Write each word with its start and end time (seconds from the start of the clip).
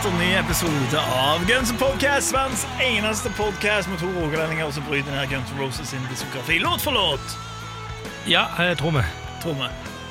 Splitter 0.00 0.18
ny 0.18 0.34
episode 0.34 1.00
av 1.00 1.46
Guns 1.46 1.70
N' 1.70 1.78
Podcast. 1.78 2.32
Verdens 2.34 2.66
eneste 2.80 3.30
podcast 3.30 3.88
med 3.88 3.98
to 3.98 4.06
rogalendinger 4.06 4.70
som 4.70 4.84
bryter 4.86 5.10
ned 5.12 5.28
Guns 5.30 5.50
N' 5.52 5.58
Roses 5.58 5.88
sin 5.90 6.00
diskografi 6.10 6.58
låt 6.58 6.80
for 6.82 6.92
låt. 6.92 7.36
Ja, 8.26 8.46
jeg 8.58 8.78
tror 8.78 8.90
vi. 8.90 9.02
Tror 9.42 9.54
vi. 9.54 9.68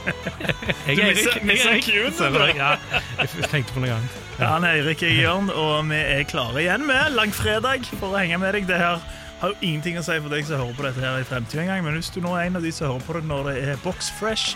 Jeg 0.87 0.99
er 0.99 1.05
Eirik. 1.05 1.87
Jeg? 1.87 2.55
Ja, 2.55 2.75
jeg 3.19 3.49
tenkte 3.51 3.73
på 3.75 3.83
noe 3.83 3.91
annet. 3.97 4.17
Ja, 4.39 4.53
han 4.53 4.63
er 4.63 4.77
Eirik, 4.79 5.01
jeg 5.03 5.17
Jørn, 5.21 5.49
og 5.51 5.89
vi 5.89 5.99
er 5.99 6.23
klare 6.23 6.61
igjen 6.63 6.85
med 6.87 7.11
langfredag 7.15 7.83
for 7.99 8.11
å 8.15 8.19
henge 8.21 8.39
med 8.39 8.55
deg. 8.55 8.67
Det 8.69 8.79
her 8.79 9.01
har 9.41 9.51
jo 9.51 9.59
ingenting 9.61 9.99
å 9.99 10.05
si 10.07 10.15
for 10.23 10.31
deg 10.31 10.47
som 10.47 10.63
hører 10.63 10.77
på 10.79 10.87
dette 10.87 11.03
her 11.03 11.19
i 11.19 11.27
fremtiden 11.27 11.65
engang, 11.67 11.83
men 11.87 11.99
hvis 11.99 12.11
du 12.15 12.21
nå 12.23 12.35
er 12.35 12.47
en 12.47 12.59
av 12.59 12.63
de 12.63 12.71
som 12.75 12.91
hører 12.93 13.03
på 13.07 13.17
det 13.19 13.25
når 13.27 13.51
det 13.51 13.57
er 13.75 13.83
box 13.83 14.11
fresh, 14.19 14.55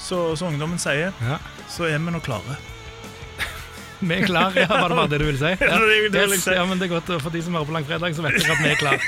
så, 0.00 0.30
som 0.36 0.52
ungdommen 0.52 0.80
sier, 0.80 1.12
Ja. 1.24 1.40
så 1.68 1.88
er 1.88 1.96
vi 1.98 2.12
nå 2.16 2.20
klare. 2.24 2.60
Vi 4.00 4.16
er 4.16 4.24
klar, 4.24 4.54
ja, 4.56 4.66
var 4.70 4.88
det 4.88 4.96
bare 4.96 5.10
det 5.12 5.18
du 5.20 5.26
ville 5.28 5.40
si? 5.40 5.50
Ja, 5.60 5.76
det 5.76 6.24
Yes, 6.30 6.46
ja, 6.48 6.64
men 6.64 6.80
det 6.80 6.88
er 6.88 6.94
godt 6.94 7.10
for 7.20 7.32
de 7.34 7.42
som 7.44 7.56
hører 7.56 7.68
på 7.68 7.74
langfredag, 7.76 8.16
så 8.16 8.24
vet 8.24 8.38
dere 8.40 8.54
at 8.54 8.62
vi 8.64 8.70
er 8.70 8.80
klar. 8.80 8.98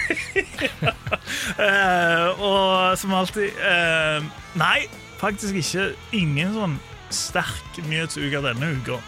uh, 1.57 2.43
og 2.51 2.99
som 3.01 3.15
alltid 3.17 3.57
uh, 3.63 4.21
Nei, 4.61 4.85
faktisk 5.23 5.57
ikke. 5.63 5.93
Ingen 6.19 6.53
sånn 6.57 6.77
sterk 7.13 7.81
nyhetsuke 7.89 8.45
denne 8.45 8.75
uka. 8.77 9.01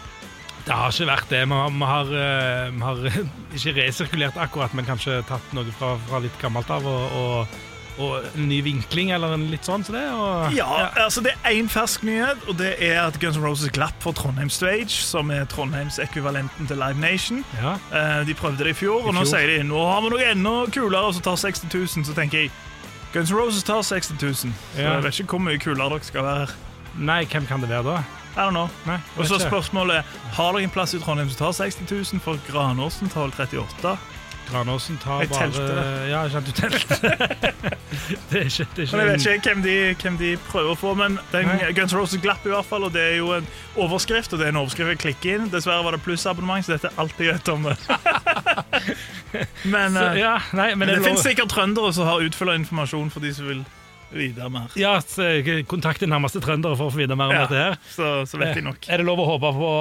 Det 0.65 0.73
har 0.73 0.89
ikke 0.89 1.09
vært 1.11 1.29
det. 1.29 1.43
Vi 1.45 1.53
har, 1.59 1.69
vi 1.69 1.87
har, 1.91 2.11
eh, 2.17 2.71
vi 2.73 2.81
har 2.81 3.03
ikke 3.59 3.75
resirkulert 3.77 4.37
akkurat, 4.41 4.73
men 4.73 4.87
kanskje 4.87 5.19
tatt 5.29 5.53
noe 5.53 5.69
fra, 5.77 5.93
fra 6.09 6.21
litt 6.23 6.37
gammelt 6.41 6.71
av 6.73 6.87
og, 6.89 7.17
og, 7.19 7.59
og 7.99 8.25
en 8.35 8.47
ny 8.49 8.61
vinkling 8.65 9.11
eller 9.15 9.33
en 9.33 9.45
litt 9.51 9.63
sånn. 9.67 9.83
Så 9.87 9.93
det, 9.95 10.03
og, 10.11 10.51
Ja, 10.55 10.89
altså 11.03 11.21
Det 11.23 11.31
er 11.43 11.49
én 11.55 11.69
fersk 11.69 12.03
nyhet, 12.03 12.37
og 12.47 12.57
det 12.57 12.75
er 12.83 13.01
at 13.07 13.19
Guns 13.19 13.37
N' 13.37 13.43
Roses 13.45 13.69
glapp 13.71 13.95
for 14.03 14.11
Trondheim 14.13 14.49
Stage, 14.49 14.89
som 14.91 15.31
er 15.31 15.45
Trondheims 15.45 15.99
ekvivalenten 15.99 16.67
til 16.67 16.77
Live 16.77 16.99
Nation. 16.99 17.43
ja. 17.61 17.77
Eh, 17.93 18.25
de 18.27 18.33
prøvde 18.33 18.57
det 18.63 18.67
i 18.75 18.79
fjor, 18.85 19.07
og 19.07 19.13
nå 19.13 19.23
sier 19.25 19.47
de 19.57 19.63
nå 19.63 19.79
har 19.85 20.01
vi 20.01 20.09
noe 20.09 20.31
enda 20.31 20.55
kulere 20.71 21.13
som 21.13 21.21
tar 21.21 21.35
60 21.35 21.67
000. 21.73 22.05
Så 22.05 22.13
tenker 22.13 22.39
jeg 22.45 22.51
Guns 23.13 23.31
N' 23.31 23.37
Roses 23.37 23.63
tar 23.63 23.81
60 23.81 24.21
000. 24.21 24.33
Så 24.35 24.47
Ja. 24.77 24.93
jeg 24.93 25.03
vet 25.03 25.19
ikke 25.19 25.37
hvor 25.37 25.39
mye 25.47 25.57
kulere 25.59 25.89
dere 25.89 26.03
skal 26.03 26.23
være. 26.23 26.47
Nei, 26.97 27.23
hvem 27.25 27.45
kan 27.47 27.61
det 27.61 27.69
være 27.69 27.83
da? 27.83 28.03
I 28.35 28.39
don't 28.39 28.51
know. 28.51 28.69
Nei, 28.85 28.97
Og 29.17 29.25
så 29.27 29.39
spørsmålet 29.39 30.03
Har 30.33 30.51
dere 30.51 30.63
en 30.63 30.69
plass 30.69 30.93
i 30.93 30.99
Trondheim 30.99 31.29
som 31.29 31.37
tar 31.45 31.51
60 31.69 31.87
000, 32.13 32.19
for 32.19 32.35
Granåsen 32.51 33.09
tar 33.09 33.21
vel 33.29 33.31
38 33.31 33.97
Granåsen 34.49 34.97
tar 35.01 35.21
Jeg 35.23 35.29
bare 35.31 35.47
telte 35.47 35.65
det. 35.67 35.85
Ja, 36.11 36.23
ikke 36.27 36.41
du 36.45 36.51
telte. 36.57 36.97
det 38.29 38.39
er 38.39 38.49
ikke, 38.49 38.67
det 38.75 38.83
er 38.83 38.85
ikke 38.85 38.97
Men 38.97 39.01
jeg 39.01 39.09
vet 39.09 39.25
ikke 39.25 39.53
hvem 39.53 39.63
de, 39.65 39.75
hvem 40.01 40.17
de 40.21 40.31
prøver 40.49 40.71
å 40.73 40.77
få, 40.79 40.93
men 40.99 41.17
den 41.31 41.47
Nei. 41.49 41.71
Guns 41.77 41.95
Roses 41.97 42.21
glapp 42.23 42.45
i 42.45 42.51
hvert 42.53 42.67
fall, 42.69 42.85
og 42.87 42.93
det 42.95 43.01
er 43.01 43.15
jo 43.21 43.31
en 43.37 43.47
overskrift, 43.85 44.33
og 44.35 44.41
det 44.41 44.47
er 44.49 44.53
en 44.55 44.61
overskrift 44.61 44.93
jeg 44.95 45.01
klikker 45.05 45.39
inn. 45.39 45.49
Dessverre 45.53 45.85
var 45.87 45.97
det 45.97 46.03
plussabonnement, 46.05 46.65
så 46.67 46.75
dette 46.75 46.91
er 46.91 47.01
alt 47.01 47.19
jeg 47.21 47.33
vet 47.33 47.51
om 47.55 47.65
det. 47.69 47.77
men 49.63 49.93
Så, 49.97 50.05
eh, 50.11 50.19
ja, 50.21 50.35
nei, 50.53 50.69
men 50.75 50.85
men 50.85 50.87
det 50.93 50.99
det 50.99 51.07
finnes 51.09 51.25
sikkert 51.25 51.51
trøndere 51.53 51.91
som 51.95 52.07
har 52.09 52.23
utfylla 52.25 52.55
informasjon 52.61 53.09
for 53.13 53.25
de 53.25 53.33
som 53.35 53.49
vil 53.49 53.65
vite 54.15 54.47
mer. 54.53 54.69
Ja, 54.79 54.97
så 55.01 55.25
kontakt 55.67 55.99
din 56.03 56.13
nærmeste 56.13 56.39
trøndere 56.43 56.77
for 56.79 56.87
å 56.91 56.93
få 56.93 57.01
vite 57.03 57.17
mer 57.17 57.31
om 57.33 57.35
Ja. 57.35 57.45
dette 57.47 57.63
her. 57.63 57.77
Så, 57.91 58.11
så 58.29 58.39
vet 58.39 58.55
de 58.55 58.61
nok. 58.61 58.85
Er 58.87 59.01
det 59.01 59.05
lov 59.07 59.19
å 59.19 59.25
håpe 59.33 59.51
på, 59.57 59.71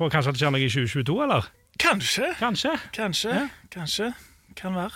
på 0.00 0.10
kanskje 0.10 0.32
at 0.32 0.38
det 0.38 0.42
skjer 0.42 0.54
noe 0.54 0.64
i 0.64 0.70
2022, 0.72 1.18
eller? 1.28 1.50
Kanskje. 1.78 2.34
Kanskje. 2.38 2.74
Kanskje. 2.92 3.48
Kanskje. 3.70 4.12
Kan 4.58 4.74
være. 4.74 4.90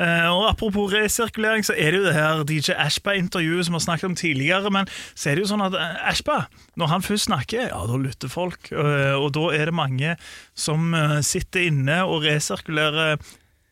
Uh, 0.00 0.30
og 0.32 0.48
Apropos 0.48 0.92
resirkulering, 0.92 1.64
så 1.66 1.74
er 1.76 1.90
det 1.90 1.98
jo 1.98 2.04
det 2.06 2.14
her 2.14 2.44
DJ 2.48 2.72
Ashba-intervjuet 2.78 3.66
som 3.66 3.74
vi 3.74 3.76
har 3.76 3.84
snakket 3.84 4.08
om 4.08 4.16
tidligere. 4.16 4.70
Men 4.70 4.88
så 5.14 5.30
er 5.30 5.36
det 5.36 5.44
jo 5.44 5.50
sånn 5.50 5.64
at 5.66 5.76
eh, 5.76 5.98
Ashba, 6.08 6.38
når 6.80 6.92
han 6.94 7.04
først 7.04 7.28
snakker, 7.28 7.66
ja, 7.68 7.80
da 7.90 7.98
lytter 8.00 8.32
folk. 8.32 8.70
Uh, 8.72 9.18
og 9.18 9.34
da 9.36 9.50
er 9.58 9.68
det 9.68 9.76
mange 9.76 10.14
som 10.56 10.94
uh, 10.96 11.18
sitter 11.26 11.68
inne 11.68 12.00
og 12.06 12.24
resirkulerer 12.24 13.18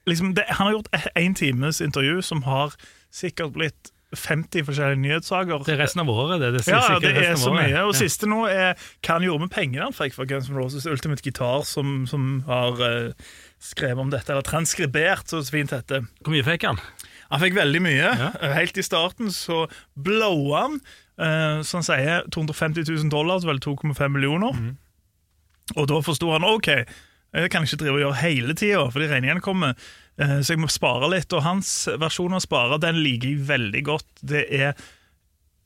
liksom, 0.08 0.34
det, 0.36 0.44
Han 0.58 0.66
har 0.66 0.76
gjort 0.76 0.92
én 1.16 1.38
times 1.38 1.80
intervju 1.80 2.20
som 2.22 2.42
har 2.48 2.76
sikkert 3.14 3.54
blitt 3.56 3.92
50 4.16 4.64
forskjellige 4.64 5.00
nyhetssaker. 5.02 5.64
Det 5.66 5.74
er 5.74 5.82
resten 5.82 6.00
av 6.00 6.08
året, 6.08 6.40
det. 6.40 6.52
det 6.54 6.62
er 6.68 6.78
Ja, 6.78 6.98
det 7.02 7.10
er 7.16 7.34
så 7.36 7.52
mye. 7.52 7.82
Og 7.84 7.92
Ja. 7.92 7.98
siste 7.98 8.26
nå 8.26 8.46
er 8.48 8.72
hva 9.02 9.18
han 9.18 9.22
gjorde 9.26 9.40
med 9.40 9.50
pengene 9.52 9.82
han 9.84 9.92
fikk 9.92 10.14
fra 10.14 10.24
Guns 10.24 10.48
N' 10.48 10.56
Roses 10.56 10.86
Ultimate 10.86 11.22
Guitar, 11.22 11.62
som, 11.68 12.06
som 12.06 12.40
har 12.46 12.80
uh, 12.80 13.12
skrevet 13.60 13.98
om 13.98 14.10
dette, 14.10 14.30
eller 14.32 14.42
transkribert, 14.42 15.28
så 15.28 15.42
fint 15.44 15.70
heter. 15.70 16.06
Hvor 16.24 16.32
mye 16.32 16.46
fikk 16.46 16.64
han? 16.64 16.80
Han 17.30 17.40
fikk 17.42 17.58
veldig 17.58 17.82
mye. 17.84 18.08
Ja. 18.16 18.30
Helt 18.56 18.78
i 18.80 18.82
starten 18.86 19.28
så 19.34 19.66
blowa 19.94 20.62
han, 20.64 20.80
uh, 21.20 21.60
som 21.62 21.82
han 21.82 21.88
sier, 21.90 22.24
250 22.32 22.88
000 22.88 23.10
dollar, 23.12 23.42
så 23.42 23.50
vel 23.52 23.60
2,5 23.60 24.08
millioner. 24.08 24.56
Mm. 24.56 24.76
Og 25.76 25.88
da 25.90 26.00
forsto 26.00 26.30
han 26.32 26.48
OK, 26.48 26.70
jeg 27.34 27.50
kan 27.52 27.64
ikke 27.66 27.76
drive 27.82 27.96
og 27.98 28.02
gjøre 28.04 28.20
hele 28.22 28.54
tida, 28.56 28.84
fordi 28.90 29.08
regningene 29.10 29.40
kommer. 29.44 29.74
Eh, 30.18 30.40
Så 30.40 30.54
jeg 30.54 30.58
må 30.62 30.68
spare 30.72 31.10
litt. 31.10 31.32
Og 31.32 31.42
hans 31.44 31.88
versjon 32.00 32.32
av 32.34 32.40
spare 32.40 32.78
den 32.80 32.96
liker 33.04 33.28
jeg 33.28 33.46
veldig 33.48 33.82
godt. 33.84 34.06
Det 34.24 34.46
er 34.50 34.72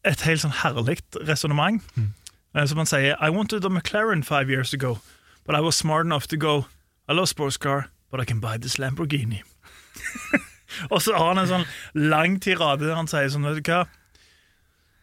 et 0.05 0.21
helt 0.27 0.43
sånn 0.43 0.56
herlig 0.65 0.99
resonnement. 1.28 1.83
Mm. 1.97 2.11
Som 2.67 2.83
han 2.83 2.87
sier 2.91 3.17
I 3.23 3.31
wanted 3.31 3.65
a 3.65 3.71
McLaren 3.71 4.23
five 4.23 4.50
years 4.50 4.75
ago, 4.75 4.99
but 5.47 5.55
I 5.55 5.61
was 5.61 5.77
smart 5.77 6.05
enough 6.05 6.27
to 6.28 6.37
go 6.37 6.67
I 7.09 7.12
love 7.15 7.28
sports 7.28 7.56
car, 7.56 7.89
but 8.11 8.21
I 8.21 8.25
can 8.25 8.41
buy 8.41 8.56
this 8.59 8.77
Lamborghini. 8.79 9.43
Og 10.91 11.03
så 11.03 11.15
har 11.17 11.33
han 11.34 11.39
en 11.43 11.49
sånn 11.50 11.65
lang 11.94 12.39
tirade 12.41 12.84
der 12.87 12.97
han 12.97 13.09
sier 13.11 13.29
sånn, 13.33 13.44
vet 13.49 13.62
du 13.62 13.71
hva 13.71 13.87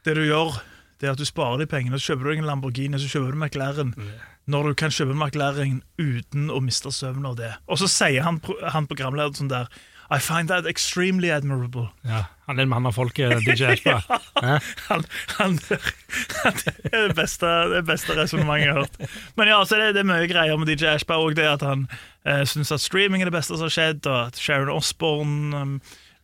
Det 0.06 0.16
du 0.18 0.24
gjør, 0.26 0.60
det 1.00 1.08
er 1.10 1.12
at 1.14 1.20
du 1.22 1.26
sparer 1.28 1.60
de 1.62 1.68
pengene, 1.70 2.00
så 2.00 2.12
kjøper 2.14 2.24
du 2.26 2.30
deg 2.32 2.42
en 2.44 2.48
Lamborghini, 2.50 3.00
så 3.02 3.10
kjøper 3.12 3.36
du 3.36 3.38
McLaren. 3.42 3.92
Når 4.50 4.72
du 4.72 4.80
kan 4.82 4.94
kjøpe 4.94 5.14
McLaren 5.14 5.84
uten 6.02 6.50
å 6.50 6.60
miste 6.64 6.92
søvn 6.96 7.28
av 7.30 7.38
det. 7.38 7.54
Og 7.70 7.80
så 7.82 7.90
sier 7.92 8.26
han, 8.26 8.42
han 8.74 8.90
programlederen 8.90 9.38
sånn 9.38 9.52
der 9.52 9.70
I 10.10 10.18
find 10.18 10.50
that 10.50 10.66
extremely 10.66 11.30
admirable. 11.30 11.92
Ja, 12.02 12.24
Han 12.50 12.58
er 12.58 12.66
en 12.66 12.72
mann 12.72 12.88
av 12.90 12.96
folket, 12.98 13.44
DJ 13.46 13.76
Espa. 13.76 14.00
Han, 14.42 15.04
han, 15.38 15.60
han, 16.40 16.56
det 16.64 16.90
er 16.90 17.10
det 17.12 17.16
beste, 17.20 17.46
det 17.76 17.84
beste 17.86 18.16
resonnementet 18.18 18.66
jeg 18.66 18.74
har 18.74 18.80
hørt. 18.80 19.18
Men 19.38 19.52
ja, 19.52 19.60
så 19.68 19.78
det, 19.78 19.92
det 19.94 20.02
er 20.02 20.10
mye 20.10 20.30
greier 20.32 20.58
med 20.58 20.72
DJ 20.72 20.96
Ashba 20.96 21.20
òg. 21.22 21.36
Det 21.38 21.46
at 21.46 21.62
han 21.68 21.86
eh, 22.26 22.42
syns 22.50 22.72
at 22.74 22.82
streaming 22.82 23.22
er 23.22 23.30
det 23.30 23.36
beste 23.36 23.54
som 23.54 23.68
har 23.68 23.76
skjedd, 23.76 24.02
og 24.10 24.32
at 24.32 24.42
Sharon 24.42 24.74
Osbourne 24.74 25.62
um, 25.62 25.76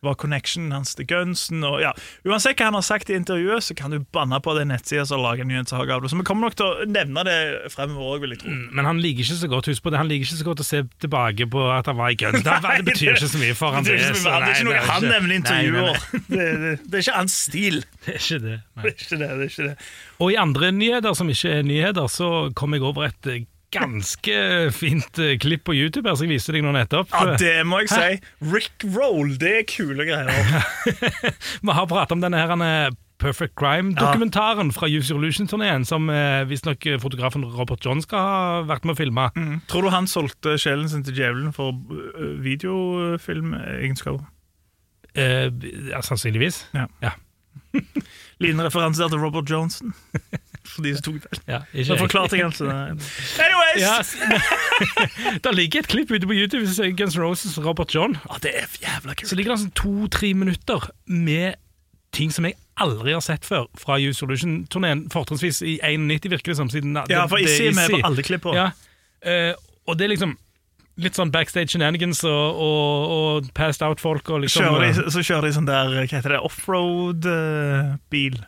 var 0.04 0.16
connectionen 0.20 0.72
hans 0.74 0.94
til 0.96 1.06
Gunsen. 1.08 1.64
Og 1.66 1.80
ja, 1.82 1.92
Uansett 2.26 2.58
hva 2.60 2.68
han 2.68 2.76
har 2.78 2.84
sagt 2.86 3.10
i 3.10 3.16
intervjuet, 3.16 3.64
så 3.64 3.76
kan 3.78 3.94
du 3.94 4.00
banne 4.14 4.38
på 4.44 4.54
den 4.58 4.70
nettsida 4.72 5.06
som 5.08 5.22
lager 5.24 5.48
nyhetssak 5.48 5.88
av 5.88 6.02
det. 6.04 6.10
Så 6.12 6.18
vi 6.18 6.26
kommer 6.28 6.48
nok 6.48 6.58
til 6.58 6.68
å 6.68 6.88
nevne 6.90 7.24
det 7.26 7.38
fremover 7.72 8.16
òg, 8.16 8.24
vil 8.24 8.36
jeg 8.36 8.42
tro. 8.44 8.54
Men 8.76 8.88
han 8.88 9.00
liker 9.02 9.24
ikke 9.24 9.38
så 9.40 9.50
godt 9.52 9.70
husk 9.72 9.86
på 9.86 9.94
det, 9.94 10.00
han 10.02 10.10
liker 10.10 10.28
ikke 10.28 10.40
så 10.40 10.48
godt 10.50 10.64
å 10.64 10.68
se 10.68 10.82
tilbake 11.02 11.48
på 11.52 11.64
at 11.72 11.90
han 11.90 11.98
var 12.00 12.14
i 12.14 12.18
Guns. 12.20 12.44
Det, 12.46 12.58
det 12.66 12.86
betyr 12.90 13.14
ikke 13.14 13.32
så 13.32 13.42
mye 13.42 13.56
for 13.58 13.76
han. 13.76 13.86
Det 13.86 13.96
det 13.96 14.10
er 14.32 14.52
ikke 14.52 14.68
noe 14.68 14.84
han 14.86 15.06
det 15.06 15.10
er 15.10 15.16
nevner 15.16 15.34
i 15.34 15.40
intervjuer. 15.40 16.00
Det, 16.12 16.46
det, 16.62 16.72
det 16.84 17.00
er 17.00 17.06
ikke 17.06 17.18
hans 17.20 17.40
stil. 17.46 17.82
Det 18.06 18.14
er 18.14 18.22
ikke 18.22 18.38
det. 18.44 18.56
Det 18.76 18.86
er 18.86 18.92
ikke 18.94 19.16
det. 19.18 19.26
det, 19.26 19.44
er 19.44 19.48
ikke 19.50 19.64
det. 19.66 19.86
Og 20.22 20.30
i 20.30 20.36
andre 20.38 20.68
nyheter 20.72 21.16
som 21.18 21.30
ikke 21.32 21.56
er 21.58 21.64
nyheter, 21.66 22.06
så 22.12 22.28
kom 22.54 22.76
jeg 22.76 22.84
over 22.86 23.08
et 23.08 23.30
eh, 23.32 23.46
ganske 23.76 24.36
fint 24.76 25.20
eh, 25.22 25.36
klipp 25.42 25.64
på 25.68 25.74
YouTube 25.76 26.08
her, 26.08 26.16
som 26.18 26.26
jeg 26.26 26.36
viste 26.36 26.54
deg 26.56 26.64
nå 26.66 26.72
nettopp. 26.76 27.10
Ja, 27.12 27.36
det 27.40 27.56
må 27.68 27.82
jeg 27.84 27.92
si. 27.92 28.20
Rick 28.52 28.86
Roll, 28.96 29.34
det 29.40 29.52
er 29.62 29.66
kule 29.70 30.06
greier. 30.08 30.30
Vi 31.66 31.76
har 31.78 31.90
pratet 31.90 32.16
om 32.16 32.22
denne 32.24 32.40
her 32.40 32.52
han 32.54 32.64
er 32.64 32.96
Perfect 33.22 33.54
Crime-dokumentaren 33.56 34.74
fra 34.76 34.90
Use 34.92 35.08
Your 35.12 35.22
Illusion-turneen, 35.22 35.86
som 35.88 36.10
eh, 36.12 36.44
visstnok 36.50 36.84
fotografen 37.00 37.46
Robert 37.56 37.84
John 37.84 38.02
skal 38.04 38.20
ha 38.20 38.62
vært 38.68 38.84
med 38.84 38.92
å 38.96 39.00
filme. 39.00 39.28
Tror 39.72 39.86
du 39.86 39.92
han 39.94 40.08
solgte 40.10 40.58
sjelen 40.60 40.88
sin 40.92 41.04
til 41.06 41.16
djevelen 41.16 41.52
for 41.56 41.72
videofilmegenskaper? 42.44 44.26
Eh, 45.16 45.48
ja, 45.90 46.02
sannsynligvis. 46.04 46.66
Ja. 46.76 46.86
Ja. 47.00 47.10
Liten 48.42 48.60
referanse 48.60 49.08
til 49.08 49.18
Robert 49.18 49.50
Johnson. 49.50 49.94
For 50.66 50.84
de 50.84 50.94
som 50.96 51.06
tok 51.06 51.18
den. 51.24 51.42
Ja, 51.48 51.60
Så 51.72 51.82
ikke 51.84 51.98
forklarte 52.04 52.38
jeg 52.38 52.46
altså 52.46 52.68
Anyways! 52.70 53.82
Yes. 53.82 54.16
det 55.44 55.54
ligger 55.54 55.84
et 55.84 55.90
klipp 55.92 56.10
ute 56.10 56.26
på 56.26 56.36
YouTube 56.36 56.64
som 56.66 56.76
sier 56.78 56.96
Guns 56.98 57.16
N' 57.16 57.22
Roses 57.24 57.58
Robert 57.62 57.94
John. 57.94 58.16
Ah, 58.30 58.40
det 58.42 58.54
er 58.60 58.66
jævla 58.82 59.14
kult. 59.14 59.28
Så 59.30 59.38
ligger 59.38 59.54
det 59.54 59.60
sånn 59.66 59.76
to-tre 59.78 60.32
minutter 60.36 60.90
med 61.06 61.60
ting 62.16 62.32
som 62.32 62.48
jeg 62.48 62.56
aldri 62.80 63.12
har 63.16 63.24
sett 63.24 63.44
før 63.44 63.68
fra 63.78 63.98
Use 64.00 64.20
Solution-turneen. 64.20 65.06
Fortrinnsvis 65.12 65.62
i 65.64 65.78
91, 65.80 66.30
virker 66.36 66.52
det 66.52 66.58
som. 66.60 66.72
Siden 66.72 66.96
Ja, 67.10 67.26
for 67.30 67.40
Issi 67.40 67.70
er 67.70 67.76
med 67.76 67.92
på 67.92 68.02
alle 68.04 68.26
klipper 68.26 68.56
Ja, 68.56 68.72
Uh, 69.26 69.56
og 69.88 69.96
det 69.98 70.04
er 70.06 70.12
liksom 70.12 70.36
litt 71.02 71.16
sånn 71.18 71.32
backstage 71.34 71.72
shenanigans 71.72 72.22
og, 72.28 72.60
og, 72.62 73.14
og 73.16 73.48
passed 73.56 73.84
out-folk 73.84 74.28
liksom 74.44 74.68
Kjører 74.68 75.10
så 75.12 75.24
kjører 75.24 75.48
de 75.48 75.56
sånn 75.56 75.68
der 75.68 75.92
Hva 75.96 76.04
heter 76.06 76.36
det? 76.36 76.42
Offroad-bil? 76.46 78.38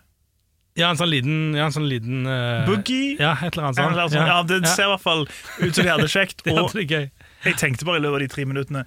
Ja, 0.78 0.92
en 0.92 0.98
sånn 1.00 1.10
liten, 1.10 1.38
ja, 1.58 1.66
en 1.66 1.74
sånn 1.74 1.88
liten 1.90 2.22
uh, 2.28 2.62
Boogie? 2.68 3.16
Ja, 3.18 3.34
et 3.42 3.52
eller 3.56 3.68
annet 3.68 3.80
sånt. 3.80 3.92
eller 3.92 4.12
sånt. 4.12 4.30
ja, 4.30 4.38
det 4.46 4.60
ser 4.70 4.86
i 4.86 4.92
hvert 4.92 5.04
fall 5.04 5.24
ut 5.26 5.72
som 5.74 5.82
de 5.82 5.90
hadde 5.90 6.08
kjekt. 6.12 6.42
Det 6.46 6.54
Og 6.54 6.74
jeg 6.78 7.58
tenkte 7.60 7.86
bare 7.86 8.00
i 8.00 8.02
løpet 8.04 8.18
av 8.18 8.22
de 8.24 8.28
tre 8.32 8.44
minuttene 8.48 8.80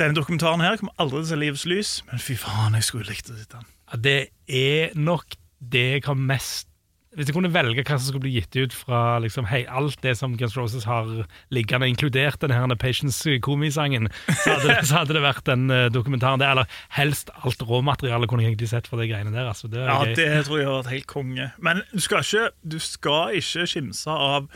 Denne 0.00 0.16
dokumentaren 0.16 0.62
her 0.64 0.78
kommer 0.80 0.94
aldri 1.02 1.20
til 1.20 1.26
å 1.26 1.30
se 1.30 1.38
livets 1.38 1.64
lys, 1.68 1.90
men 2.08 2.22
fy 2.22 2.34
faen, 2.40 2.74
jeg 2.78 2.86
skulle 2.88 3.10
likt 3.10 3.28
å 3.30 3.36
sitte 3.36 3.58
den. 3.60 3.68
Ja, 3.92 3.98
Det 4.06 4.18
er 4.48 4.94
nok 4.98 5.36
det 5.72 5.84
jeg 5.92 6.04
har 6.08 6.18
mest 6.18 6.71
Hvis 7.12 7.28
jeg 7.28 7.36
kunne 7.36 7.50
velge 7.52 7.82
hva 7.84 7.96
som 7.98 8.06
skulle 8.06 8.24
bli 8.24 8.38
gitt 8.38 8.56
ut 8.56 8.72
fra 8.72 9.18
liksom, 9.20 9.44
hei, 9.50 9.62
alt 9.68 9.98
det 10.00 10.14
som 10.16 10.32
Guns 10.40 10.56
Roses 10.56 10.86
har 10.88 11.10
liggende, 11.52 11.90
inkludert 11.92 12.40
denne 12.40 12.56
her 12.56 12.72
Patience-komisangen, 12.80 14.08
så, 14.30 14.56
så 14.88 15.02
hadde 15.02 15.18
det 15.18 15.24
vært 15.24 15.44
den 15.48 15.66
uh, 15.68 15.90
dokumentaren 15.92 16.40
der. 16.40 16.54
Eller 16.54 16.80
helst 16.96 17.32
alt 17.44 17.60
råmaterialet 17.68 18.30
kunne 18.30 18.46
jeg 18.46 18.54
egentlig 18.54 18.72
sett 18.72 18.88
for 18.88 19.02
de 19.02 19.10
greiene 19.10 19.34
der. 19.34 19.50
Altså, 19.52 19.68
det 19.68 19.84
Ja, 19.84 20.00
gøy. 20.06 20.14
det 20.16 20.46
tror 20.48 20.62
jeg 20.62 20.70
har 20.70 20.78
vært 20.80 20.94
helt 20.94 21.10
konge. 21.12 21.50
Men 21.60 21.84
du 21.92 22.00
skal 22.00 22.24
ikke, 22.24 22.48
du 22.64 22.78
skal 22.80 23.40
ikke 23.42 23.68
skimse 23.68 24.20
av 24.32 24.48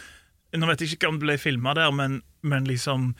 Nå 0.57 0.65
vet 0.71 0.81
jeg 0.81 0.95
ikke 0.95 1.09
om 1.11 1.19
det 1.19 1.27
ble 1.27 1.35
filma 1.43 1.75
der, 1.77 1.91
men, 1.93 2.21
men 2.47 2.65
liksom 2.65 3.11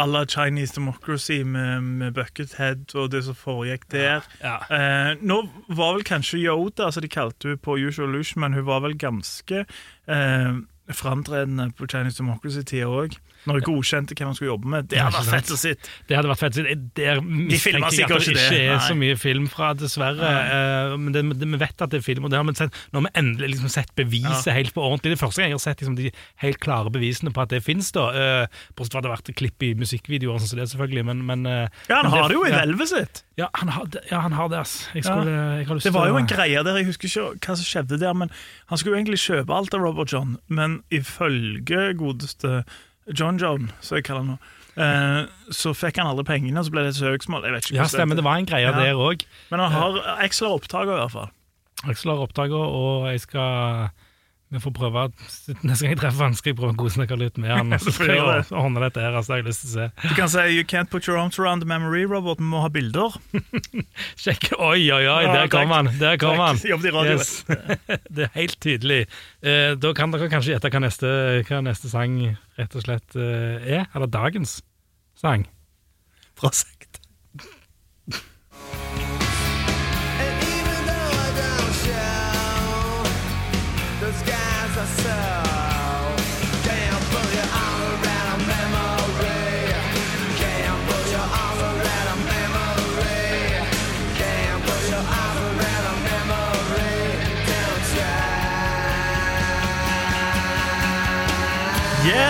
à 0.00 0.06
la 0.06 0.24
Chinese 0.26 0.72
Democracy 0.74 1.42
med, 1.42 1.82
med 1.82 2.14
Buckethead 2.16 2.94
og 2.94 3.10
det 3.12 3.24
som 3.26 3.36
foregikk 3.36 3.88
der. 3.92 4.24
Ja. 4.40 4.56
Eh, 4.72 5.16
nå 5.20 5.42
var 5.68 5.96
vel 5.98 6.04
kanskje 6.08 6.40
Yoda, 6.40 6.88
altså 6.88 7.02
de 7.04 7.10
kalte 7.12 7.52
hun 7.52 7.60
på 7.60 7.76
Usual 7.76 8.12
Lush, 8.14 8.38
men 8.38 8.56
hun 8.56 8.66
var 8.66 8.80
vel 8.86 8.96
ganske 8.98 9.64
eh, 10.08 10.52
framtredende 10.90 11.70
på 11.76 11.88
Chinese 11.90 12.22
Democracy-tida 12.22 12.88
òg. 12.88 13.18
Når 13.48 13.60
du 13.60 13.66
godkjente 13.70 14.14
hvem 14.18 14.28
han 14.28 14.34
skulle 14.36 14.50
jobbe 14.52 14.68
med. 14.68 14.88
Det 14.92 14.98
hadde 15.00 15.16
vært 15.16 15.30
fett 15.32 15.52
å 15.54 15.56
sitte. 15.56 15.88
Det 16.08 16.16
hadde 16.18 16.28
vært 16.28 16.42
fett. 16.42 16.58
å 16.60 16.64
det- 16.66 16.76
Der 17.00 17.20
mistenker 17.20 17.78
jeg 17.96 18.04
at 18.04 18.10
det 18.10 18.28
ikke 18.28 18.50
det, 18.50 18.60
er 18.74 18.78
så 18.84 18.94
mye 18.98 19.16
film 19.18 19.46
fra, 19.48 19.72
dessverre. 19.74 20.32
Eh, 20.90 20.96
Men 20.96 21.12
det, 21.12 21.22
det, 21.40 21.48
vi 21.48 21.56
vet 21.56 21.80
at 21.82 21.90
det 21.90 22.00
er 22.00 22.04
film, 22.04 22.24
og 22.24 22.30
det 22.30 22.36
har 22.36 22.44
vi 22.44 22.52
sett, 22.54 22.72
nå 22.92 23.00
har 23.00 23.08
vi 23.08 23.14
endelig 23.20 23.48
liksom 23.54 23.70
sett 23.72 23.94
beviset 23.96 24.52
helt 24.52 24.74
på 24.74 24.82
ordentlig. 24.84 25.12
Det 25.14 25.16
er 25.20 25.24
første 25.26 25.40
gang 25.40 25.50
jeg 25.50 25.58
har 25.60 25.64
sett 25.64 25.80
liksom, 25.80 25.96
de 25.96 26.10
helt 26.44 26.60
klare 26.60 26.90
bevisene 26.92 27.32
på 27.32 27.40
at 27.42 27.48
det 27.48 27.62
fins. 27.64 27.90
Bortsett 27.92 28.92
fra 28.92 28.98
at 29.00 29.04
det 29.04 29.10
har 29.10 29.16
vært 29.16 29.34
klipp 29.36 29.62
i 29.62 29.72
musikkvideoer, 29.74 30.34
og 30.34 30.40
sånn 30.42 30.52
som 30.52 30.58
det 30.60 30.68
selvfølgelig, 30.74 31.04
men, 31.06 31.24
men 31.26 31.46
eh, 31.46 31.68
Ja, 31.88 32.02
han 32.02 32.10
har 32.12 32.28
det 32.28 32.36
jo 32.36 32.44
i 32.44 32.50
ja. 32.50 32.60
hvelvet 32.60 32.88
sitt. 32.92 33.22
Ja, 33.40 33.48
han 33.56 33.68
har 33.72 33.86
ja, 34.10 34.20
han 34.20 34.32
har 34.36 34.48
det 34.52 34.58
ass. 34.60 34.88
Jeg, 34.94 35.04
Ja. 35.04 35.24
Det 35.80 35.92
var 35.94 36.08
jo 36.08 36.16
en 36.20 36.26
greie 36.28 36.62
der, 36.62 36.76
jeg 36.76 36.86
husker 36.90 37.08
ikke 37.08 37.38
hva 37.40 37.56
som 37.56 37.64
skjedde 37.64 37.98
der, 38.00 38.12
men 38.14 38.30
han 38.68 38.78
skulle 38.78 38.96
jo 38.96 39.00
egentlig 39.00 39.20
kjøpe 39.22 39.54
alt 39.56 39.74
av 39.74 39.80
Robert 39.80 40.12
John, 40.12 40.36
men 40.48 40.82
ifølge 40.92 41.94
godeste 41.98 42.64
John 43.08 43.38
John, 43.38 43.70
så 43.80 43.96
jeg 43.98 44.04
kaller 44.04 44.20
han 44.22 44.32
nå, 44.34 44.38
eh, 44.84 45.26
så 45.50 45.72
fikk 45.74 45.96
han 45.98 46.06
alle 46.06 46.24
pengene, 46.24 46.58
og 46.60 46.64
så 46.68 46.70
ble 46.74 46.82
det 46.86 46.92
et 46.94 47.00
søksmål. 47.00 47.42
Jeg 47.48 47.52
vet 47.56 47.64
ikke 47.64 47.74
Ja, 47.74 47.82
hvordan 47.82 47.94
stemmer. 47.96 48.14
Det 48.20 48.24
var 48.24 48.36
en 48.36 48.46
greie 48.46 48.66
Ja. 48.68 48.72
der 48.72 48.94
òg. 48.94 49.24
Men 49.50 49.60
han 49.60 49.72
har 49.72 50.24
Excel 50.24 50.48
har 50.48 50.58
opptaket 50.60 50.92
i 50.94 51.00
hvert 51.00 51.10
fall. 51.12 51.30
Aksel 51.88 52.10
har 52.12 52.20
opptaket, 52.26 52.52
og 52.52 53.06
jeg 53.10 53.20
skal 53.20 53.90
vi 54.50 54.58
får 54.58 54.72
prøve 54.74 55.02
Neste 55.62 55.84
gang 55.84 55.92
jeg 55.92 55.98
treffer 56.00 56.26
han, 56.26 56.34
skal 56.34 56.50
jeg 56.50 56.56
prøve 56.58 56.74
å 56.74 56.78
godsnakke 56.80 57.18
litt 57.20 57.36
med 57.38 57.52
han. 57.54 57.70
Og 57.76 58.56
ordne 58.58 58.82
dette 58.82 59.02
her, 59.04 59.14
altså, 59.14 59.36
jeg 59.36 59.44
har 59.44 59.48
lyst 59.48 59.62
til 59.62 59.70
å 59.70 59.74
se. 59.76 59.86
Du 60.08 60.14
kan 60.16 60.32
si 60.32 60.46
'You 60.56 60.64
can't 60.66 60.90
put 60.90 61.06
your 61.06 61.18
arms 61.20 61.38
around 61.38 61.62
the 61.62 61.68
memory', 61.70 62.02
Robert, 62.10 62.42
vi 62.42 62.48
må 62.50 62.64
ha 62.64 62.70
bilder. 62.72 63.14
Sjekk, 64.22 64.50
Oi, 64.58 64.90
oi, 64.90 65.04
oi, 65.06 65.22
der 65.30 65.46
kom 65.52 65.70
han! 65.70 65.92
Der 66.00 66.18
kom 66.20 66.42
han. 66.42 66.58
Yes. 67.10 67.44
Det 68.10 68.26
er 68.26 68.32
helt 68.34 68.58
tydelig. 68.62 69.06
Eh, 69.42 69.72
da 69.78 69.92
kan 69.96 70.12
dere 70.12 70.28
kanskje 70.32 70.54
gjette 70.54 70.70
hva 70.72 70.82
neste, 70.82 71.10
hva 71.48 71.60
neste 71.64 71.90
sang 71.92 72.18
rett 72.58 72.76
og 72.76 72.84
slett 72.84 73.16
eh, 73.16 73.78
er. 73.78 73.86
Eller 73.94 74.10
dagens 74.10 74.60
sang. 75.18 75.46
Bra 76.40 76.52
sagt. 76.54 76.79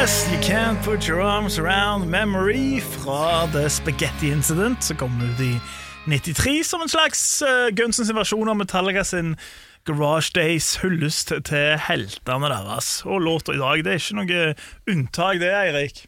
Yes, 0.00 0.26
you 0.32 0.40
can't 0.40 0.82
put 0.82 1.06
your 1.06 1.20
arms 1.20 1.58
around 1.58 2.08
memory 2.10 2.80
fra 2.80 3.46
The 3.52 3.68
Spaghetti 3.70 4.30
Incident, 4.30 4.84
som 4.84 4.96
kom 4.96 5.18
ut 5.20 5.40
i 5.40 5.60
93 6.08 6.64
som 6.64 6.80
en 6.80 6.88
slags 6.88 7.42
uh, 7.44 7.68
Gunsens 7.76 8.08
versjon 8.16 8.48
av 8.48 8.56
Metallica 8.56 9.02
sin 9.04 9.34
Garage 9.84 10.32
Days 10.32 10.78
hyllest 10.80 11.34
til 11.44 11.76
heltene 11.84 12.48
deres. 12.48 12.88
Og 13.04 13.20
låta 13.26 13.52
i 13.52 13.60
dag, 13.60 13.82
det 13.84 13.92
er 13.92 14.00
ikke 14.00 14.16
noe 14.16 14.46
unntak, 14.88 15.42
det, 15.42 15.50
Eirik. 15.58 16.00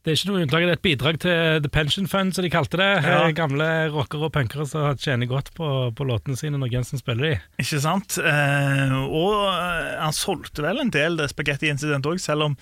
Det 0.00 0.14
er 0.14 0.16
ikke 0.16 0.30
noe 0.30 0.46
unntak, 0.46 0.64
det 0.64 0.72
er 0.72 0.78
et 0.78 0.86
bidrag 0.86 1.18
til 1.20 1.60
The 1.66 1.72
Pension 1.74 2.08
Fund, 2.08 2.32
som 2.32 2.46
de 2.46 2.52
kalte 2.54 2.80
det. 2.80 2.88
Ja. 3.04 3.18
Eh, 3.26 3.34
Gamle 3.36 3.68
rockere 3.92 4.30
og 4.30 4.32
punkere 4.38 4.64
som 4.70 4.96
tjener 4.96 5.28
godt 5.28 5.52
på, 5.58 5.68
på 5.92 6.06
låtene 6.08 6.40
sine 6.40 6.62
når 6.62 6.78
Jensen 6.78 7.02
spiller 7.02 7.28
de. 7.28 7.36
Ikke 7.60 7.82
sant? 7.84 8.16
Eh, 8.24 8.96
og 9.04 9.36
eh, 9.50 9.92
han 10.00 10.16
solgte 10.16 10.64
vel 10.64 10.80
en 10.80 10.94
del 10.96 11.20
det 11.20 11.28
Spaghetti 11.34 11.68
Incident 11.68 12.08
òg, 12.08 12.16
selv 12.24 12.48
om 12.48 12.56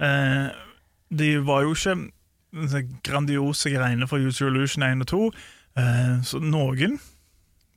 eh, 0.00 0.48
de 1.14 1.30
var 1.46 1.62
jo 1.66 1.74
ikke 1.74 2.84
grandiose 3.06 3.70
greiene 3.74 4.08
for 4.10 4.22
User 4.22 4.50
Illusion 4.50 4.86
1 4.86 5.04
og 5.04 5.10
2. 5.10 5.22
Eh, 5.78 6.16
så 6.26 6.40
noen 6.42 6.98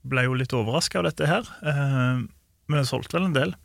ble 0.07 0.23
jo 0.27 0.35
litt 0.37 0.53
overraska 0.55 1.01
av 1.01 1.09
dette 1.09 1.27
her, 1.27 1.47
eh, 1.65 2.25
men 2.67 2.77
det 2.79 2.87
solgte 2.89 3.17
vel 3.17 3.29
en 3.29 3.37
del. 3.37 3.55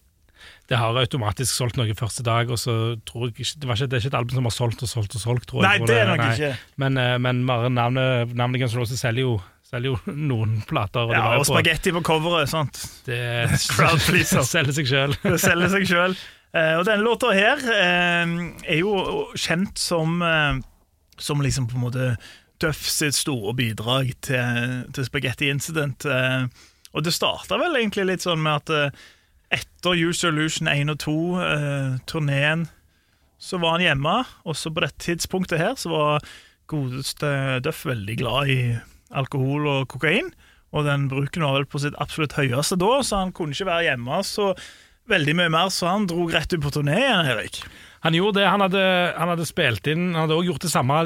Det 0.66 0.78
har 0.80 0.96
automatisk 0.98 1.54
solgt 1.54 1.76
noe 1.78 1.94
første 1.94 2.24
dag, 2.26 2.50
og 2.50 2.58
så 2.58 2.96
tror 3.06 3.28
jeg 3.28 3.34
ikke 3.36 3.60
Det, 3.60 3.68
var 3.68 3.76
ikke, 3.78 3.86
det 3.86 3.96
er 3.96 4.02
ikke 4.02 4.10
et 4.10 4.18
album 4.18 4.36
som 4.38 4.48
har 4.48 4.54
solgt 4.56 4.82
og 4.82 4.90
solgt 4.90 5.16
og 5.18 5.22
solgt, 5.22 5.46
tror 5.50 5.62
jeg. 5.62 5.68
Nei, 5.68 5.78
tror 5.78 5.90
det 5.90 5.98
er 6.00 6.10
nok 6.10 6.24
ikke. 6.32 6.52
Men, 6.82 6.98
eh, 6.98 7.16
men 7.22 7.42
navnet, 7.46 8.34
navnet 8.34 8.62
Guns 8.64 8.76
Roses 8.78 9.02
selger 9.04 9.26
jo, 9.26 9.36
selger 9.68 9.92
jo 9.92 10.14
noen 10.32 10.56
plater. 10.66 11.06
Og 11.06 11.14
Ja, 11.14 11.24
og 11.38 11.46
spagetti 11.46 11.94
på 11.94 12.02
coveret. 12.06 12.50
sant? 12.50 12.80
Det 13.06 13.20
selger 13.60 14.72
seg 14.74 14.88
sjøl. 14.90 15.14
Det 15.22 15.38
selger 15.42 15.74
seg 15.76 15.86
sjøl. 15.92 16.16
Og 16.52 16.84
denne 16.84 17.00
låta 17.04 17.30
her 17.32 17.62
eh, 17.64 18.32
er 18.68 18.80
jo 18.82 19.24
kjent 19.40 19.80
som 19.80 20.20
eh, 20.20 20.58
Som 21.16 21.40
liksom 21.40 21.68
på 21.70 21.78
en 21.78 21.84
måte 21.86 22.08
Duff 22.62 22.84
sitt 22.86 23.16
store 23.16 23.54
bidrag 23.58 24.12
til, 24.22 24.84
til 24.94 25.06
Spaghetti 25.06 25.48
Incident. 25.50 26.04
Eh, 26.06 26.44
og 26.94 27.02
det 27.02 27.14
starta 27.16 27.58
vel 27.58 27.74
egentlig 27.74 28.04
litt 28.06 28.22
sånn 28.22 28.42
med 28.44 28.60
at 28.60 28.70
eh, 28.70 29.00
etter 29.58 29.98
Use 29.98 30.28
Illusion 30.28 30.70
1 30.70 30.92
og 30.92 31.00
2, 31.02 31.16
eh, 31.42 31.96
turneen, 32.06 32.68
så 33.42 33.58
var 33.58 33.76
han 33.76 33.86
hjemme, 33.88 34.14
og 34.46 34.56
så 34.56 34.70
på 34.70 34.84
dette 34.84 35.02
tidspunktet 35.02 35.58
her 35.58 35.74
så 35.80 35.90
var 35.90 36.28
godeste 36.70 37.58
Duff 37.66 37.82
veldig 37.88 38.16
glad 38.20 38.52
i 38.54 38.60
alkohol 39.10 39.66
og 39.66 39.88
kokain. 39.90 40.30
Og 40.72 40.86
den 40.86 41.08
bruken 41.10 41.44
var 41.44 41.58
vel 41.58 41.66
på 41.68 41.82
sitt 41.82 41.98
absolutt 42.00 42.38
høyeste 42.38 42.78
da, 42.80 42.94
så 43.04 43.24
han 43.24 43.34
kunne 43.36 43.52
ikke 43.56 43.68
være 43.68 43.90
hjemme 43.90 44.22
så 44.24 44.52
veldig 45.12 45.38
mye 45.38 45.52
mer, 45.52 45.72
så 45.72 45.90
han 45.92 46.08
dro 46.10 46.26
rett 46.32 46.52
ut 46.52 46.62
på 46.64 46.72
turné 46.74 46.98
igjen, 46.98 47.32
Erik. 47.34 47.62
Han 48.02 48.16
gjorde 48.16 48.40
det, 48.40 48.48
han 48.50 48.62
hadde, 48.64 48.82
han 49.14 49.30
hadde 49.30 49.44
spilt 49.46 49.86
inn 49.86 50.08
Han 50.10 50.24
hadde 50.24 50.34
også 50.34 50.48
gjort 50.48 50.64
det 50.64 50.70
samme, 50.72 50.96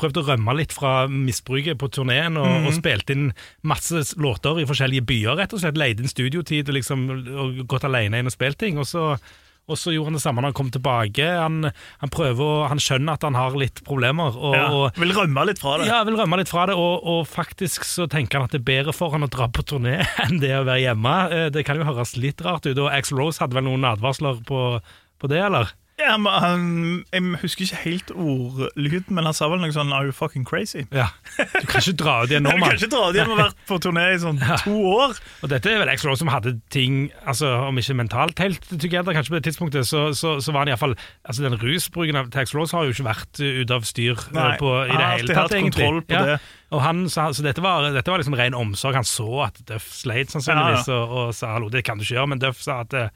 prøvd 0.00 0.20
å 0.22 0.24
rømme 0.30 0.54
litt 0.56 0.72
fra 0.72 0.92
misbruket 1.12 1.76
på 1.80 1.90
turneen, 1.92 2.38
og, 2.40 2.48
mm. 2.48 2.68
og 2.70 2.76
spilt 2.78 3.12
inn 3.12 3.26
masse 3.68 4.00
låter 4.16 4.62
i 4.62 4.66
forskjellige 4.68 5.04
byer, 5.10 5.36
rett 5.42 5.52
og 5.52 5.60
slett. 5.60 5.76
Leid 5.76 6.00
inn 6.00 6.08
studiotid 6.08 6.72
og, 6.72 6.78
liksom, 6.78 7.04
og 7.36 7.60
gått 7.68 7.84
alene 7.88 8.22
inn 8.22 8.30
og 8.30 8.34
spilt 8.34 8.62
ting. 8.62 8.80
Og 8.80 8.88
så, 8.88 9.10
og 9.70 9.78
så 9.78 9.92
gjorde 9.94 10.10
han 10.10 10.16
det 10.18 10.22
samme 10.24 10.42
når 10.42 10.50
han 10.50 10.56
kom 10.58 10.70
tilbake. 10.74 11.26
Han, 11.38 11.68
han 12.02 12.10
prøver 12.12 12.66
han 12.68 12.80
skjønner 12.82 13.14
at 13.14 13.22
han 13.28 13.36
har 13.38 13.54
litt 13.56 13.82
problemer. 13.86 14.34
Og, 14.36 14.56
Ja, 14.58 14.66
vil 14.98 15.14
rømme 15.16 15.44
litt 15.48 15.60
fra 15.62 15.76
det. 15.80 15.86
ja, 15.88 16.00
vil 16.08 16.18
rømme 16.18 16.40
litt 16.40 16.50
fra 16.50 16.66
det, 16.68 16.74
og, 16.76 17.04
og 17.08 17.22
faktisk 17.30 17.86
så 17.88 18.08
tenker 18.10 18.38
han 18.42 18.48
at 18.50 18.56
det 18.56 18.60
er 18.60 18.68
bedre 18.72 18.92
for 18.96 19.14
han 19.14 19.22
å 19.24 19.30
dra 19.32 19.46
på 19.48 19.62
turné 19.64 20.00
enn 20.26 20.40
det 20.42 20.50
å 20.58 20.64
være 20.66 20.82
hjemme. 20.88 21.14
Eh, 21.30 21.46
Det 21.54 21.64
kan 21.68 21.78
jo 21.80 21.86
høres 21.88 22.16
litt 22.18 22.42
rart 22.44 22.66
ut, 22.66 22.76
og 22.78 22.90
Axl 22.92 23.16
Rose 23.22 23.40
hadde 23.40 23.54
vel 23.56 23.64
noen 23.70 23.86
advarsler 23.94 24.42
på, 24.48 24.64
på 25.22 25.30
det, 25.32 25.40
eller? 25.46 25.70
Ja, 26.02 26.16
men 26.18 26.32
han, 26.42 26.62
jeg 27.12 27.40
husker 27.42 27.64
ikke 27.66 27.80
helt 27.84 28.10
ordlyden, 28.10 29.14
men 29.14 29.28
han 29.28 29.36
sa 29.36 29.48
vel 29.52 29.62
noe 29.62 29.72
sånn 29.74 29.92
'Are 29.94 30.08
you 30.08 30.14
fucking 30.16 30.44
crazy?' 30.48 30.84
Ja. 30.90 31.08
Du 31.38 31.66
kan 31.70 31.80
ikke 31.80 31.96
dra 32.00 32.14
ut 32.24 32.32
igjen 32.32 32.42
nå 32.46 32.52
Du 32.56 32.64
kan 32.64 32.76
ikke 32.76 32.90
dra 32.92 33.02
ut 33.08 33.16
igjen 33.16 33.32
og 33.32 33.38
vært 33.38 33.60
på 33.68 33.78
turné 33.82 34.06
i 34.14 34.18
sånn 34.22 34.40
to 34.64 34.74
år. 34.92 35.14
Og 35.42 35.52
dette 35.52 35.70
er 35.70 35.78
vel 35.82 35.92
Axel 35.92 36.16
som 36.18 36.32
hadde 36.32 36.56
ting, 36.74 37.10
altså 37.26 37.52
om 37.68 37.78
ikke 37.78 37.96
mentalt 37.98 38.42
helt 38.42 38.66
together, 38.72 39.14
kanskje 39.14 39.34
på 39.34 39.38
det 39.40 39.46
tidspunktet, 39.50 39.86
så, 39.88 40.10
så, 40.16 40.36
så 40.42 40.54
var 40.54 40.66
han 40.66 40.72
iallfall 40.74 40.96
altså 41.24 41.46
Den 41.46 41.58
rusbruken 41.60 42.18
av 42.18 42.30
Tax 42.34 42.54
Rose 42.54 42.76
har 42.76 42.84
jo 42.84 42.94
ikke 42.94 43.06
vært 43.06 43.40
uh, 43.42 43.62
ute 43.62 43.78
av 43.78 43.86
styr 43.88 44.18
uh, 44.18 44.34
Nei, 44.36 44.56
på, 44.58 44.74
i 44.86 44.96
det 44.96 45.06
hele 45.14 45.34
tatt, 45.38 45.54
egentlig. 45.54 45.86
kontroll 45.86 46.02
på 46.08 46.26
det. 46.26 46.38
Og 46.72 46.80
han 46.80 47.04
sa, 47.12 47.28
så 47.36 47.44
dette 47.44 47.60
var, 47.60 47.90
dette 47.92 48.10
var 48.10 48.22
liksom 48.22 48.36
ren 48.38 48.56
omsorg. 48.56 48.96
Han 48.96 49.04
så 49.08 49.28
at 49.44 49.60
Duff 49.68 49.90
sleit, 49.92 50.32
sannsynligvis, 50.32 50.88
Ja, 50.88 51.02
Og, 51.02 51.12
og 51.28 51.34
sa 51.36 51.52
hallo, 51.56 51.68
det 51.72 51.84
kan 51.84 52.00
du 52.00 52.06
ikke 52.06 52.16
gjøre, 52.16 52.30
men 52.32 52.40
Duff 52.42 52.62
sa 52.64 52.80
at 52.86 52.96
uh, 52.96 53.10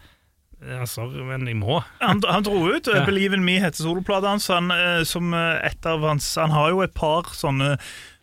ja, 0.64 0.84
sorry, 0.88 1.20
men 1.26 1.46
jeg 1.46 1.56
må. 1.60 1.82
Han, 2.00 2.22
han 2.24 2.42
dro 2.46 2.62
ut. 2.70 2.86
Ja. 2.94 3.04
'Believe 3.04 3.34
in 3.34 3.44
Me' 3.44 3.60
heter 3.60 3.82
soloplata 3.84 4.28
hans. 4.32 4.46
Han, 4.48 4.70
eh, 4.70 5.02
som 5.04 5.34
eh, 5.34 5.60
et 5.66 5.84
av 5.86 6.00
hans, 6.06 6.34
han 6.40 6.50
har 6.50 6.70
jo 6.70 6.80
et 6.82 6.94
par 6.94 7.28
sånne 7.36 7.76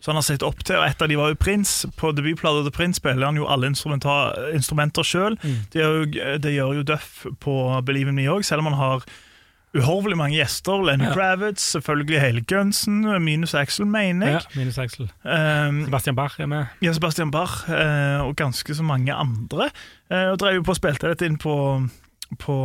som 0.03 0.11
han 0.11 0.19
har 0.19 0.25
sett 0.27 0.43
opp 0.43 0.59
til, 0.67 0.75
og 0.75 0.83
et 0.87 1.01
av 1.01 1.07
de 1.07 1.15
var 1.15 1.29
jo 1.31 1.35
Prins, 1.39 1.85
På 1.95 2.09
debutplata 2.11 2.63
til 2.65 2.73
Prince 2.75 2.99
spiller 2.99 3.23
han 3.29 3.37
jo 3.39 3.45
alle 3.47 3.69
instrumenter 3.71 5.03
sjøl. 5.07 5.37
Det, 5.71 5.79
gjør 5.79 6.01
jo- 6.01 6.37
det 6.43 6.51
gjør 6.57 6.73
jo 6.81 6.83
Duff 6.83 7.25
på 7.39 7.53
'Believe 7.85 8.09
in 8.09 8.15
Me' 8.15 8.27
òg, 8.27 8.43
selv 8.43 8.59
om 8.59 8.73
han 8.73 8.79
har 8.81 9.05
uhorvelig 9.73 10.17
mange 10.17 10.35
gjester. 10.37 10.83
Lenny 10.85 11.05
Ja. 11.05 11.13
Kravitz, 11.13 11.61
selvfølgelig 11.73 12.19
hele 12.21 12.41
Gunsen, 12.41 13.01
minus 13.23 13.53
Axel, 13.55 13.85
mener 13.85 14.27
Ja, 14.27 14.33
jeg. 14.33 14.41
minus 14.55 14.77
Axel. 14.77 15.09
Um, 15.23 15.85
Sebastian 15.85 16.15
Bach 16.15 16.39
er 16.39 16.45
med. 16.45 16.65
Ja, 16.81 16.91
Sebastian 16.93 17.31
Bach 17.31 17.63
uh, 17.69 18.27
og 18.27 18.35
ganske 18.35 18.75
så 18.75 18.83
mange 18.83 19.13
andre. 19.13 19.69
Uh, 20.11 20.31
og 20.31 20.39
drev 20.39 20.55
jo 20.55 20.61
på 20.61 20.69
og 20.75 20.75
spilte 20.75 21.07
dette 21.07 21.25
inn 21.25 21.37
på, 21.37 21.89
på 22.39 22.55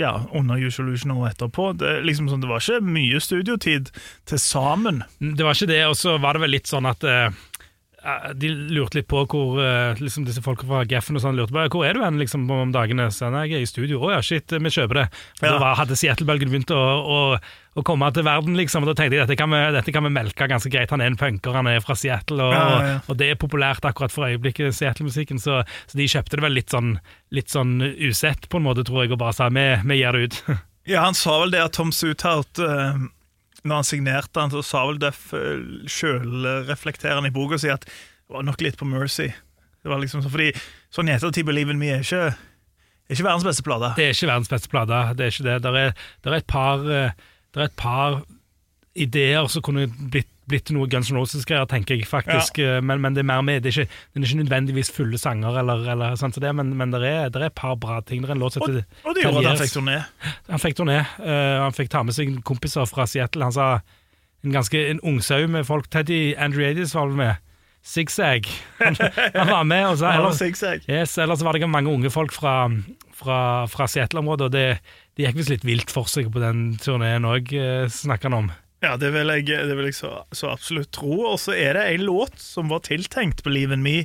ja, 0.00 0.14
under 0.34 0.60
Usual 0.60 0.88
Illusion 0.88 1.14
og 1.16 1.28
etterpå. 1.30 1.72
Det, 1.80 1.98
liksom 2.06 2.30
sånn, 2.30 2.42
det 2.44 2.50
var 2.50 2.62
ikke 2.62 2.80
mye 2.84 3.20
studiotid 3.22 3.92
til 4.28 4.42
sammen. 4.42 5.02
Det 5.18 5.46
var 5.46 5.56
ikke 5.56 5.70
det, 5.70 5.82
og 5.90 5.96
så 5.98 6.16
var 6.22 6.36
det 6.36 6.44
vel 6.46 6.54
litt 6.56 6.70
sånn 6.70 6.88
at 6.88 7.04
eh, 7.06 7.28
de 8.38 8.48
lurte 8.70 9.00
litt 9.00 9.08
på 9.10 9.24
hvor 9.26 9.58
eh, 9.58 9.98
liksom 9.98 10.22
disse 10.26 10.42
folka 10.44 10.66
fra 10.68 10.84
Geffen 10.88 11.18
og 11.18 11.22
sånn 11.24 11.38
lurte 11.38 11.54
på 11.54 11.64
Hvor 11.74 11.86
er 11.86 11.96
du 11.98 12.04
hen 12.04 12.20
liksom, 12.20 12.44
om 12.50 12.70
dagene? 12.74 13.08
Så 13.14 13.26
jeg 13.26 13.56
er 13.56 13.64
i 13.64 13.68
studio. 13.68 13.98
Å 14.06 14.12
ja, 14.14 14.20
shit, 14.24 14.54
vi 14.54 14.70
kjøper 14.70 15.00
det. 15.02 15.06
For 15.40 15.48
Ja. 15.48 15.56
Da 15.56 15.62
var, 15.64 15.78
hadde 15.80 15.98
Seattle-bølgen 15.98 16.52
begynt 16.52 16.70
å, 16.74 16.78
å, 16.78 17.18
å 17.74 17.84
komme 17.86 18.10
til 18.14 18.26
verden, 18.28 18.54
liksom. 18.58 18.86
Og 18.86 18.92
da 18.92 18.96
tenkte 19.00 19.18
jeg 19.18 19.26
dette 19.26 19.38
kan, 19.40 19.50
vi, 19.50 19.60
dette 19.74 19.94
kan 19.94 20.06
vi 20.06 20.14
melke 20.14 20.48
ganske 20.50 20.70
greit. 20.72 20.94
Han 20.94 21.02
er 21.02 21.10
en 21.10 21.18
punker, 21.18 21.58
han 21.58 21.70
er 21.70 21.82
fra 21.84 21.98
Seattle, 21.98 22.38
og, 22.46 22.54
Ja, 22.54 22.64
ja, 22.86 22.96
og 23.08 23.18
det 23.18 23.32
er 23.32 23.42
populært 23.42 23.88
akkurat 23.88 24.14
for 24.14 24.30
øyeblikket, 24.30 24.78
Seattle-musikken. 24.78 25.42
Så, 25.42 25.60
så 25.90 25.98
de 25.98 26.06
kjøpte 26.08 26.38
det 26.38 26.46
vel 26.46 26.58
litt 26.60 26.70
sånn, 26.74 26.96
litt 27.34 27.50
sånn 27.50 27.80
usett, 27.82 28.46
på 28.48 28.62
en 28.62 28.68
måte, 28.70 28.86
tror 28.86 29.04
jeg, 29.04 29.16
og 29.16 29.22
bare 29.26 29.34
sa 29.36 29.50
vi, 29.50 29.68
vi 29.82 30.00
gir 30.00 30.14
det 30.14 30.30
ut. 30.30 30.42
Ja, 30.88 31.02
Han 31.04 31.12
sa 31.12 31.34
vel 31.42 31.50
det 31.52 31.60
at 31.60 31.74
Tom 31.76 31.90
Suthout 31.92 32.56
eh, 32.64 32.94
Når 33.66 33.80
han 33.80 33.86
signerte 33.88 34.42
han, 34.42 34.52
så 34.54 34.62
sa 34.62 34.84
vel 34.86 35.00
Duff 35.02 35.32
uh, 35.34 35.58
sjølreflekterende 35.90 37.32
i 37.32 37.34
boka 37.34 37.58
si 37.60 37.70
at 37.72 37.86
det 37.88 38.36
var 38.36 38.44
nok 38.46 38.62
litt 38.62 38.78
på 38.78 38.86
Mercy. 38.88 39.30
Det 39.82 39.90
var 39.90 40.02
liksom 40.02 40.22
så, 40.22 40.30
fordi 40.32 40.52
Sånn 40.92 41.08
i 41.08 41.14
ettertid 41.14 41.46
Believe 41.48 41.72
in 41.72 41.80
Me 41.80 41.90
er 41.92 42.04
ikke, 42.04 42.30
er 42.32 43.14
ikke 43.16 43.26
verdens 43.26 43.46
beste 43.46 43.64
plate. 43.66 43.92
Det 43.98 44.06
er 44.06 44.14
ikke 44.14 44.30
verdens 44.30 44.50
beste 44.52 44.70
plate. 44.72 45.00
Det 45.16 45.26
er 45.26 45.34
ikke 45.34 45.46
det. 45.46 45.56
Der 45.64 45.78
er, 45.80 45.94
der 46.24 46.34
er 46.34 46.42
et 46.42 46.48
par 46.48 46.84
eh, 46.84 47.16
Der 47.54 47.64
er 47.64 47.70
et 47.70 47.76
par 47.76 48.22
ideer 48.98 49.46
som 49.52 49.64
kunne 49.64 49.86
blitt, 49.88 50.28
blitt 50.48 50.72
noe 50.74 50.88
Guns 50.90 51.10
N' 51.12 51.18
Roses-greier, 51.18 51.68
tenker 51.70 51.98
jeg 51.98 52.08
faktisk. 52.08 52.60
Ja. 52.62 52.78
Men, 52.84 53.02
men 53.04 53.16
det 53.16 53.22
er 53.22 53.28
mer 53.30 53.44
med. 53.44 53.62
Det 53.64 53.72
er 53.72 53.84
ikke, 53.84 54.00
det 54.12 54.22
er 54.22 54.28
ikke 54.28 54.40
nødvendigvis 54.42 54.92
fulle 54.94 55.20
sanger, 55.20 55.60
eller, 55.62 55.84
eller 55.94 56.16
sånt 56.20 56.38
som 56.38 56.44
det, 56.44 56.54
men, 56.56 56.72
men 56.78 56.94
det 56.94 57.02
er, 57.04 57.28
er 57.28 57.48
et 57.48 57.56
par 57.58 57.76
bra 57.80 58.00
ting. 58.00 58.24
Det 58.24 58.32
er 58.32 58.36
en 58.36 58.42
låt 58.42 58.56
som 58.56 58.64
Og, 58.64 58.72
heter 58.72 59.04
og 59.04 59.16
det 59.16 59.26
gjorde 59.26 59.44
at 59.44 59.50
han 59.52 59.62
fikk 59.62 59.76
turné. 59.76 59.98
Han 60.48 60.62
fikk 60.64 60.78
turné. 60.80 61.00
Uh, 61.20 61.56
han 61.64 61.76
fikk 61.76 61.92
ta 61.94 62.04
med 62.06 62.16
seg 62.16 62.38
kompiser 62.48 62.88
fra 62.90 63.06
Seattle. 63.10 63.48
Han 63.48 63.56
sa 63.56 63.68
en 64.46 64.54
ganske 64.54 64.84
en 64.92 65.02
ungsau 65.06 65.44
med 65.50 65.66
folk. 65.68 65.90
Teddy 65.92 66.32
Andreadis 66.38 66.94
var 66.96 67.10
vel 67.10 67.20
med. 67.20 67.44
Zigzag. 67.88 68.48
Han, 68.82 68.96
han 69.34 69.48
var 69.48 69.64
med. 69.64 69.84
Og 69.92 69.98
så, 70.00 70.10
ellers, 70.10 70.42
yes, 70.88 71.16
ellers 71.18 71.44
var 71.46 71.56
det 71.56 71.68
mange 71.70 71.92
unge 71.92 72.10
folk 72.12 72.34
fra, 72.34 72.68
fra, 73.16 73.40
fra 73.70 73.86
Seattle-området, 73.88 74.48
og 74.48 74.52
det, 74.52 74.64
det 75.16 75.28
gikk 75.28 75.38
visst 75.40 75.52
litt 75.54 75.66
vilt 75.66 75.92
for 75.94 76.10
seg 76.10 76.28
på 76.34 76.42
den 76.42 76.72
turneen 76.82 77.26
òg, 77.28 77.54
snakker 77.94 78.28
han 78.28 78.38
om. 78.42 78.50
Ja, 78.84 78.94
det 78.96 79.10
vil 79.10 79.30
jeg, 79.32 79.48
det 79.48 79.74
vil 79.74 79.88
jeg 79.90 79.98
så, 79.98 80.12
så 80.30 80.52
absolutt 80.52 80.92
tro. 80.94 81.24
Og 81.32 81.38
så 81.42 81.56
er 81.56 81.74
det 81.74 81.86
en 81.88 82.06
låt 82.06 82.38
som 82.38 82.70
var 82.70 82.84
tiltenkt 82.86 83.42
Believe 83.46 83.74
in 83.74 83.82
Me, 83.82 84.04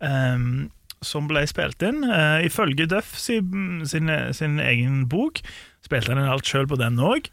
um, 0.00 0.70
som 1.04 1.28
ble 1.28 1.44
spilt 1.48 1.84
inn. 1.84 2.00
Uh, 2.08 2.40
ifølge 2.46 2.88
Duff 2.88 3.12
sin, 3.20 3.84
sin, 3.88 4.12
sin 4.32 4.56
egen 4.62 5.04
bok 5.12 5.42
spilte 5.84 6.14
han 6.14 6.22
inn 6.22 6.32
alt 6.32 6.48
sjøl 6.48 6.66
på 6.68 6.80
den 6.80 6.98
òg. 7.02 7.30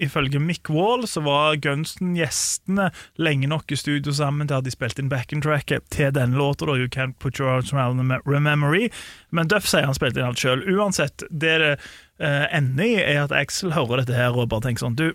ifølge 0.00 0.40
Mick 0.40 0.70
Wall 0.72 1.02
så 1.04 1.20
var 1.20 1.58
Gunsten 1.60 2.14
gjestene 2.16 2.86
lenge 3.20 3.46
nok 3.46 3.72
i 3.72 3.76
studio 3.76 4.12
sammen 4.16 4.48
til 4.48 4.56
at 4.56 4.64
de 4.64 4.72
spilte 4.72 5.02
inn 5.02 5.10
back 5.12 5.34
and 5.36 5.44
track 5.44 5.68
til 5.92 6.14
den 6.16 6.32
låta. 6.32 6.64
da, 6.64 6.76
You 6.80 6.88
Can't 6.88 7.18
Put 7.20 7.38
Your 7.38 7.50
Arms 7.50 7.72
Around 7.72 8.00
the 8.00 8.40
Memory. 8.40 8.88
Men 9.30 9.48
Duff 9.48 9.68
sier 9.68 9.84
han 9.84 9.94
spilte 9.94 10.20
inn 10.20 10.30
alt 10.30 10.40
sjøl. 10.40 10.64
Uansett, 10.64 11.22
det 11.30 11.58
det 11.60 11.74
uh, 11.76 12.46
ender 12.56 12.84
i, 12.84 12.94
er 13.04 13.22
at 13.26 13.32
Axel 13.36 13.76
hører 13.76 14.02
dette 14.02 14.16
her 14.16 14.34
og 14.34 14.48
bare 14.48 14.64
tenker 14.64 14.86
sånn 14.86 14.96
Du, 14.98 15.12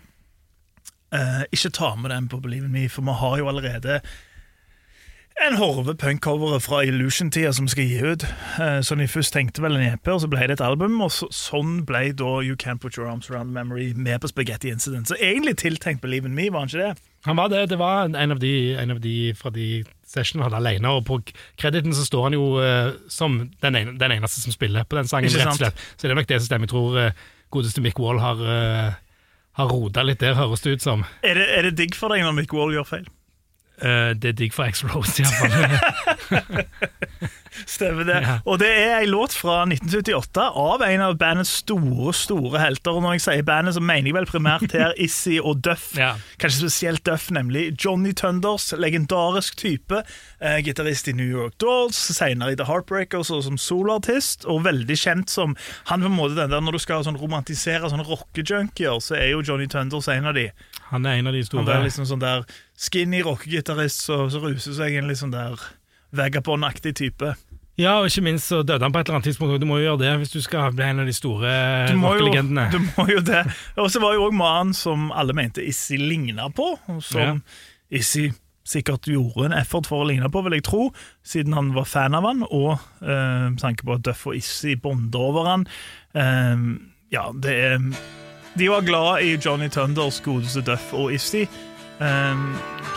Eh, 1.13 1.43
ikke 1.53 1.69
ta 1.69 1.95
med 1.95 2.09
den 2.09 2.29
på 2.29 2.41
Believe 2.41 2.69
Me, 2.69 2.87
for 2.89 3.05
vi 3.05 3.17
har 3.19 3.37
jo 3.37 3.49
allerede 3.51 3.99
en 5.41 5.55
horve 5.57 5.95
punkcovere 5.97 6.59
fra 6.61 6.83
Illusion-tida 6.85 7.51
som 7.53 7.67
skal 7.67 7.87
gi 7.89 7.99
ut. 8.05 8.25
Uh, 8.59 8.79
så 8.85 8.95
de 8.95 9.07
først 9.09 9.33
tenkte 9.33 9.63
vel 9.63 9.75
en 9.77 9.93
EP, 9.93 10.07
og 10.13 10.21
så 10.21 10.29
ble 10.29 10.45
det 10.47 10.57
et 10.57 10.63
album. 10.65 10.99
Og 11.01 11.11
så, 11.11 11.27
sånn 11.33 11.81
ble 11.89 12.11
da 12.17 12.35
You 12.45 12.57
Can't 12.59 12.81
Put 12.83 12.97
Your 12.97 13.09
Arms 13.09 13.29
Around 13.31 13.53
Memory 13.55 13.91
med 13.97 14.21
på 14.21 14.29
Spaghetti 14.29 14.69
Incident. 14.69 15.09
Så 15.09 15.17
egentlig 15.19 15.57
tiltenkt 15.63 16.03
Believe 16.05 16.29
in 16.29 16.37
Me, 16.37 16.49
var 16.53 16.65
han 16.65 16.71
ikke 16.71 16.85
det? 16.85 17.09
Han 17.25 17.39
var 17.39 17.49
det. 17.49 17.65
Det 17.71 17.79
var 17.81 18.05
en 18.09 18.35
av 18.35 18.39
de, 18.39 18.53
en 18.77 18.93
av 18.93 19.01
de 19.01 19.15
fra 19.39 19.49
de 19.53 19.67
sessionene 20.13 20.45
han 20.45 20.53
hadde 20.53 20.61
alene, 20.61 20.93
og 20.93 21.05
på 21.09 21.19
krediten 21.57 21.95
så 21.97 22.05
står 22.05 22.29
han 22.29 22.37
jo 22.37 22.47
uh, 22.61 22.93
som 23.09 23.39
den, 23.63 23.79
ene, 23.79 23.97
den 23.99 24.17
eneste 24.19 24.43
som 24.43 24.53
spiller 24.53 24.85
på 24.85 24.99
den 24.99 25.09
sangen, 25.09 25.33
rett 25.33 25.55
og 25.55 25.61
slett. 25.61 25.87
Så 25.95 26.05
det 26.05 26.13
er 26.13 26.21
nok 26.21 26.29
det 26.29 26.41
som 26.41 26.51
stemmer. 26.51 26.69
Jeg 26.69 26.75
tror 26.75 27.25
godeste 27.53 27.81
Mick 27.81 28.01
Wall 28.01 28.21
har, 28.21 28.37
uh, 28.37 29.12
har 29.59 29.69
rota 29.69 30.03
litt 30.05 30.21
der, 30.23 30.37
høres 30.37 30.63
det 30.65 30.77
ut 30.77 30.85
som. 30.85 31.05
Er 31.21 31.37
det, 31.37 31.49
er 31.57 31.67
det 31.67 31.75
digg 31.77 31.97
for 31.97 32.13
deg 32.13 32.25
når 32.25 32.37
Mick 32.39 32.55
Wall 32.55 32.73
gjør 32.73 32.87
feil? 32.89 33.05
Uh, 33.83 34.13
det 34.17 34.33
er 34.33 34.37
digg 34.37 34.53
for 34.55 34.69
X-Rose, 34.69 35.23
iallfall. 35.23 36.63
Stemmer 37.69 38.07
det. 38.07 38.19
Ja. 38.23 38.37
Og 38.49 38.59
det 38.61 38.69
er 38.69 38.95
ei 38.99 39.07
låt 39.09 39.35
fra 39.37 39.61
1978 39.67 40.45
av 40.63 40.83
en 40.85 41.03
av 41.05 41.17
bandets 41.19 41.51
store 41.63 42.13
store 42.17 42.61
helter. 42.61 42.97
Og 42.97 43.05
når 43.05 43.17
jeg 43.17 43.25
sier 43.27 43.47
bandet, 43.47 43.75
så 43.77 43.83
mener 43.83 44.09
jeg 44.09 44.17
vel 44.17 44.29
primært 44.29 44.75
her 44.75 44.95
Issy 45.05 45.37
og 45.41 45.61
Duff. 45.65 45.91
Ja. 45.99 46.13
Kanskje 46.41 46.65
spesielt 46.65 47.03
Duff, 47.07 47.29
nemlig. 47.33 47.71
Johnny 47.79 48.13
Thunders, 48.17 48.71
legendarisk 48.77 49.57
type. 49.59 50.03
Eh, 50.39 50.59
Gitarist 50.65 51.07
i 51.11 51.15
New 51.17 51.29
York 51.29 51.57
Dolls, 51.61 51.99
senere 52.17 52.53
i 52.53 52.59
The 52.59 52.67
Heartbreakers 52.69 53.31
og 53.33 53.43
som 53.47 53.59
soloartist. 53.59 54.47
Og 54.49 54.63
veldig 54.67 54.97
kjent 54.99 55.33
som 55.33 55.55
Han 55.89 56.03
på 56.03 56.09
en 56.09 56.15
måte 56.15 56.35
den 56.35 56.51
der 56.51 56.61
Når 56.61 56.77
du 56.77 56.81
skal 56.81 57.03
sånn 57.05 57.19
romantisere 57.19 57.89
sånne 57.91 58.05
rockejunkier, 58.07 58.99
så 59.03 59.17
er 59.19 59.33
jo 59.33 59.43
Johnny 59.45 59.67
Thunders 59.71 60.09
en 60.11 60.29
av 60.29 60.37
de. 60.37 60.49
Han 60.91 61.05
er 61.05 61.19
en 61.19 61.31
av 61.31 61.33
de 61.33 61.43
store. 61.45 61.63
Han 61.65 61.81
er 61.81 61.87
liksom 61.87 62.07
sånn 62.09 62.23
der 62.23 62.45
skinny 62.79 63.21
rockegitarist 63.25 64.03
som 64.07 64.29
så 64.31 64.41
ruser 64.43 64.75
seg 64.77 64.97
inn 64.97 65.07
litt 65.09 65.21
sånn 65.21 65.33
der 65.33 65.61
vagabond-aktig 66.15 66.93
type. 66.95 67.33
Ja, 67.77 67.95
og 67.99 68.05
ikke 68.05 68.21
minst 68.27 68.51
så 68.51 68.59
døde 68.61 68.85
han 68.85 68.93
på 68.93 68.99
et 69.01 69.07
eller 69.07 69.17
annet 69.17 69.31
tidspunkt. 69.31 69.55
Du 69.61 69.65
må 69.65 69.79
jo 69.81 69.87
gjøre 69.87 70.01
det 70.03 70.11
hvis 70.21 70.33
du 70.35 70.41
skal 70.45 70.75
bli 70.77 70.85
en 70.85 71.01
av 71.01 71.07
de 71.09 71.15
store 71.17 71.53
Du 71.89 71.95
rockelegendene. 72.03 72.67
du 72.69 72.77
må 72.85 73.07
jo 73.09 73.19
det. 73.25 73.41
Og 73.81 73.89
så 73.89 74.01
var 74.03 74.13
jo 74.13 74.27
òg 74.27 74.35
mannen 74.37 74.75
som 74.77 75.09
alle 75.11 75.33
mente 75.33 75.63
Issy 75.65 75.97
ligna 75.97 76.51
på, 76.53 76.75
og 76.77 77.01
som 77.01 77.41
Issy 77.89 78.27
sikkert 78.63 79.09
gjorde 79.11 79.49
en 79.49 79.57
effort 79.57 79.89
for 79.89 80.03
å 80.03 80.07
ligne 80.07 80.29
på, 80.31 80.39
vil 80.45 80.53
jeg 80.55 80.63
tro, 80.69 80.85
siden 81.27 81.57
han 81.57 81.73
var 81.75 81.89
fan 81.89 82.13
av 82.15 82.23
han, 82.29 82.45
og 82.47 82.77
eh, 83.01 83.49
tanke 83.59 83.83
på 83.83 83.97
at 83.97 84.05
Duff 84.05 84.21
og 84.29 84.37
Issy 84.37 84.77
bonder 84.79 85.19
over 85.33 85.49
han. 85.49 85.65
Eh, 86.15 86.63
ja, 87.11 87.25
det 87.33 87.57
er 87.73 87.89
De 88.53 88.69
var 88.69 88.85
glad 88.85 89.25
i 89.25 89.33
Johnny 89.41 89.67
Thunders 89.73 90.21
godeste 90.23 90.61
Duff 90.61 90.93
og 90.93 91.09
Issy. 91.17 91.47
Eh, 92.01 92.35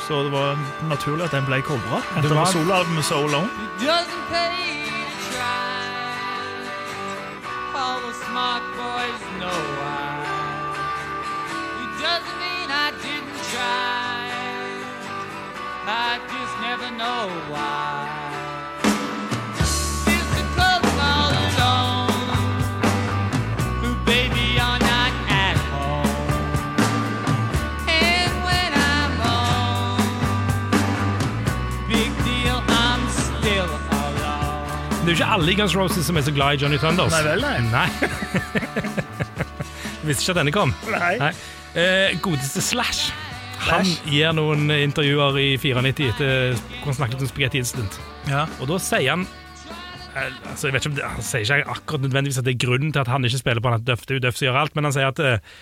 så 0.08 0.22
det 0.22 0.32
var 0.32 0.58
naturlig 0.88 1.24
at 1.24 1.30
den 1.30 1.44
ble 1.46 1.62
covra 1.62 1.98
etter 2.18 2.34
var- 2.34 2.44
soloalbumet 2.52 3.04
So 3.04 3.14
Alone. 3.14 3.50
It 3.64 3.86
doesn't 3.88 4.24
pay 4.30 4.86
to 4.88 5.32
try. 5.32 5.84
All 7.74 7.98
the 8.08 8.14
smart 8.24 8.62
boys 8.80 9.20
know 9.40 9.60
why. 9.80 10.24
It 11.84 11.92
doesn't 12.04 12.38
mean 12.44 12.68
I 12.70 12.88
didn't 13.04 13.40
try. 13.52 14.24
I 15.88 16.18
just 16.32 16.54
never 16.66 16.88
know 17.00 17.28
why. 17.52 17.95
Jo 35.16 35.24
ikke 35.24 35.32
alle 35.32 35.52
i 35.52 35.56
Guns 35.56 35.74
Roses 35.76 36.04
som 36.04 36.18
er 36.18 36.24
så 36.26 36.32
glad 36.34 36.56
i 36.56 36.60
Johnny 36.60 36.78
Thunders. 36.80 37.14
Nei 37.14 37.22
vel, 37.24 37.40
nei. 37.40 37.60
Nei. 37.72 37.88
Visste 40.06 40.26
ikke 40.26 40.34
at 40.34 40.40
denne 40.42 40.52
kom. 40.52 40.74
Nei. 40.92 41.30
Eh, 41.76 42.18
godeste 42.24 42.60
Slash. 42.64 43.14
Han 43.66 43.88
gir 44.10 44.34
noen 44.36 44.68
intervjuer 44.70 45.38
i 45.40 45.48
94 45.56 46.10
etter 46.10 46.58
hvor 46.82 46.90
han 46.90 46.98
snakket 46.98 47.24
om 47.24 47.30
Spaghetti 47.30 47.62
Incident. 47.62 47.96
Ja. 48.28 48.44
Og 48.60 48.68
da 48.68 48.76
sier 48.82 49.14
han 49.14 49.24
eh, 49.24 50.28
altså 50.50 50.68
jeg 50.68 50.76
vet 50.76 50.84
ikke 50.84 50.92
om 50.92 50.98
det, 50.98 51.08
Han 51.14 51.24
sier 51.24 51.46
ikke 51.46 51.78
akkurat 51.78 52.04
nødvendigvis 52.04 52.42
at 52.42 52.46
det 52.48 52.54
er 52.54 52.64
grunnen 52.66 52.92
til 52.92 53.02
at 53.02 53.10
han 53.10 53.24
ikke 53.24 53.40
spiller 53.40 53.64
på 53.64 53.72
han 53.72 53.80
at 53.80 53.88
Duff, 53.88 54.04
det 54.04 54.16
er 54.16 54.20
jo 54.20 54.26
Duff 54.26 54.36
som 54.38 54.50
gjør 54.50 54.60
alt, 54.66 54.76
men 54.76 54.88
han 54.90 54.96
sier 54.98 55.08
at 55.08 55.24
eh, 55.24 55.56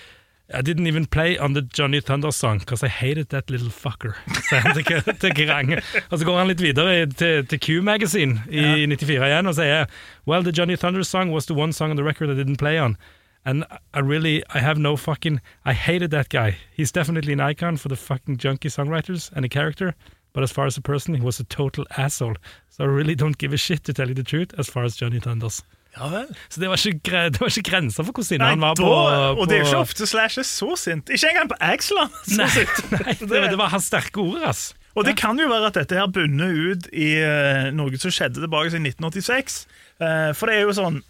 I 0.52 0.60
didn't 0.60 0.86
even 0.86 1.06
play 1.06 1.38
on 1.38 1.54
the 1.54 1.62
Johnny 1.62 2.00
Thunder 2.00 2.30
song 2.30 2.58
because 2.58 2.82
I 2.82 2.88
hated 2.88 3.30
that 3.30 3.48
little 3.48 3.70
fucker. 3.70 4.14
Sier 4.48 4.60
han 4.60 4.74
til, 4.76 5.14
til 5.16 5.32
Kerrang. 5.34 5.72
Og 6.10 6.18
så 6.18 6.24
går 6.24 6.38
han 6.38 6.50
litt 6.50 6.60
videre 6.60 7.06
til, 7.06 7.46
til 7.48 7.60
Q 7.60 7.80
Magazine 7.82 8.42
i 8.50 8.84
94 8.84 9.24
igjen 9.24 9.48
og 9.48 9.56
sier 9.56 9.86
Well, 10.26 10.44
the 10.44 10.52
Johnny 10.52 10.76
Thunder 10.76 11.02
song 11.02 11.32
was 11.32 11.46
the 11.46 11.54
one 11.56 11.72
song 11.72 11.90
on 11.90 11.96
the 11.96 12.04
record 12.04 12.28
I 12.28 12.34
didn't 12.34 12.60
play 12.60 12.78
on. 12.78 12.98
And 13.46 13.64
I 13.92 14.00
really, 14.00 14.42
I 14.54 14.58
have 14.58 14.78
no 14.78 14.96
fucking, 14.96 15.40
I 15.64 15.72
hated 15.72 16.10
that 16.10 16.28
guy. 16.28 16.56
He's 16.74 16.92
definitely 16.92 17.32
an 17.32 17.40
icon 17.40 17.76
for 17.76 17.88
the 17.88 17.96
fucking 17.96 18.38
junkie 18.38 18.68
songwriters 18.70 19.30
and 19.32 19.44
a 19.44 19.48
character. 19.48 19.94
But 20.34 20.42
as 20.42 20.52
far 20.52 20.66
as 20.66 20.76
a 20.76 20.82
person, 20.82 21.14
he 21.14 21.20
was 21.20 21.40
a 21.40 21.44
total 21.44 21.84
asshole. 21.96 22.36
So 22.70 22.84
I 22.84 22.86
really 22.88 23.14
don't 23.14 23.38
give 23.38 23.52
a 23.52 23.56
shit, 23.56 23.84
to 23.84 23.92
tell 23.92 24.08
you 24.08 24.14
the 24.14 24.22
truth, 24.24 24.52
as 24.58 24.68
far 24.68 24.84
as 24.84 24.96
Johnny 24.96 25.20
Thunders. 25.20 25.62
Ja 25.94 26.08
vel. 26.10 26.30
Så 26.50 26.60
det 26.60 26.70
var 26.70 26.86
ikke, 26.90 27.24
det 27.30 27.40
var 27.40 27.52
ikke 27.52 27.70
grenser 27.70 28.06
for 28.06 28.18
hvor 28.18 28.26
sinna 28.26 28.50
han 28.50 28.62
var 28.64 28.78
da, 28.78 28.82
på, 28.82 28.94
og 29.38 29.48
det 29.48 29.58
er 29.58 29.62
jo 29.62 29.70
ikke 29.70 29.82
ofte 29.86 30.08
Slash 30.10 30.42
er 30.42 30.48
så 30.48 30.74
sint. 30.80 31.12
Ikke 31.14 31.30
engang 31.30 31.50
på 31.52 31.58
Axel 31.62 32.00
er 32.02 32.10
så 32.26 32.40
Nei, 32.42 32.48
sint. 32.56 32.80
nei 32.98 33.16
det, 33.20 33.44
det 33.54 33.60
var 33.60 33.72
hans 33.74 33.90
sterke 33.92 34.22
ord, 34.24 34.42
ass. 34.50 34.72
Og 34.94 35.06
det 35.06 35.16
kan 35.18 35.38
jo 35.40 35.48
være 35.50 35.72
at 35.72 35.80
dette 35.80 35.98
her 35.98 36.10
bunner 36.10 36.52
ut 36.54 36.86
i 36.94 37.16
eh, 37.18 37.72
noe 37.74 37.98
som 37.98 38.14
skjedde 38.14 38.42
tilbake 38.42 38.70
i 38.70 38.78
1986. 38.78 39.64
Eh, 39.98 40.30
for 40.38 40.50
det 40.50 40.60
er 40.60 40.68
jo 40.68 40.76
sånn 40.76 41.02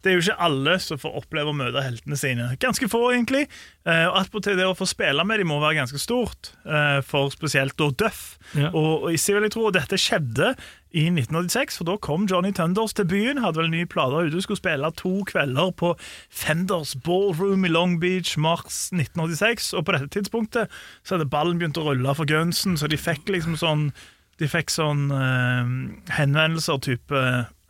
det 0.00 0.08
er 0.08 0.14
jo 0.16 0.22
ikke 0.22 0.42
alle 0.46 0.74
som 0.80 0.96
får 0.96 1.16
oppleve 1.18 1.52
å 1.52 1.56
møte 1.58 1.82
heltene 1.84 2.16
sine. 2.16 2.46
Ganske 2.62 2.86
få, 2.88 3.02
egentlig. 3.12 3.42
Eh, 3.84 4.06
og 4.08 4.16
attpåtil 4.22 4.56
det 4.56 4.64
å 4.64 4.72
få 4.78 4.88
spille 4.88 5.26
med 5.28 5.42
dem 5.42 5.50
må 5.52 5.58
være 5.60 5.76
ganske 5.82 6.00
stort, 6.00 6.54
for 7.04 7.28
spesielt 7.34 7.76
da 7.76 7.90
Duff. 8.00 8.22
Ja. 8.56 8.70
Og, 8.72 9.04
og 9.04 9.12
jeg 9.12 9.36
vel 9.36 9.44
jeg 9.50 9.54
tror 9.58 9.76
dette 9.76 10.00
skjedde 10.00 10.54
i 10.90 11.04
1986, 11.06 11.76
for 11.78 11.86
da 11.86 11.94
kom 12.02 12.24
Johnny 12.26 12.50
Thunders 12.56 12.92
til 12.98 13.06
byen. 13.06 13.38
Hadde 13.44 13.60
vel 13.60 13.70
nye 13.70 13.86
plater 13.86 14.26
ute, 14.26 14.40
skulle 14.42 14.58
spille 14.58 14.90
to 14.98 15.12
kvelder 15.28 15.70
på 15.78 15.92
Fenders 16.34 16.96
Ballroom 17.06 17.64
i 17.64 17.70
Long 17.70 17.98
Beach 18.02 18.32
mars 18.40 18.88
1986. 18.90 19.72
Og 19.78 19.84
på 19.86 19.94
dette 19.94 20.08
tidspunktet 20.16 20.72
så 21.04 21.14
hadde 21.14 21.28
ballen 21.30 21.60
begynt 21.60 21.78
å 21.78 21.84
rulle 21.86 22.14
for 22.18 22.26
Gunsen, 22.26 22.74
så 22.80 22.90
de 22.90 22.98
fikk 22.98 23.30
liksom 23.30 23.58
sånn 23.60 23.90
De 24.40 24.48
fikk 24.48 24.70
sånn 24.72 25.10
eh, 25.12 25.70
henvendelser 26.16 26.78
type 26.80 27.18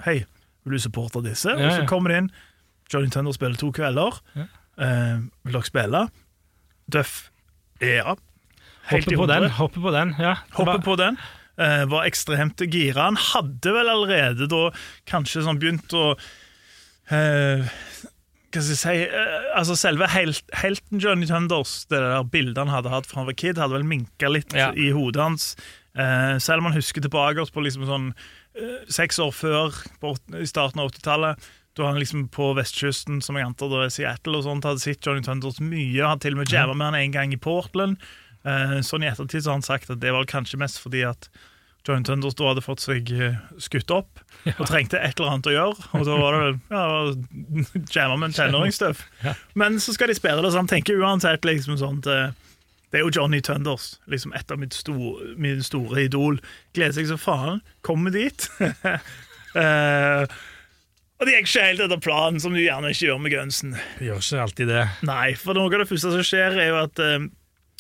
Hei, 0.07 0.21
vil 0.65 0.77
du 0.79 0.79
supporte 0.79 1.21
disse? 1.25 1.51
Ja, 1.51 1.67
Og 1.67 1.81
så 1.81 1.89
kommer 1.91 2.13
det 2.15 2.21
inn 2.23 2.31
Johnny 2.91 3.11
Thunder 3.11 3.35
spiller 3.35 3.59
to 3.59 3.69
kvelder. 3.75 4.17
Ja. 4.35 4.47
Eh, 4.81 5.19
vil 5.45 5.55
dere 5.59 5.67
spille? 5.69 6.05
Duff 6.91 7.31
ja. 7.81 8.17
Helt 8.91 9.05
Hopper 9.07 9.13
i 9.13 9.19
på 9.21 9.27
den, 9.31 9.51
hopper 9.59 9.85
på 9.85 9.93
den. 9.95 10.15
ja. 10.19 10.35
Hoppe 10.57 10.79
på 10.85 10.97
den. 10.99 11.19
Eh, 11.61 11.85
var 11.93 12.09
ekstremt 12.09 12.63
gira. 12.73 13.09
Han 13.11 13.19
hadde 13.21 13.75
vel 13.77 13.93
allerede 13.93 14.49
da 14.51 14.65
kanskje 15.11 15.45
sånn 15.47 15.61
begynt 15.63 15.93
å 15.97 16.15
eh, 17.11 17.65
Hva 18.51 18.63
skal 18.63 18.73
jeg 18.73 18.81
si 18.81 18.95
eh, 19.07 19.49
Altså 19.59 19.77
Selve 19.79 20.09
helt, 20.11 20.43
helten 20.63 21.03
Johnny 21.03 21.29
Thunders, 21.31 21.85
det 21.91 22.01
der 22.03 22.25
bildet 22.33 22.59
han 22.63 22.73
hadde 22.73 22.93
hatt 22.93 23.07
fra 23.11 23.23
han 23.23 23.29
var 23.31 23.39
kid, 23.39 23.61
hadde 23.61 23.77
vel 23.79 23.87
minka 23.87 24.31
litt 24.33 24.55
Ja. 24.57 24.71
i 24.75 24.91
hodet 24.95 25.23
hans. 25.23 25.49
Eh, 25.95 26.37
selv 26.43 26.63
om 26.63 26.71
han 26.71 26.77
husker 26.79 27.03
tilbake 27.03 27.45
på 27.53 27.63
liksom 27.65 27.87
sånn 27.89 28.11
eh, 28.55 28.83
seks 28.91 29.19
år 29.23 29.33
før, 29.35 29.75
på, 30.03 30.15
i 30.39 30.47
starten 30.47 30.83
av 30.83 30.91
80-tallet. 30.93 31.51
Da 31.79 31.87
han 31.87 32.01
liksom 32.03 32.25
på 32.35 32.49
vestkysten, 32.59 33.21
som 33.23 33.37
jeg 33.39 33.47
antar 33.47 33.71
da 33.71 33.85
er 33.85 33.93
Seattle, 33.95 34.39
og 34.41 34.43
sånt, 34.47 34.67
hadde 34.67 34.83
sett 34.83 35.07
Johnny 35.07 35.23
Thunders 35.23 35.61
mye. 35.63 36.03
Hadde 36.03 36.25
til 36.27 36.35
og 36.35 36.41
med 36.43 36.51
jævla 36.51 36.75
med 36.75 36.89
han 36.91 36.99
en 36.99 37.15
gang 37.15 37.35
i 37.35 37.39
Portland. 37.39 38.01
Eh, 38.43 38.81
sånn 38.87 39.05
i 39.07 39.11
ettertid 39.11 39.45
så 39.45 39.53
har 39.53 39.61
han 39.61 39.67
sagt 39.67 39.91
at 39.93 40.01
det 40.03 40.11
var 40.15 40.27
kanskje 40.31 40.59
mest 40.59 40.81
fordi 40.83 41.05
at 41.07 41.29
Tunders 41.87 42.37
da 42.37 42.51
hadde 42.51 42.65
fått 42.65 42.83
seg 42.85 43.09
eh, 43.15 43.39
skutt 43.63 43.91
opp 43.95 44.21
og 44.53 44.67
trengte 44.69 45.01
et 45.01 45.17
eller 45.17 45.33
annet 45.33 45.49
å 45.49 45.55
gjøre. 45.55 45.89
Og 45.97 46.05
da 46.09 46.19
var 46.21 46.37
det 46.37 46.43
vel 46.43 46.59
ja, 46.75 47.65
jamma 47.95 48.19
med 48.21 48.31
en 48.31 48.37
tenåringsstøv. 48.37 49.03
Men 49.59 49.81
så 49.83 49.95
skal 49.97 50.13
de 50.13 50.19
spille 50.19 50.45
det, 50.45 50.53
så 50.53 50.61
han 50.61 50.71
tenker 50.71 51.01
uansett 51.01 51.49
liksom 51.49 51.79
sånn 51.81 52.03
at, 52.03 52.11
eh, 52.13 52.55
Det 52.91 52.99
er 52.99 53.05
jo 53.07 53.13
Johnny 53.15 53.41
Tunders, 53.41 54.01
liksom 54.11 54.33
et 54.35 54.51
av 54.51 54.59
mitt 54.59 54.75
store, 54.75 55.35
min 55.39 55.63
store 55.63 56.09
idol. 56.09 56.41
Gleder 56.75 56.99
seg 56.99 57.07
så 57.07 57.19
faen. 57.21 57.61
Kommer 57.87 58.11
dit. 58.11 58.49
uh, 59.55 60.27
og 61.21 61.29
det 61.29 61.37
gikk 61.37 61.47
ikke 61.47 61.69
helt 61.69 61.85
etter 61.87 62.03
planen, 62.03 62.41
som 62.43 62.51
du 62.51 62.59
gjerne 62.59 62.91
ikke 62.91 63.07
gjør 63.07 63.23
med 63.23 63.31
Gunsen. 63.37 63.77
Det 64.01 64.09
gjør 64.11 64.25
ikke 64.25 64.43
alltid 64.43 64.73
det. 64.75 64.89
Nei, 65.07 65.29
for 65.39 65.55
noe 65.55 65.71
av 65.71 65.85
det 65.85 65.87
første 65.87 66.11
som 66.17 66.27
skjer, 66.27 66.59
er 66.59 66.73
jo 66.73 66.81
at 66.83 67.05
uh, 67.05 67.31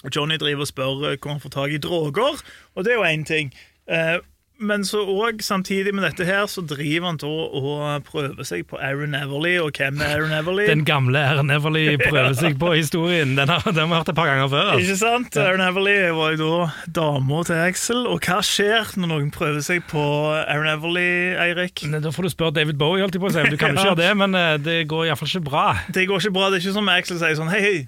Johnny 0.09 0.39
driver 0.41 0.65
og 0.65 0.71
spør 0.71 1.03
eh, 1.11 1.19
hvor 1.21 1.35
han 1.35 1.43
får 1.43 1.53
tak 1.57 1.75
i 1.75 1.83
droger, 1.83 2.41
og 2.75 2.85
det 2.87 2.95
er 2.95 3.01
jo 3.01 3.09
én 3.09 3.27
ting. 3.29 3.53
Eh, 3.91 4.19
men 4.61 4.83
så 4.85 5.01
òg, 5.09 5.39
samtidig 5.41 5.95
med 5.97 6.05
dette 6.05 6.27
her, 6.29 6.43
så 6.53 6.61
driver 6.69 7.07
han 7.09 7.19
da 7.21 7.29
og 7.31 8.03
prøver 8.05 8.45
seg 8.45 8.67
på 8.69 8.77
Aaron 8.77 9.15
Everly, 9.17 9.55
og 9.63 9.71
hvem 9.73 10.03
er 10.05 10.19
Aaron 10.19 10.35
Everly? 10.37 10.67
Den 10.69 10.83
gamle 10.85 11.17
Aaron 11.31 11.49
Everly 11.55 11.95
prøver 12.11 12.35
seg 12.37 12.59
på 12.61 12.75
historien. 12.77 13.33
Den 13.39 13.49
har, 13.49 13.65
den 13.65 13.79
har 13.81 13.89
vi 13.89 13.97
hørt 13.97 14.11
et 14.13 14.19
par 14.19 14.29
ganger 14.29 14.51
før. 14.53 14.75
Altså. 14.75 14.83
Ikke 14.85 14.99
sant? 15.01 15.39
Aaron 15.41 15.65
Everly 15.65 15.95
var 16.13 16.35
jo 16.37 16.51
da 16.51 16.93
dama 17.01 17.41
til 17.49 17.63
Axel, 17.65 18.03
og 18.05 18.21
hva 18.29 18.43
skjer 18.45 18.93
når 19.01 19.13
noen 19.15 19.31
prøver 19.33 19.65
seg 19.65 19.87
på 19.89 20.03
Aaron 20.43 20.69
Everly, 20.75 21.09
Eirik? 21.41 21.87
Da 21.97 22.13
får 22.13 22.29
du 22.29 22.33
spørre 22.35 22.59
David 22.61 22.77
Bowie, 22.83 23.01
holdt 23.07 23.17
jeg 23.17 23.25
på 23.25 23.31
å 23.33 23.35
si. 23.39 23.47
Du 23.49 23.57
kan 23.57 23.73
jo 23.73 23.81
ikke 23.81 23.89
gjøre 23.95 24.03
det, 24.03 24.11
men 24.21 24.37
eh, 24.37 24.59
det 24.61 24.77
går 24.93 25.09
iallfall 25.09 25.33
ikke 25.33 25.47
bra. 25.49 25.65
Det 25.89 26.05
går 26.11 26.21
ikke 26.21 26.37
bra. 26.37 26.53
Det 26.53 26.61
er 26.61 26.67
ikke 26.67 26.77
som 26.77 26.93
Axel 26.93 27.23
sier 27.25 27.41
sånn 27.41 27.49
Hei, 27.55 27.63
hei. 27.65 27.81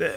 Det, 0.00 0.10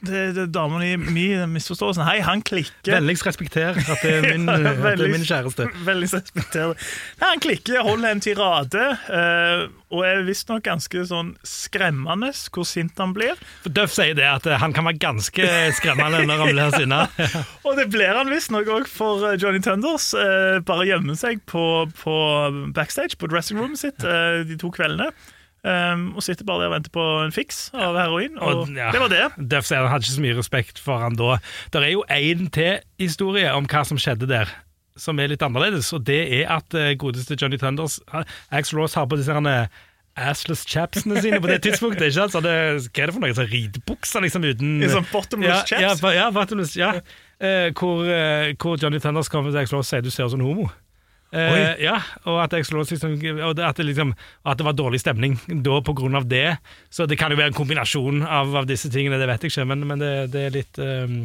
det, 0.00 0.46
det 0.52 0.62
i 0.84 0.90
di 0.90 0.96
mi 0.98 1.24
misforståelsen. 1.48 2.04
Hei, 2.04 2.18
han 2.20 2.42
klikker. 2.44 2.92
Vennligst 2.92 3.24
respekter 3.24 3.72
at 3.72 4.02
det 4.02 4.10
er 4.12 4.26
min, 4.28 4.44
det 4.50 4.92
er 4.92 5.08
min 5.08 5.24
kjæreste. 5.24 5.70
Veldig 5.86 6.10
respekter. 6.12 6.74
Nei, 7.22 7.30
Han 7.30 7.40
klikker, 7.40 7.80
holder 7.86 8.12
en 8.12 8.20
tirade, 8.20 8.82
uh, 9.08 9.62
og 9.88 10.02
er 10.04 10.20
visstnok 10.26 10.66
ganske 10.66 11.06
sånn 11.08 11.32
skremmende 11.46 12.28
hvor 12.52 12.68
sint 12.68 13.00
han 13.00 13.14
blir. 13.16 13.40
For 13.64 13.72
Duff 13.72 13.94
sier 13.96 14.18
det 14.18 14.26
at 14.28 14.48
han 14.60 14.76
kan 14.76 14.84
være 14.90 15.00
ganske 15.00 15.48
skremmende 15.78 16.26
når 16.28 16.42
han 16.42 16.52
blir 16.52 16.76
sinna. 16.76 17.00
Og 17.66 17.80
det 17.80 17.88
blir 17.94 18.20
han 18.20 18.28
visstnok 18.30 18.68
òg 18.68 18.90
for 18.90 19.24
eh, 19.30 19.38
Johnny 19.40 19.62
Tunders. 19.64 20.10
Uh, 20.12 20.60
bare 20.66 20.90
gjemme 20.90 21.16
seg 21.16 21.40
på, 21.48 21.86
på 22.02 22.18
backstage, 22.76 23.16
på 23.16 23.32
dressing 23.32 23.80
sitt, 23.80 24.04
uh, 24.04 24.44
de 24.44 24.60
to 24.60 24.68
kveldene. 24.76 25.08
Um, 25.66 26.12
og 26.14 26.22
sitter 26.22 26.46
bare 26.46 26.62
der 26.62 26.70
og 26.70 26.76
venter 26.76 26.92
på 26.94 27.04
en 27.24 27.32
fiks 27.34 27.70
av 27.74 27.96
heroin. 27.98 28.36
Og, 28.38 28.60
Og, 28.66 28.76
ja. 28.76 28.92
det 28.94 29.00
var 29.02 29.10
det. 29.10 29.24
Duff 29.50 29.66
sier 29.66 29.88
hadde 29.90 30.06
ikke 30.06 30.14
så 30.14 30.22
mye 30.22 30.36
respekt 30.38 30.78
for 30.78 31.02
han 31.02 31.18
da. 31.18 31.40
Det 31.74 31.82
er 31.82 31.90
jo 31.90 32.04
én 32.12 32.46
til 32.54 32.78
historie 33.02 33.50
om 33.50 33.66
hva 33.66 33.82
som 33.88 33.98
skjedde 33.98 34.28
der, 34.30 34.52
som 34.94 35.18
er 35.18 35.32
litt 35.32 35.42
annerledes. 35.42 35.90
Og 35.96 36.04
det 36.06 36.20
er 36.38 36.54
at 36.54 36.76
uh, 36.76 36.92
godeste 37.00 37.34
Johnny 37.40 37.58
Thunders 37.58 37.98
Axel 38.54 38.78
Ross 38.78 38.94
har 38.94 39.10
på 39.10 39.18
disse 39.18 39.34
herne 39.34 39.66
assless 40.16 40.62
chapsene 40.64 41.20
sine 41.20 41.42
på 41.42 41.50
det 41.50 41.58
tidspunktet. 41.66 42.06
ikke 42.06 42.20
sant? 42.20 42.32
Så 42.32 42.40
det, 42.44 42.54
hva 42.86 43.02
er 43.02 43.10
det 43.10 43.14
for 43.18 43.24
noe? 43.26 43.34
Sånn 43.36 43.50
ridebukser 43.50 44.24
liksom 44.24 44.46
uten 44.48 44.78
I 44.80 44.88
sånn 44.88 45.10
bottomless 45.10 45.66
ja, 45.66 45.82
chaps. 45.90 46.00
Ja, 46.06 46.14
ja, 46.22 46.30
bottomless, 46.32 46.72
ja. 46.78 46.94
Uh, 47.42 47.68
hvor, 47.76 48.06
uh, 48.06 48.54
hvor 48.54 48.78
Johnny 48.80 49.02
Thunders 49.02 49.28
kommer 49.32 49.50
til 49.50 49.60
Axe 49.60 49.76
Ross 49.76 49.90
og 49.90 49.92
sier 49.92 50.06
du 50.06 50.14
ser 50.14 50.30
ut 50.30 50.36
som 50.38 50.46
homo. 50.46 50.70
Eh, 51.34 51.82
ja, 51.82 51.96
og 52.24 52.38
at, 52.44 52.54
liksom, 52.54 52.78
og 52.78 53.56
det, 53.58 53.64
at, 53.66 53.76
det 53.76 53.86
liksom, 53.88 54.12
at 54.46 54.58
det 54.58 54.66
var 54.66 54.76
dårlig 54.78 55.00
stemning 55.02 55.34
da 55.64 55.80
på 55.84 55.94
grunn 55.98 56.14
av 56.18 56.28
det. 56.30 56.56
Så 56.90 57.08
det 57.10 57.18
kan 57.18 57.34
jo 57.34 57.38
være 57.40 57.50
en 57.50 57.58
kombinasjon 57.58 58.22
av, 58.22 58.54
av 58.62 58.68
disse 58.68 58.90
tingene, 58.92 59.18
det 59.18 59.28
vet 59.30 59.46
jeg 59.46 59.54
ikke, 59.54 59.66
men, 59.72 59.86
men 59.90 60.02
det, 60.02 60.12
det 60.34 60.44
er 60.46 60.54
litt 60.54 60.80
um, 60.80 61.16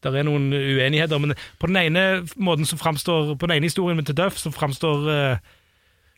Det 0.00 0.12
er 0.14 0.28
noen 0.28 0.52
uenigheter. 0.54 1.18
Men 1.20 1.34
på 1.58 1.70
den 1.70 1.80
ene 1.82 2.04
måten 2.36 2.68
som 2.68 2.80
framstår 2.80 3.34
På 3.36 3.48
den 3.48 3.58
ene 3.58 3.68
historien 3.68 3.98
med 3.98 4.06
til 4.08 4.16
Duff 4.16 4.38
så 4.40 4.52
framstår 4.54 5.10
eh, 5.12 5.50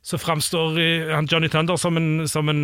så 0.04 0.18
framstår 0.18 0.78
eh, 0.82 1.20
Johnny 1.30 1.48
Thunder 1.48 1.76
som, 1.76 1.96
en, 1.96 2.28
som 2.28 2.48
en, 2.48 2.62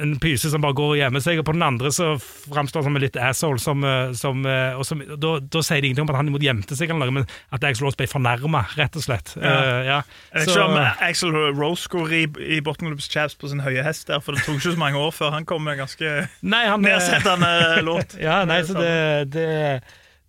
en 0.00 0.12
pyse 0.22 0.52
som 0.52 0.62
bare 0.62 0.76
går 0.78 0.92
og 0.92 1.00
gjemmer 1.00 1.22
seg, 1.24 1.40
og 1.42 1.48
på 1.48 1.54
den 1.56 1.64
andre 1.66 1.90
så 1.90 2.12
framstår 2.20 2.84
han 2.84 2.86
som 2.86 2.98
en 2.98 3.02
litt 3.02 3.16
asshole. 3.18 3.58
Som, 3.58 3.82
eh, 3.82 4.12
som, 4.14 4.44
eh, 4.46 4.78
som, 4.86 5.02
da, 5.18 5.32
da 5.42 5.62
sier 5.66 5.82
det 5.82 5.90
ingenting 5.90 6.06
om 6.06 6.12
at 6.14 6.20
han 6.20 6.30
imot 6.30 6.44
gjemte 6.46 6.78
seg, 6.78 6.92
eller 6.94 7.10
noe, 7.10 7.16
men 7.18 7.26
at 7.50 7.66
Axl 7.66 7.88
Rose 7.88 7.98
ble 7.98 8.06
fornærma, 8.10 8.62
rett 8.78 8.98
og 9.00 9.02
slett. 9.02 9.32
Ja. 9.34 9.50
Uh, 9.50 9.80
ja. 9.88 9.96
Jeg 10.36 10.52
Så- 10.54 10.68
Axel 11.08 11.34
Rose 11.58 11.90
går 11.90 12.14
i, 12.14 12.22
i 12.58 12.60
bottomless 12.62 13.10
chaps 13.10 13.34
på 13.34 13.50
sin 13.50 13.64
høye 13.66 13.82
hest 13.82 14.06
der, 14.06 14.22
for 14.22 14.38
det 14.38 14.46
tok 14.46 14.60
ikke 14.60 14.76
så 14.76 14.84
mange 14.84 15.02
år 15.02 15.10
før 15.16 15.34
han 15.34 15.48
kom 15.50 15.66
med 15.66 15.80
ganske 15.82 16.14
Nei, 16.46 16.62
han 16.70 16.86
nedsettende 16.86 17.82
låt. 17.82 18.14
Ja, 18.22 18.44
nei, 18.46 18.60
så 18.68 18.78
det, 18.78 18.94
det, 19.34 19.48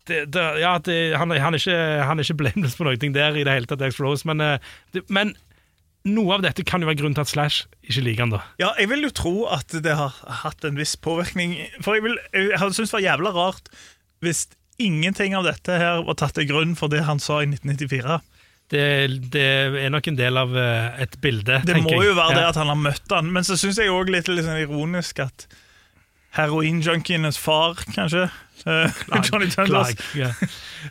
det, 0.09 0.25
det 0.33 0.49
Ja, 0.63 0.73
det, 0.81 0.97
han, 1.21 1.29
han, 1.29 1.53
er 1.53 1.61
ikke, 1.61 1.79
han 2.07 2.17
er 2.17 2.25
ikke 2.25 2.39
blameless 2.41 2.79
på 2.79 2.89
noe 2.89 2.97
der 2.97 3.37
i 3.37 3.45
det 3.45 3.57
hele 3.59 3.69
tatt, 3.69 3.85
Axl 3.85 4.09
Rose, 4.09 4.25
men, 4.25 4.41
men 5.05 5.35
noe 6.09 6.33
av 6.33 6.41
dette 6.41 6.63
kan 6.65 6.81
jo 6.81 6.87
være 6.89 6.97
grunnen 7.01 7.13
til 7.17 7.25
at 7.25 7.29
Slash 7.29 7.65
ikke 7.85 8.01
liker 8.07 8.25
han, 8.25 8.31
da. 8.33 8.39
Ja, 8.61 8.71
jeg 8.79 8.89
vil 8.89 9.03
jo 9.05 9.11
tro 9.13 9.33
at 9.53 9.69
det 9.85 9.93
har 9.99 10.15
hatt 10.41 10.65
en 10.65 10.79
viss 10.79 10.95
påvirkning. 10.97 11.53
For 11.85 11.97
jeg, 11.97 12.05
vil, 12.07 12.17
jeg 12.33 12.57
hadde 12.57 12.73
syntes 12.77 12.89
det 12.93 12.97
var 12.99 13.05
jævla 13.05 13.33
rart 13.37 13.69
hvis 14.25 14.47
ingenting 14.81 15.35
av 15.37 15.45
dette 15.45 15.77
her 15.77 16.01
var 16.07 16.17
tatt 16.17 16.33
til 16.39 16.47
grunn 16.49 16.73
for 16.79 16.89
det 16.89 17.03
han 17.05 17.21
sa 17.21 17.41
i 17.43 17.49
1994. 17.51 18.19
Det, 18.71 18.83
det 19.33 19.45
er 19.83 19.91
nok 19.91 20.07
en 20.07 20.17
del 20.17 20.37
av 20.39 20.53
eh, 20.57 21.01
et 21.03 21.17
bilde, 21.21 21.59
Det 21.67 21.75
må 21.83 21.91
jeg. 21.91 22.05
jo 22.07 22.13
være 22.17 22.37
det 22.39 22.45
at 22.53 22.59
han 22.61 22.69
har 22.71 22.79
møtt 22.79 23.11
han, 23.13 23.27
men 23.35 23.43
så 23.45 23.57
syns 23.59 23.77
jeg 23.81 23.91
òg 23.91 24.09
litt, 24.13 24.29
sånn 24.31 24.61
ironisk 24.63 25.19
at 25.25 25.45
heroinjunkienes 26.37 27.37
far, 27.41 27.75
kanskje. 27.91 28.29
Eh, 28.65 28.91
Johnny 29.25 29.47
Thunders 29.49 29.95
Klag, 29.95 30.01
ja. 30.15 30.29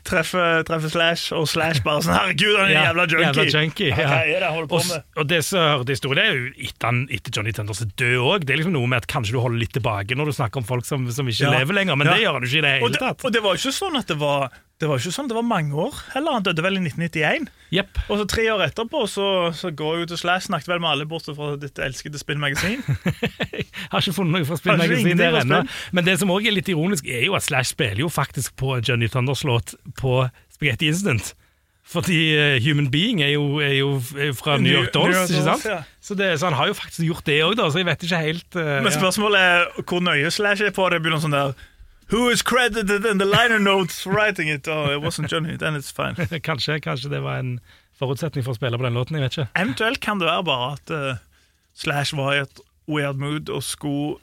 treffer, 0.07 0.63
treffer 0.67 0.91
Slash, 0.91 1.33
og 1.37 1.47
Slash 1.51 1.83
bare 1.85 2.03
sånn 2.05 2.15
'Herregud, 2.17 2.57
han 2.59 2.67
er 2.67 2.73
Ja, 2.75 2.85
jævla 2.91 3.07
junkie!' 3.07 3.27
jævla 3.27 3.63
junkie, 3.63 3.91
Hva 3.95 4.21
er 4.25 4.41
det 4.41 4.43
han 4.49 4.55
holder 4.55 4.71
på 4.73 4.79
Og, 4.81 4.87
med? 4.89 5.03
og 5.17 5.29
det 5.29 5.41
som 5.45 5.59
hørte 5.61 5.95
historien, 5.95 6.25
er 6.25 6.33
jo 6.35 6.71
etter, 6.71 7.03
etter 7.11 7.31
Johnny 7.37 7.53
Thunders 7.53 7.81
er 7.83 7.91
død 7.97 8.17
òg. 8.25 8.47
Det 8.47 8.51
er 8.55 8.57
liksom 8.63 8.73
noe 8.75 8.87
med 8.91 9.03
at 9.05 9.07
kanskje 9.11 9.33
du 9.33 9.41
holder 9.41 9.59
litt 9.59 9.73
tilbake 9.77 10.17
når 10.19 10.25
du 10.27 10.33
snakker 10.33 10.57
om 10.63 10.65
folk 10.65 10.85
som, 10.85 11.07
som 11.11 11.27
ikke 11.29 11.47
Ja. 11.47 11.59
lever 11.59 11.75
lenger, 11.75 11.97
men 11.97 12.07
Ja. 12.07 12.15
det 12.15 12.23
gjør 12.25 12.33
han 12.33 12.43
jo 12.43 12.49
ikke 12.49 12.59
i 12.59 12.67
det 12.67 12.75
Og 12.83 12.89
hele 12.89 12.93
det, 12.93 13.01
tatt. 13.01 13.25
og 13.25 13.33
det 13.33 13.43
var 13.43 13.55
ikke 13.55 13.73
sånn 13.75 13.97
at 13.99 14.07
det 14.07 14.19
var 14.19 14.51
Det 14.81 14.89
var 14.89 14.97
ikke 14.97 15.13
sånn 15.13 15.29
det 15.29 15.35
var 15.37 15.43
mange 15.45 15.75
år 15.77 15.93
heller. 16.15 16.33
Han 16.33 16.43
døde 16.43 16.63
vel 16.65 16.79
i 16.79 16.81
1991. 16.81 17.49
Yep. 17.71 17.99
Og 18.09 18.17
så 18.19 18.25
tre 18.27 18.45
år 18.49 18.65
etterpå 18.65 19.05
så, 19.13 19.53
så 19.53 19.69
går 19.77 19.99
jeg 19.99 20.03
ut 20.09 20.13
og 20.13 20.19
Slash, 20.19 20.47
snakket 20.49 20.69
vel 20.73 20.81
med 20.81 20.89
alle 20.91 21.05
bortsett 21.05 21.37
fra 21.37 21.55
ditt 21.61 21.77
elskede 21.77 22.17
spillmagasin. 22.17 22.81
Har 23.93 24.01
ikke 24.01 24.15
funnet 24.17 24.33
noe 24.33 24.45
fra 24.49 24.57
Har 24.57 24.81
ikke 24.81 24.97
spillmagasin 24.97 25.19
der 25.21 25.37
ennå. 25.43 25.69
Men 25.93 26.05
det 26.07 26.19
som 26.19 26.31
også 26.33 26.49
er 26.49 26.57
litt 26.57 26.69
ironisk, 26.73 27.05
er 27.05 27.27
jo 27.27 27.35
at 27.37 27.43
Slash 27.45 27.60
spiller 27.67 28.05
jo 28.05 28.09
faktisk 28.09 28.57
på 28.57 28.79
Johnny 28.81 29.09
Thunders 29.09 29.45
låt 29.45 29.75
på 30.01 30.29
Spaghetti 30.53 30.87
Incident. 30.89 31.35
Fordi 31.91 32.19
eh, 32.39 32.63
Human 32.63 32.91
Being 32.91 33.23
er 33.23 33.33
jo, 33.35 33.59
er 33.59 33.73
jo 33.81 33.97
fra 34.39 34.59
New 34.63 34.73
York 34.73 34.93
Dolls, 34.95 35.31
ikke 35.31 35.43
sant? 35.43 35.65
ja. 35.67 35.81
Så, 36.01 36.15
det, 36.15 36.39
så 36.39 36.47
han 36.47 36.55
har 36.55 36.71
jo 36.71 36.77
faktisk 36.79 37.03
gjort 37.07 37.27
det 37.27 37.41
òg, 37.43 37.59
så 37.59 37.81
jeg 37.81 37.89
vet 37.89 38.05
ikke 38.07 38.21
helt 38.21 38.57
uh, 38.57 38.79
Men 38.85 38.93
spørsmålet 38.95 39.41
er 39.41 39.65
hvor 39.83 40.05
nøye 40.05 40.31
Slash 40.31 40.63
er 40.63 40.71
på 40.77 40.87
det. 40.93 41.01
Begynner 41.03 41.23
sånn 41.23 41.35
der 41.35 41.57
Who 42.11 42.29
is 42.31 42.43
credited 42.43 43.07
in 43.07 43.19
the 43.19 43.27
liner 43.27 43.59
notes 43.59 44.07
writing 44.07 44.49
it? 44.51 44.67
Oh, 44.69 44.91
it 44.91 45.03
wasn't 45.03 45.31
Johnny. 45.31 45.57
Then 45.57 45.77
it's 45.79 45.91
fine. 45.95 46.15
kanskje, 46.49 46.81
kanskje 46.83 47.11
det 47.11 47.23
var 47.23 47.43
en 47.43 47.59
forutsetning 47.99 48.47
for 48.47 48.55
å 48.55 48.59
spille 48.59 48.79
på 48.79 48.87
den 48.87 48.99
låten, 48.99 49.19
jeg 49.19 49.27
vet 49.27 49.37
ikke. 49.37 49.51
Eventuelt 49.55 50.01
kan 50.03 50.23
det 50.23 50.27
være 50.31 50.47
bare 50.47 50.73
at 50.79 50.95
uh, 50.95 51.23
Slash 51.79 52.17
var 52.19 52.35
i 52.35 52.43
et 52.43 52.63
weird 52.91 53.19
mood 53.19 53.51
og 53.51 53.63
skulle 53.67 54.19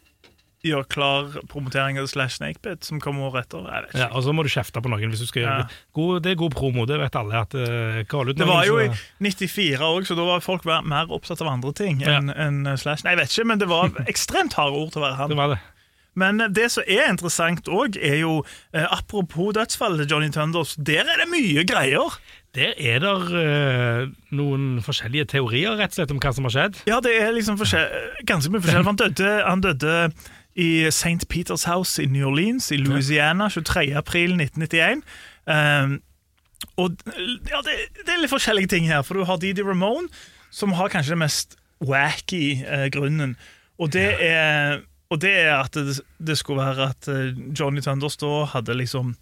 gjøre 0.69 0.87
klar 0.91 1.29
promotering 1.51 1.99
av 2.01 2.07
Slash 2.11 2.37
Snakebit, 2.39 2.83
som 2.87 2.99
kommer 3.03 3.27
året 3.29 3.45
etter. 3.47 3.63
Jeg 3.67 3.85
vet 3.85 3.93
ikke. 3.93 4.01
Ja, 4.03 4.09
og 4.15 4.25
så 4.25 4.33
må 4.35 4.43
du 4.45 4.51
kjefte 4.53 4.83
på 4.83 4.91
noen 4.93 5.13
hvis 5.13 5.23
du 5.23 5.29
skal 5.29 5.43
gjøre 5.43 5.61
Ja. 5.63 5.69
God, 5.97 6.23
det 6.25 6.33
er 6.35 6.41
god 6.43 6.53
promo, 6.57 6.85
det 6.89 6.99
vet 7.01 7.15
alle. 7.19 7.41
at 7.45 7.55
uh, 7.57 8.01
ut 8.03 8.35
Det 8.37 8.47
var 8.47 8.65
jo 8.69 8.79
i 8.83 8.89
94 9.23 9.79
òg, 9.81 10.05
så 10.09 10.15
da 10.19 10.27
var 10.27 10.43
folk 10.45 10.65
mer- 10.65 11.09
opptatt 11.11 11.41
av 11.41 11.47
andre 11.53 11.73
ting 11.73 12.01
Ja. 12.01 12.17
enn 12.19 12.29
en 12.35 12.77
Slash. 12.77 13.03
Nei, 13.03 13.15
jeg 13.15 13.23
vet 13.23 13.33
ikke, 13.37 13.47
men 13.53 13.59
det 13.59 13.67
var 13.71 13.89
ekstremt 14.13 14.53
harde 14.59 14.75
ord 14.77 14.91
til 14.93 15.01
å 15.01 15.07
være 15.07 15.19
han. 15.23 15.29
det 15.33 15.37
var 15.39 15.55
det. 15.55 15.59
Men 16.17 16.39
det 16.49 16.71
som 16.73 16.81
er 16.89 17.11
interessant 17.11 17.67
òg, 17.69 17.93
er 18.01 18.15
jo 18.23 18.39
eh, 18.73 18.87
Apropos 18.89 19.51
dødsfallet 19.53 20.01
til 20.01 20.15
Johnny 20.15 20.31
Thunders, 20.33 20.71
der 20.81 21.05
er 21.05 21.21
det 21.21 21.27
mye 21.29 21.61
greier. 21.69 22.15
Der 22.57 22.73
er 22.73 23.03
det 23.03 23.11
noen 24.33 24.79
forskjellige 24.81 25.27
teorier 25.35 25.77
rett 25.77 25.93
og 25.93 25.99
slett 25.99 26.13
om 26.15 26.21
hva 26.23 26.31
som 26.33 26.47
har 26.47 26.55
skjedd. 26.55 26.79
Ja, 26.89 26.97
det 27.05 27.13
er 27.21 27.35
liksom 27.35 27.59
ganske 27.61 28.49
mye 28.49 28.63
forskjell. 28.63 28.87
Han 28.87 28.97
døde, 28.97 29.29
han 29.45 29.61
døde 29.61 29.93
i 30.57 30.87
St. 30.89 31.27
Peters 31.29 31.67
House 31.69 32.01
i 32.01 32.09
New 32.09 32.27
Orleans 32.31 32.71
i 32.73 32.79
Louisiana 32.81 33.49
23. 33.53 33.91
april 33.97 34.33
1991. 34.39 35.03
Um, 35.45 35.99
og 36.81 36.97
ja, 37.05 37.61
det, 37.65 37.77
det 38.01 38.15
er 38.15 38.23
litt 38.23 38.33
forskjellige 38.33 38.73
ting 38.73 38.89
her, 38.89 39.03
for 39.05 39.19
du 39.19 39.27
har 39.29 39.37
Didi 39.41 39.61
Ramone, 39.65 40.09
som 40.49 40.73
har 40.73 40.89
kanskje 40.89 41.13
det 41.13 41.21
mest 41.21 41.57
wacky 41.85 42.63
eh, 42.65 42.87
grunnen. 42.93 43.35
Og 43.77 43.93
det 43.93 44.09
er 44.25 44.79
og 45.07 45.21
det 45.23 45.33
er 45.39 45.53
at 45.55 45.75
det, 45.77 46.01
det 46.19 46.35
skulle 46.39 46.65
være 46.65 46.89
at 46.91 47.09
eh, 47.11 47.37
Johnny 47.55 47.81
Thunders 47.83 48.19
da 48.19 48.43
hadde 48.51 48.75
liksom 48.75 49.13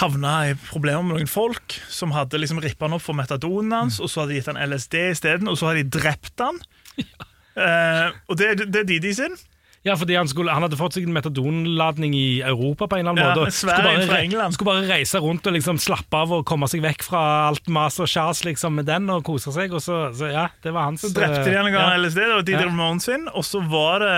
havna 0.00 0.32
i 0.50 0.54
problemer 0.58 1.04
med 1.04 1.18
noen 1.18 1.30
folk 1.30 1.76
som 1.92 2.14
hadde 2.16 2.40
liksom 2.40 2.62
rippa 2.64 2.88
han 2.88 2.96
opp 2.96 3.04
for 3.04 3.18
metadonen 3.18 3.74
hans, 3.76 4.00
og 4.02 4.10
så 4.10 4.22
hadde 4.22 4.34
de 4.34 4.40
gitt 4.40 4.50
han 4.50 4.58
LSD 4.64 4.96
isteden, 5.12 5.50
og 5.50 5.58
så 5.60 5.70
hadde 5.70 5.84
de 5.84 6.00
drept 6.00 6.44
han. 6.44 6.60
Eh, 7.54 8.08
og 8.26 8.34
det, 8.34 8.64
det 8.66 8.80
er 8.80 8.86
Didi 8.88 9.12
sin. 9.14 9.36
Ja, 9.84 9.94
fordi 10.00 10.14
han, 10.16 10.28
skulle, 10.30 10.52
han 10.56 10.64
hadde 10.64 10.78
fått 10.80 10.94
seg 10.96 11.04
en 11.04 11.12
metadonladning 11.12 12.14
i 12.16 12.40
Europa 12.40 12.86
på 12.88 12.96
en 12.96 13.04
eller 13.04 13.12
annen 13.12 13.24
Ja, 13.24 13.32
måte. 13.36 13.40
en 13.42 13.50
og 13.50 13.52
skulle 13.52 14.38
bare, 14.40 14.52
skulle 14.56 14.70
bare 14.70 14.86
reise 14.88 15.20
rundt 15.20 15.44
og 15.50 15.52
liksom 15.58 15.80
slappe 15.82 16.22
av 16.24 16.32
og 16.38 16.46
komme 16.48 16.68
seg 16.72 16.80
vekk 16.86 17.04
fra 17.04 17.24
alt 17.50 17.68
mas 17.68 17.98
og 18.00 18.08
kjas 18.08 18.40
liksom, 18.48 18.78
med 18.80 18.88
den 18.88 19.10
og 19.12 19.26
kose 19.28 19.52
seg. 19.52 19.74
Og 19.76 19.84
så, 19.84 20.06
så 20.16 20.30
ja, 20.32 20.46
det 20.64 20.72
var 20.72 20.88
hans 20.88 21.04
Så 21.04 21.12
drepte 21.12 21.44
de 21.44 21.58
han 21.58 21.68
gang 21.68 21.76
ga 21.76 21.84
ja. 21.92 22.00
LSD, 22.00 22.22
var 22.32 22.46
Didi 22.48 22.56
Ja. 22.56 22.64
Ramone 22.70 23.04
sin, 23.04 23.28
og 23.28 23.44
så 23.44 23.60
var 23.68 24.00
det 24.00 24.14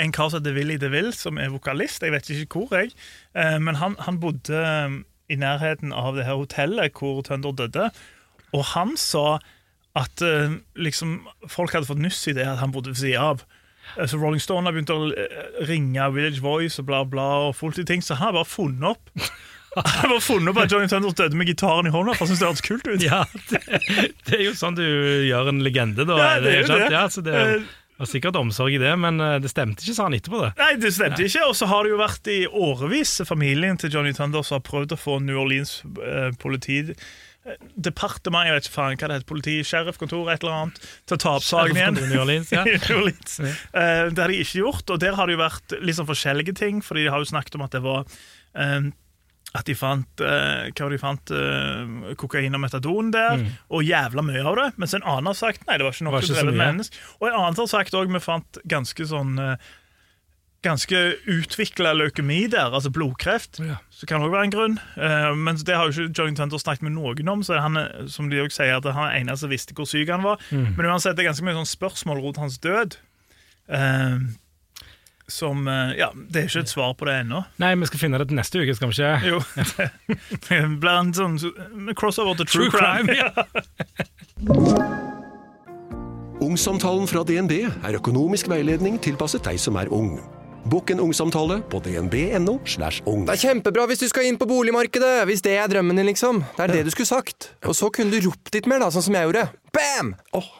en 0.00 0.12
kar 0.16 0.30
som 0.32 0.40
heter 0.40 0.56
Willy 0.56 0.78
DeVille, 0.80 1.12
som 1.12 1.36
er 1.36 1.52
vokalist, 1.52 2.00
jeg 2.00 2.14
vet 2.14 2.32
ikke 2.32 2.64
hvor, 2.64 2.76
jeg, 2.80 2.94
Eh, 3.36 3.58
men 3.62 3.76
han, 3.78 3.94
han 4.02 4.16
bodde 4.18 4.56
eh, 4.56 4.96
i 5.30 5.36
nærheten 5.38 5.92
av 5.94 6.16
det 6.16 6.24
her 6.26 6.40
hotellet 6.40 6.96
hvor 6.98 7.20
Tønder 7.22 7.52
døde, 7.54 7.90
og 8.56 8.64
han 8.72 8.96
sa 8.98 9.38
at 9.98 10.22
eh, 10.24 10.56
liksom, 10.74 11.20
folk 11.46 11.76
hadde 11.76 11.86
fått 11.86 12.00
nuss 12.02 12.24
i 12.30 12.34
det 12.34 12.48
at 12.48 12.58
han 12.58 12.72
bodde 12.74 12.90
ved 12.94 12.98
siden 13.04 13.22
av. 13.22 13.44
Eh, 13.98 14.06
Så 14.06 14.18
Rolling 14.20 14.40
Stone 14.42 14.66
har 14.68 14.76
begynt 14.76 14.92
å 14.94 14.98
eh, 15.12 15.46
ringe 15.68 16.10
Village 16.14 16.42
Voice 16.44 16.78
og 16.82 16.86
bla 16.90 17.04
bla, 17.04 17.28
og 17.48 17.56
fullt 17.58 17.78
i 17.82 17.86
ting, 17.88 18.02
så 18.04 18.14
han 18.18 18.30
har 18.30 18.38
bare 18.40 18.50
funnet 18.50 18.90
opp 18.94 19.10
Jeg 19.76 20.08
bare 20.10 20.20
funnet 20.24 20.50
opp 20.50 20.58
at 20.64 20.72
Johnny 20.72 20.88
Tunders 20.90 21.14
døde 21.14 21.36
med 21.38 21.46
gitaren 21.46 21.86
i 21.86 21.92
hånda, 21.94 22.16
for 22.18 22.26
jeg 22.26 22.32
syns 22.34 22.40
det 22.42 22.48
hørtes 22.48 22.64
kult 22.66 22.88
ut. 22.90 23.04
Ja, 23.06 23.20
det, 23.52 23.60
det 24.26 24.34
er 24.40 24.42
jo 24.48 24.54
sånn 24.58 24.74
du 24.74 24.82
gjør 25.28 25.52
en 25.52 25.60
legende, 25.62 26.02
da. 26.08 26.16
Ja, 26.18 26.32
det 26.42 26.56
er 26.56 26.64
jo 26.64 26.72
det. 26.74 26.88
Ja, 26.90 27.04
så 27.14 27.22
det 27.22 27.36
var 28.00 28.08
sikkert 28.10 28.34
omsorg 28.40 28.74
i 28.74 28.80
det, 28.82 28.90
men 28.98 29.20
eh, 29.22 29.36
det 29.44 29.52
stemte 29.52 29.84
ikke, 29.86 29.94
sa 29.94 30.08
han 30.08 30.16
etterpå. 30.18 30.40
det. 30.42 30.50
Nei, 30.58 30.72
det 30.82 30.90
stemte 30.96 31.22
ikke. 31.22 31.44
Og 31.46 31.54
så 31.54 31.68
har 31.70 31.86
det 31.86 31.92
jo 31.94 32.00
vært 32.02 32.30
i 32.34 32.40
årevis 32.50 33.12
familien 33.30 33.78
til 33.78 33.94
Johnny 33.94 34.10
Tunders, 34.16 34.50
som 34.50 34.58
har 34.58 34.66
prøvd 34.66 34.96
å 34.96 34.98
få 34.98 35.20
New 35.22 35.38
Orleans 35.44 35.76
eh, 36.02 36.30
politi 36.42 36.80
eh, 36.88 36.96
Departement, 37.74 38.44
jeg 38.44 38.56
vet 38.56 38.66
ikke 38.68 38.74
faen 38.74 38.98
hva 39.00 39.08
det 39.08 39.16
heter, 39.16 39.28
politi, 39.30 39.54
sheriffkontor, 39.64 40.28
et 40.28 40.42
eller 40.44 40.56
annet, 40.58 40.80
til 41.08 41.16
å 41.16 41.20
ta 41.24 41.34
opp 41.38 41.46
saken 41.46 41.78
igjen. 41.78 42.00
New 42.10 42.20
Orleans, 42.20 42.52
ja. 42.52 42.64
Orleans. 42.98 43.38
Eh, 43.40 44.08
det 44.12 44.20
har 44.20 44.32
de 44.32 44.40
ikke 44.44 44.60
gjort, 44.60 44.92
og 44.92 45.00
der 45.00 45.16
har 45.16 45.30
det 45.30 45.38
jo 45.38 45.40
vært 45.40 45.76
litt 45.80 45.96
sånn 45.96 46.10
forskjellige 46.10 46.56
ting, 46.60 46.82
fordi 46.84 47.06
de 47.06 47.14
har 47.14 47.22
jo 47.22 47.30
snakket 47.32 47.56
om 47.56 47.64
at 47.64 47.76
det 47.76 47.80
var 47.86 48.04
uh, 48.04 48.90
at 49.50 49.66
de 49.66 49.74
fant, 49.74 50.22
uh, 50.22 50.68
hva 50.68 50.88
de 50.92 50.98
fant 51.00 51.32
uh, 51.34 52.12
kokain 52.20 52.54
og 52.54 52.62
metadon 52.62 53.08
der, 53.14 53.42
og 53.72 53.88
jævla 53.88 54.22
mye 54.22 54.44
av 54.46 54.58
det. 54.60 54.68
Mens 54.82 54.94
en 54.94 55.02
annen 55.02 55.32
har 55.32 55.38
sagt 55.38 55.64
nei, 55.66 55.80
det 55.80 55.88
var 55.88 55.96
ikke 55.96 56.06
noe 56.06 56.14
var 56.14 56.28
ikke. 56.28 57.00
Og 57.18 57.26
en 57.26 57.38
annen 57.40 57.58
har 57.58 57.70
sagt 57.72 57.96
òg 57.98 58.12
vi 58.12 58.22
fant 58.22 58.60
ganske 58.70 59.06
sånn 59.10 59.40
eh, 59.42 59.70
Ganske 60.60 60.98
utvikla 61.30 61.94
leukemi 61.96 62.42
der, 62.52 62.74
altså 62.76 62.90
blodkreft. 62.92 63.62
Ja. 63.64 63.78
Så 63.88 64.04
kan 64.08 64.20
det 64.20 64.28
òg 64.28 64.34
være 64.34 64.50
en 64.50 64.52
grunn. 64.52 64.76
Uh, 64.98 65.32
men 65.38 65.56
det 65.56 65.76
har 65.76 65.88
jo 65.88 65.94
ikke 65.94 66.20
Johnny 66.20 66.36
Tenter 66.36 66.60
snakket 66.60 66.84
med 66.84 66.98
noen 66.98 67.32
om, 67.32 67.44
så 67.46 67.62
han 67.64 67.80
som 68.12 68.28
de 68.28 68.42
også 68.44 68.60
sier, 68.60 68.76
at 68.76 68.90
han 68.92 69.08
er 69.08 69.22
eneste 69.22 69.46
som 69.46 69.54
visste 69.54 69.76
hvor 69.76 69.88
syk 69.88 70.12
han 70.12 70.26
var. 70.26 70.42
Mm. 70.52 70.74
Men 70.76 70.92
uansett, 70.92 71.16
det 71.16 71.24
er 71.24 71.30
ganske 71.32 71.48
mye 71.48 71.56
sånn 71.62 71.72
spørsmål 71.72 72.20
rundt 72.26 72.42
hans 72.42 72.60
død. 72.60 73.00
Uh, 73.70 74.28
som 75.30 75.68
eh, 75.68 75.98
Ja, 75.98 76.10
det 76.14 76.40
er 76.40 76.48
ikke 76.48 76.64
et 76.64 76.72
svar 76.72 76.94
på 76.98 77.06
det 77.08 77.14
ennå. 77.22 77.42
Nei, 77.62 77.74
vi 77.78 77.88
skal 77.90 78.02
finne 78.02 78.18
det 78.20 78.28
til 78.30 78.38
neste 78.40 78.60
uke, 78.60 78.74
skal 78.76 78.90
vi 78.90 78.94
ikke? 78.98 79.20
Jo. 79.30 79.38
Det 80.48 80.60
blir 80.82 80.96
en 80.96 81.14
sånn 81.16 81.38
crossover 81.98 82.34
til 82.40 82.50
true, 82.50 82.70
True 82.70 82.74
crime. 82.74 83.06
crime, 83.06 83.20
ja. 83.20 83.30
Ungsamtalen 86.40 87.06
fra 87.08 87.22
DNB 87.26 87.52
er 87.68 87.98
økonomisk 88.00 88.48
veiledning 88.50 88.98
tilpasset 89.02 89.44
deg 89.46 89.60
som 89.60 89.76
er 89.80 89.92
ung. 89.92 90.18
Bokk 90.68 90.90
en 90.90 91.00
ungsamtale 91.00 91.60
på 91.72 91.80
dnb.no. 91.84 92.58
slash 92.64 93.00
ung. 93.08 93.24
Det 93.28 93.38
er 93.38 93.44
kjempebra 93.48 93.86
hvis 93.88 94.04
du 94.04 94.08
skal 94.10 94.28
inn 94.28 94.38
på 94.40 94.48
boligmarkedet, 94.50 95.24
hvis 95.30 95.44
det 95.46 95.56
er 95.56 95.70
drømmen 95.72 95.96
din, 95.96 96.10
liksom. 96.10 96.42
Det 96.56 96.66
er 96.66 96.74
det 96.74 96.86
du 96.88 96.90
skulle 96.92 97.08
sagt. 97.08 97.52
Og 97.64 97.76
så 97.76 97.88
kunne 97.94 98.12
du 98.12 98.28
ropt 98.28 98.52
litt 98.54 98.68
mer, 98.68 98.82
da, 98.84 98.90
sånn 98.92 99.06
som 99.08 99.16
jeg 99.16 99.30
gjorde. 99.30 99.48
Bam! 99.72 100.14
Oh. 100.36 100.50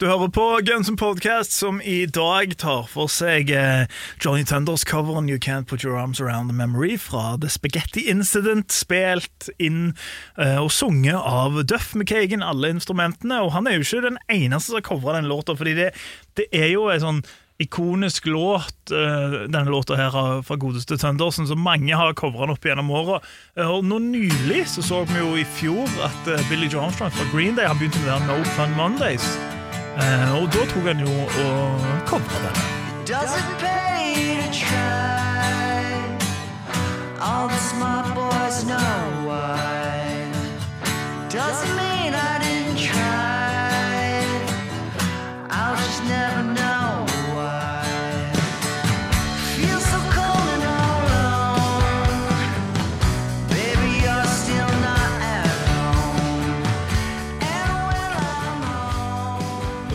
Du 0.00 0.06
hører 0.08 0.30
på 0.32 0.44
Guns 0.64 0.88
N' 0.88 0.96
Podcast, 0.96 1.52
som 1.52 1.82
i 1.84 2.06
dag 2.08 2.54
tar 2.56 2.86
for 2.88 3.10
seg 3.12 3.50
eh, 3.52 3.82
Johnny 4.24 4.46
Thunders 4.48 4.86
coveren 4.88 5.28
You 5.28 5.36
Can't 5.36 5.68
Put 5.68 5.84
Your 5.84 5.98
Arms 6.00 6.22
Around 6.24 6.48
the 6.48 6.56
Memory 6.56 6.96
fra 6.96 7.36
The 7.36 7.50
Spaghetti 7.52 8.06
Incident, 8.08 8.72
spilt 8.72 9.50
inn 9.60 9.92
eh, 10.40 10.56
og 10.56 10.72
sunget 10.72 11.20
av 11.20 11.60
Duff 11.68 11.92
McKagan, 11.92 12.40
alle 12.40 12.72
instrumentene. 12.72 13.42
Og 13.44 13.52
han 13.52 13.68
er 13.68 13.76
jo 13.76 13.84
ikke 13.84 14.06
den 14.08 14.16
eneste 14.32 14.72
som 14.72 14.80
har 14.80 14.88
covra 14.88 15.18
den 15.18 15.28
låta, 15.28 15.52
fordi 15.60 15.76
det, 15.76 15.90
det 16.40 16.48
er 16.48 16.70
jo 16.72 16.88
en 16.88 17.04
sånn 17.04 17.22
ikonisk 17.60 18.26
låt, 18.26 18.90
eh, 18.90 19.34
denne 19.52 19.70
låta 19.70 19.96
her 19.96 20.42
fra 20.42 20.56
godeste 20.56 20.96
Thundersen, 20.98 21.46
som 21.46 21.60
mange 21.60 21.96
har 21.96 22.12
covra 22.14 22.48
opp 22.52 22.64
gjennom 22.64 22.90
åra. 22.90 23.20
Eh, 23.56 23.68
Og 23.70 23.84
nå 23.84 23.98
nylig 23.98 24.66
så 24.66 24.82
så 24.82 25.04
vi 25.04 25.18
jo 25.20 25.36
i 25.36 25.44
fjor 25.44 25.88
at 26.04 26.28
eh, 26.28 26.48
Billy 26.48 26.68
Joe 26.72 26.90
fra 26.90 27.10
Green 27.32 27.54
Day 27.56 27.66
han 27.66 27.78
begynte 27.78 28.00
med 28.06 28.26
No 28.26 28.40
Fun 28.56 28.72
Mondays. 28.76 29.28
Og 30.40 30.46
da 30.54 30.62
tok 30.70 30.86
han 30.86 31.00
jo 31.04 31.12
og 31.44 31.80
covra 32.08 32.38
den. 32.46 32.56
Does 33.04 33.36
it 33.36 33.44
pay 33.60 34.40
to 34.40 34.48
try? 34.52 35.90
All 37.20 37.48
the 37.48 37.58
smart 37.58 38.14
boys 38.14 38.64
know 38.64 39.28
why. 39.28 40.30
Doesn't 41.28 41.76
mean 41.76 41.79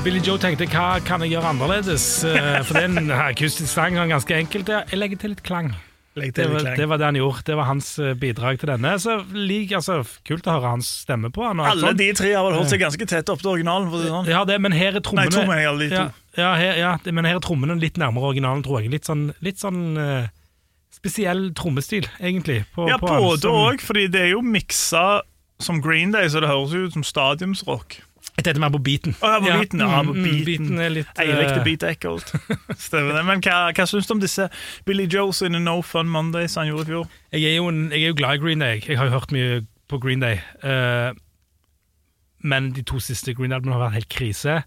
Billy 0.06 0.20
Joe 0.22 0.38
tenkte 0.38 0.68
hva 0.70 1.00
kan 1.02 1.24
jeg 1.26 1.32
gjøre 1.34 1.50
annerledes? 1.50 2.04
Eh, 2.30 2.60
For 2.68 2.78
det 2.78 2.84
er 2.86 2.92
en 3.02 3.12
akustisk 3.16 3.72
sang, 3.72 3.96
er 3.98 4.12
ganske 4.12 4.36
enkelt. 4.38 4.68
Jeg 4.70 5.00
legger 5.00 5.18
til 5.24 5.32
litt 5.34 5.42
klang. 5.46 5.72
Til 6.14 6.30
Det 6.30 6.46
var, 6.46 6.60
litt 6.60 6.68
klang. 6.68 6.78
det 6.78 6.88
var 6.92 7.02
det 7.02 7.08
han 7.08 7.18
gjorde. 7.18 7.42
Det 7.48 7.56
var 7.58 7.68
hans 7.72 7.88
eh, 7.98 8.12
bidrag 8.22 8.60
til 8.62 8.70
denne. 8.70 8.92
Så 9.02 9.16
lik, 9.34 9.74
altså, 9.74 9.98
Kult 10.30 10.46
å 10.46 10.60
høre 10.60 10.76
hans 10.76 10.92
stemme 11.08 11.32
på 11.34 11.42
han. 11.48 11.64
Alle 11.66 11.96
de 11.98 12.12
tre 12.14 12.36
har 12.38 12.46
vel 12.46 12.54
holdt 12.60 12.70
seg 12.76 12.84
ganske 12.86 13.10
tett 13.10 13.34
opp 13.34 13.42
til 13.42 13.52
originalen. 13.56 13.90
Sånn. 14.06 14.30
Ja, 14.30 14.46
det, 14.46 14.60
men 14.62 14.78
her 14.78 15.02
er 15.02 15.06
trommene 15.10 15.34
Nei, 15.34 15.48
mener 15.50 15.72
alle 15.74 15.88
de 15.88 15.90
to. 15.96 16.06
Ja, 16.06 16.38
ja, 16.38 16.54
her, 16.62 16.80
ja, 16.84 16.94
men 17.10 17.26
her 17.32 17.42
er 17.42 17.46
trommene 17.50 17.82
litt 17.82 17.98
nærmere 17.98 18.30
originalen, 18.30 18.62
tror 18.68 18.84
jeg. 18.86 18.94
Litt 18.94 19.10
sånn, 19.10 19.32
litt 19.42 19.58
sånn 19.58 19.84
uh, 19.98 20.30
spesiell 20.94 21.48
trommestil, 21.58 22.06
egentlig. 22.22 22.62
På, 22.78 22.86
Ja, 22.94 23.02
på 23.02 23.10
både 23.10 23.50
òg, 23.50 23.82
fordi 23.82 24.06
det 24.14 24.28
er 24.28 24.36
jo 24.36 24.46
miksa 24.46 25.24
som 25.58 25.82
Green 25.82 26.14
Day, 26.14 26.30
så 26.30 26.46
det 26.46 26.54
høres 26.54 26.78
jo 26.78 26.86
ut 26.86 26.94
som 26.94 27.08
stadiumsrock. 27.08 28.04
Jeg 28.36 28.44
tenkte 28.44 28.60
mer 28.60 28.72
på 28.74 28.82
beaten. 28.84 29.16
Oh, 29.22 29.30
ja, 29.32 29.40
på 29.40 29.46
beaten, 29.62 29.80
ja, 29.80 30.02
på 30.04 30.14
beaten. 30.14 30.22
mm, 30.22 30.24
beaten. 30.24 30.46
beaten 30.46 30.80
er 30.84 30.90
litt 30.92 31.22
Jeg 31.22 31.38
likte 31.40 31.60
eh, 31.60 31.64
Beat 31.64 31.86
Echolt. 31.88 32.34
Stemmer 32.88 33.16
det. 33.16 33.26
Men 33.28 33.44
hva, 33.46 33.60
hva 33.72 33.86
syns 33.88 34.10
du 34.10 34.16
om 34.18 34.24
disse 34.24 34.50
Billy 34.88 35.06
Joe 35.12 35.32
sine 35.34 35.62
No 35.64 35.78
Fun 35.86 36.12
Mondays 36.12 36.58
han 36.60 36.68
gjorde 36.68 36.84
i 36.84 36.92
fjor? 36.92 37.06
jeg, 37.32 37.46
er 37.52 37.56
jo 37.56 37.70
en, 37.72 37.86
jeg 37.94 38.04
er 38.04 38.12
jo 38.12 38.18
glad 38.20 38.40
i 38.40 38.44
Green 38.44 38.66
Day. 38.66 38.82
Jeg 38.84 39.00
har 39.00 39.08
jo 39.08 39.16
hørt 39.16 39.32
mye 39.36 39.62
på 39.88 40.02
Green 40.04 40.24
Day. 40.24 40.42
Uh, 40.66 41.16
men 42.44 42.74
de 42.76 42.84
to 42.84 43.00
siste 43.00 43.34
Green 43.34 43.54
Day-albumene 43.54 43.80
har 43.80 43.88
vært 43.88 44.00
helt 44.02 44.12
krise. 44.12 44.58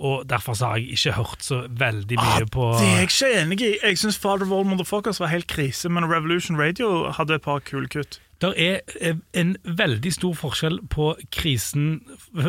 Og 0.00 0.24
derfor 0.24 0.56
så 0.56 0.70
har 0.70 0.80
jeg 0.80 0.96
ikke 0.96 1.12
hørt 1.12 1.44
så 1.44 1.60
veldig 1.68 2.16
mye 2.16 2.46
på 2.48 2.70
Det 2.80 2.88
er 2.88 3.02
jeg 3.02 3.10
ikke 3.10 3.30
enig 3.42 3.60
i. 3.60 3.70
Jeg 3.82 4.00
syns 4.00 4.18
Father 4.18 4.48
of 4.48 4.52
All 4.56 4.64
Motherfuckers 4.64 5.20
var 5.20 5.28
helt 5.28 5.46
krise, 5.46 5.92
men 5.92 6.08
Revolution 6.08 6.56
Radio 6.56 7.10
hadde 7.12 7.36
et 7.36 7.44
par 7.44 7.60
kule 7.68 7.88
kutt. 7.92 8.20
Det 8.40 8.50
er 8.56 8.78
eh, 9.04 9.16
en 9.36 9.50
veldig 9.76 10.12
stor 10.16 10.32
forskjell 10.38 10.78
på 10.88 11.10
krisen 11.34 12.00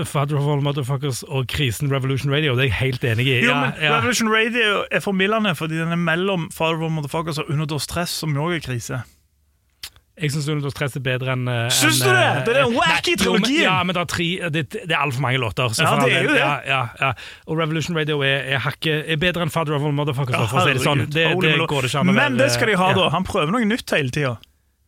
Father 0.08 0.38
of 0.40 0.48
All 0.48 0.62
Motherfuckers 0.64 1.24
og 1.28 1.50
krisen 1.52 1.92
Revolution 1.92 2.32
Radio. 2.32 2.54
Det 2.56 2.70
er 2.70 2.70
jeg 2.72 2.78
helt 2.80 3.04
enig 3.12 3.26
i. 3.28 3.40
Jo, 3.44 3.50
Ja, 3.52 3.58
men 3.66 3.74
ja. 3.82 3.98
Revolution 3.98 4.32
Radio 4.32 4.86
er 4.92 5.04
formildende 5.04 5.52
fordi 5.60 5.82
den 5.82 5.92
er 5.92 6.00
mellom 6.00 6.48
Father 6.56 6.80
of 6.80 6.86
All 6.88 6.96
Motherfuckers 6.96 7.42
og 7.44 7.50
Under 7.52 7.78
Stress, 7.84 8.10
som 8.24 8.38
òg 8.40 8.56
er 8.56 8.64
krise. 8.64 9.02
Jeg 10.22 10.32
syns 10.36 10.48
Under 10.52 10.70
stress 10.70 10.96
er 11.00 11.02
bedre 11.02 11.32
enn 11.34 11.48
eh, 11.50 11.70
Syns 11.74 12.02
du 12.04 12.10
det? 12.10 12.14
eh, 12.20 12.42
Det 12.46 12.52
er 12.54 12.66
den 12.66 12.76
wacky 12.76 13.14
trilogien. 13.18 13.64
Ja, 13.64 13.78
men 13.88 13.96
det 13.96 14.02
er 14.04 14.10
tre 14.12 14.28
Det, 14.54 14.64
det 14.76 14.92
er 14.92 15.00
altfor 15.00 15.24
mange 15.24 15.40
låter. 15.42 15.72
så 15.74 15.84
Ja, 15.88 15.96
det 16.06 16.14
er 16.14 16.24
jo 16.28 16.34
det. 16.36 16.38
Ja, 16.40 16.52
ja, 16.68 16.82
ja. 17.00 17.12
Og 17.48 17.58
Revolution 17.58 17.98
Radio 17.98 18.20
er, 18.22 18.44
er, 18.54 18.60
hakke, 18.62 19.00
er 19.08 19.18
bedre 19.18 19.48
enn 19.48 19.52
Father 19.54 19.74
of 19.80 19.88
All 19.88 19.96
Motherfuckers. 19.98 20.36
For 20.52 20.62
å 20.62 20.66
si 20.68 20.76
det 20.78 20.84
sånn. 20.84 21.06
Det, 21.08 21.26
det 21.42 21.56
går 21.66 21.88
det 21.88 21.92
ikke 21.92 22.04
an 22.04 22.12
å 22.12 22.16
Men 22.20 22.38
det 22.38 22.52
skal 22.54 22.70
de 22.70 22.78
ha, 22.78 22.92
da. 22.94 23.10
Han 23.16 23.26
prøver 23.28 23.56
noe 23.56 23.66
nytt 23.66 23.96
hele 23.98 24.14
tida. 24.14 24.36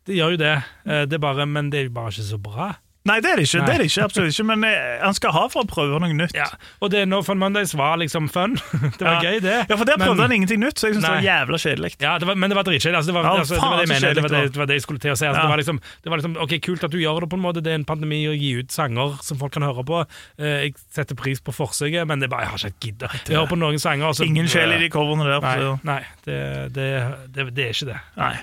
Det 0.06 0.16
gjør 0.20 0.32
jo 0.36 0.38
det. 0.38 0.56
Eh, 0.86 1.06
det 1.06 1.22
bare, 1.24 1.46
men 1.48 1.70
det 1.70 1.80
er 1.80 1.84
jo 1.90 1.96
bare 1.96 2.12
ikke 2.12 2.28
så 2.34 2.38
bra. 2.42 2.74
Nei, 3.04 3.18
det 3.20 3.34
er 3.34 3.36
det 3.36 3.44
ikke. 3.50 3.60
Nei. 3.60 3.66
det 3.68 3.74
er 3.74 3.82
det 3.82 3.86
ikke, 3.92 4.04
absolutt 4.08 4.32
ikke 4.32 4.44
Men 4.48 4.62
eh, 4.64 5.00
han 5.04 5.12
skal 5.18 5.34
ha 5.36 5.42
for 5.52 5.66
å 5.66 5.68
prøve 5.68 5.98
noe 6.00 6.14
nytt. 6.16 6.32
Ja. 6.40 6.46
Og 6.80 6.88
det 6.94 7.02
nå 7.12 7.18
Fun 7.28 7.36
Mondays 7.42 7.74
var 7.76 7.98
liksom 8.00 8.30
fun. 8.32 8.54
det 9.00 9.04
var 9.04 9.18
Ja. 9.20 9.34
gøy, 9.34 9.42
det. 9.44 9.56
Ja, 9.68 9.76
for 9.76 9.84
der 9.84 9.98
prøvde 10.00 10.16
Men- 10.16 10.24
han 10.24 10.32
ingenting 10.38 10.62
nytt, 10.64 10.80
så 10.80 10.88
jeg 10.88 10.96
syns 10.96 11.04
det 11.04 11.12
var 11.12 11.26
jævla 11.26 11.60
kjedelig. 11.60 11.92
Ja, 12.00 12.14
det 12.18 12.30
var, 12.30 12.36
men 12.40 12.50
det 12.50 12.56
var 12.56 12.64
dritkjedelig. 12.64 12.96
Altså, 13.02 13.12
det, 13.12 13.16
var, 13.18 13.28
Ja, 13.28 13.34
altså, 13.44 13.58
det 13.60 13.62
var 13.68 13.82
det 13.84 13.90
mener. 13.92 14.14
Det 14.16 14.24
var 14.24 14.32
det, 14.38 14.42
det 14.56 14.62
var 14.64 14.70
det 14.72 14.78
jeg 14.80 14.86
skulle 14.88 15.04
til 15.04 15.12
å 15.12 15.18
si. 15.20 15.26
Altså, 15.28 15.36
Ja. 15.36 15.44
det, 15.44 15.52
var 15.52 15.60
liksom, 15.64 15.82
det 16.04 16.10
var 16.14 16.18
liksom 16.24 16.38
Ok, 16.46 16.56
kult 16.64 16.84
at 16.88 16.92
du 16.96 16.98
gjør 17.04 17.20
det, 17.26 17.30
på 17.36 17.36
en 17.42 17.44
måte. 17.44 17.60
Det 17.68 17.72
er 17.76 17.80
en 17.82 17.86
pandemi 17.92 18.22
å 18.32 18.36
gi 18.40 18.54
ut 18.64 18.72
sanger 18.72 19.20
som 19.28 19.38
folk 19.44 19.52
kan 19.52 19.68
høre 19.68 19.84
på. 19.84 20.00
Eh, 20.40 20.56
jeg 20.70 20.76
setter 20.96 21.20
pris 21.20 21.44
på 21.44 21.52
forsøket, 21.52 22.08
men 22.08 22.24
det 22.24 22.32
er 22.32 22.36
bare, 22.38 22.48
jeg 22.48 22.56
har 22.56 22.72
ikke 22.72 22.88
gidda. 22.88 23.12
Jeg 23.28 23.36
hører 23.36 23.52
på 23.52 23.60
noen 23.60 23.84
sanger 23.84 24.16
så- 24.16 24.24
Ingen 24.24 24.48
sjel 24.48 24.72
i 24.72 24.80
de 24.80 24.88
coverene 24.90 25.28
der. 25.28 25.44
Nei, 25.44 25.58
så- 25.60 25.80
nei 25.84 26.02
det, 26.24 26.40
det, 26.72 26.90
det, 27.36 27.50
det 27.54 27.66
er 27.68 27.76
ikke 27.76 27.92
det. 27.92 28.00
Nei. 28.16 28.34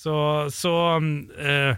Så, 0.00 0.14
så 0.54 0.74
eh, 1.36 1.76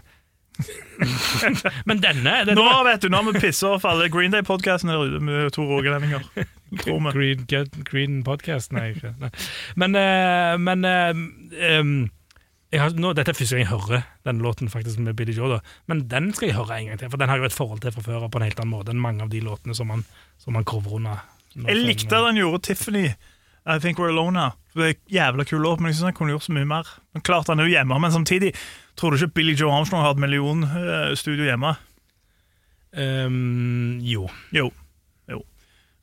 Men 1.89 1.99
denne, 1.99 2.33
denne 2.45 2.55
Nå 2.55 2.65
vet 2.87 3.03
du, 3.03 3.09
nå 3.11 3.19
har 3.19 3.31
vi 3.33 3.41
pissa 3.41 3.73
off 3.75 3.87
alle 3.89 4.07
Green 4.13 4.33
Day-podkastene 4.33 4.95
der 4.95 5.09
ute 5.09 5.23
med 5.25 5.53
to 5.55 5.65
rogalendinger. 5.67 6.23
Green, 7.11 7.45
Green 7.89 8.21
Podcast? 8.25 8.71
Nei, 8.75 8.91
ikke. 8.93 9.15
Nei. 9.21 9.31
Men, 9.81 9.97
uh, 9.97 10.53
men 10.61 10.87
uh, 10.87 11.23
um, 11.81 11.97
har, 12.73 12.95
nå, 12.97 13.11
Dette 13.17 13.33
er 13.33 13.37
første 13.37 13.57
gang 13.57 13.65
jeg 13.65 13.73
hører 13.73 14.07
den 14.29 14.39
låten 14.45 14.71
faktisk 14.71 15.01
med 15.03 15.17
Billy 15.19 15.35
Joe, 15.35 15.57
da. 15.57 15.75
men 15.91 16.07
den 16.09 16.31
skal 16.33 16.49
jeg 16.49 16.57
høre 16.57 16.79
en 16.79 16.89
gang 16.89 17.01
til. 17.01 17.11
For 17.13 17.21
den 17.21 17.29
har 17.29 17.37
jeg 17.37 17.45
jo 17.45 17.51
et 17.51 17.59
forhold 17.59 17.83
til 17.83 17.93
fra 17.97 18.05
før 18.07 18.29
på 18.29 18.39
en 18.39 18.47
helt 18.47 18.63
annen 18.63 18.73
måte 18.73 18.93
enn 18.93 19.03
mange 19.03 19.25
av 19.25 19.33
de 19.33 19.43
låtene 19.43 19.77
som 19.77 19.91
han, 19.93 20.05
som 20.41 20.57
han 20.57 20.65
under. 20.65 21.27
Jeg 21.53 21.83
likte 21.83 22.17
at 22.17 22.31
han 22.31 22.39
gjorde 22.39 22.63
Tiffany. 22.69 23.07
I 23.65 23.79
Think 23.79 23.97
We're 23.99 24.09
Alone 24.11 24.33
Now. 24.35 24.51
Det 24.75 24.87
er 24.89 24.95
jævla 25.13 25.43
kul 25.45 25.61
låt, 25.63 25.79
men 25.79 25.91
jeg 25.91 25.95
synes 25.99 26.09
han 26.11 26.17
kunne 26.17 26.33
gjort 26.33 26.43
så 26.47 26.51
mye 26.55 26.65
mer. 26.67 26.87
Men 27.13 27.21
klart 27.23 27.47
han 27.47 27.59
er 27.61 27.67
jo 27.69 27.75
hjemme, 27.77 27.99
men 28.01 28.11
samtidig 28.11 28.53
tror 28.99 29.11
du 29.13 29.17
ikke 29.21 29.33
Billy 29.37 29.53
Joe 29.55 29.71
Armstrong 29.71 30.03
har 30.03 30.15
et 30.15 30.21
millionstudio 30.23 31.45
hjemme? 31.47 31.75
Um, 32.93 33.99
jo. 34.01 34.27
Jo. 34.53 34.67
jo. 35.29 35.39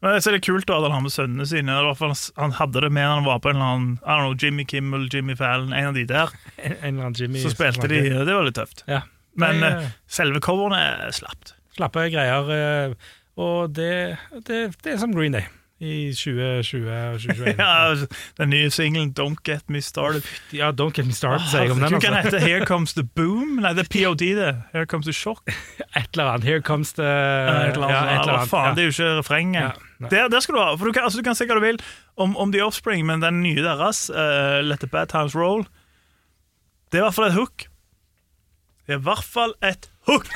Men 0.03 0.17
jeg 0.17 0.25
ser 0.25 0.35
det 0.35 0.41
er 0.41 0.47
kult 0.49 0.67
da 0.71 0.79
at 0.81 0.87
han 0.89 0.97
har 0.97 1.05
med 1.05 1.13
sønnene 1.15 1.47
sine. 1.47 1.71
Eller 1.77 1.93
hvert 1.93 2.01
fall 2.01 2.15
Han 2.41 2.57
hadde 2.59 2.81
det 2.87 2.91
med 2.97 3.07
han 3.07 3.27
var 3.29 3.39
på 3.45 3.53
en 3.53 3.59
eller 3.61 3.75
annen 3.75 3.93
I 4.01 4.09
don't 4.17 4.25
know, 4.25 4.35
Jimmy 4.43 4.65
Kimmel, 4.65 5.09
Jimmy 5.13 5.37
Fallon, 5.39 5.73
en 5.77 5.91
av 5.93 5.95
de 5.99 6.07
der. 6.09 6.33
En, 6.57 6.73
en 6.73 6.83
eller 6.95 7.05
annen 7.11 7.21
Jimmy 7.21 7.43
Så 7.45 7.53
spilte 7.55 7.89
de. 7.91 8.01
Det 8.25 8.35
var 8.35 8.47
litt 8.49 8.57
tøft. 8.59 8.85
Ja. 8.91 9.03
Men 9.39 9.61
Nei, 9.63 9.71
eh, 9.71 9.85
eh, 9.87 9.97
selve 10.11 10.41
coverne 10.43 10.81
er 10.81 11.15
slapt. 11.15 11.55
Slappe 11.77 12.09
greier. 12.11 12.51
eh, 12.57 13.15
Og 13.41 13.71
det, 13.77 13.93
det, 14.49 14.65
det 14.83 14.95
er 14.97 14.99
som 15.01 15.15
Green 15.15 15.37
Day 15.37 15.47
i 15.81 16.13
2020 16.13 16.93
og 16.93 17.21
2021. 17.21 17.55
Ja, 17.59 17.89
altså, 17.89 18.07
den 18.39 18.51
nye 18.51 18.71
singelen 18.71 19.15
Don't 19.21 19.41
Get 19.45 19.71
Me 19.71 19.81
Started. 19.81 20.23
Ja, 20.53 20.71
Don't 20.71 20.93
Get 20.93 21.07
Me 21.07 21.13
Started, 21.13 21.47
sier 21.49 21.63
jeg 21.63 21.73
om 21.73 21.81
den. 21.81 21.93
Du 21.93 22.01
kan 22.01 22.17
hete 22.21 22.41
Here 22.41 22.67
Comes 22.67 22.93
the 22.93 23.05
Boom. 23.05 23.57
Nei, 23.65 23.73
det 23.79 23.87
er 23.87 23.91
POD, 23.95 24.25
det. 24.37 24.51
Here 24.75 24.87
Comes 24.87 25.07
the 25.09 25.13
Shock. 25.13 25.41
Et 25.97 26.09
eller 26.13 26.25
annet. 26.25 26.45
Here 26.45 26.61
comes 26.61 26.93
the 26.93 27.03
Et 27.03 27.73
eller 27.73 27.87
annet, 27.87 27.97
ja, 27.97 28.03
et 28.05 28.21
eller 28.21 28.33
annet. 28.33 28.49
faen, 28.49 28.77
det 28.77 28.83
er 28.83 28.91
jo 28.91 28.95
ikke 28.95 29.19
refrenget. 29.19 29.63
Ja, 30.01 30.07
der, 30.11 30.29
der 30.29 30.41
skal 30.41 30.55
du 30.55 30.61
ha. 30.61 30.75
For 30.75 30.85
du 30.85 30.93
kan, 30.93 31.03
altså, 31.03 31.19
du 31.19 31.25
kan 31.25 31.35
si 31.35 31.49
hva 31.49 31.57
du 31.57 31.65
vil 31.65 31.81
om, 32.17 32.37
om 32.37 32.53
The 32.53 32.65
Offspring, 32.65 33.07
men 33.07 33.25
den 33.25 33.43
nye 33.43 33.65
deres, 33.65 34.11
uh, 34.13 34.61
Let 34.65 34.85
the 34.85 34.89
Bad 34.89 35.07
Times 35.07 35.37
Roll, 35.37 35.65
det 36.93 37.01
er 37.01 37.05
i 37.05 37.09
hvert 37.09 37.17
fall 37.17 37.31
et 37.31 37.39
hook. 37.39 37.67
Det 38.87 38.99
er 38.99 39.01
i 39.01 39.07
hvert 39.09 39.25
fall 39.25 39.57
et 39.65 39.91
hook! 40.11 40.29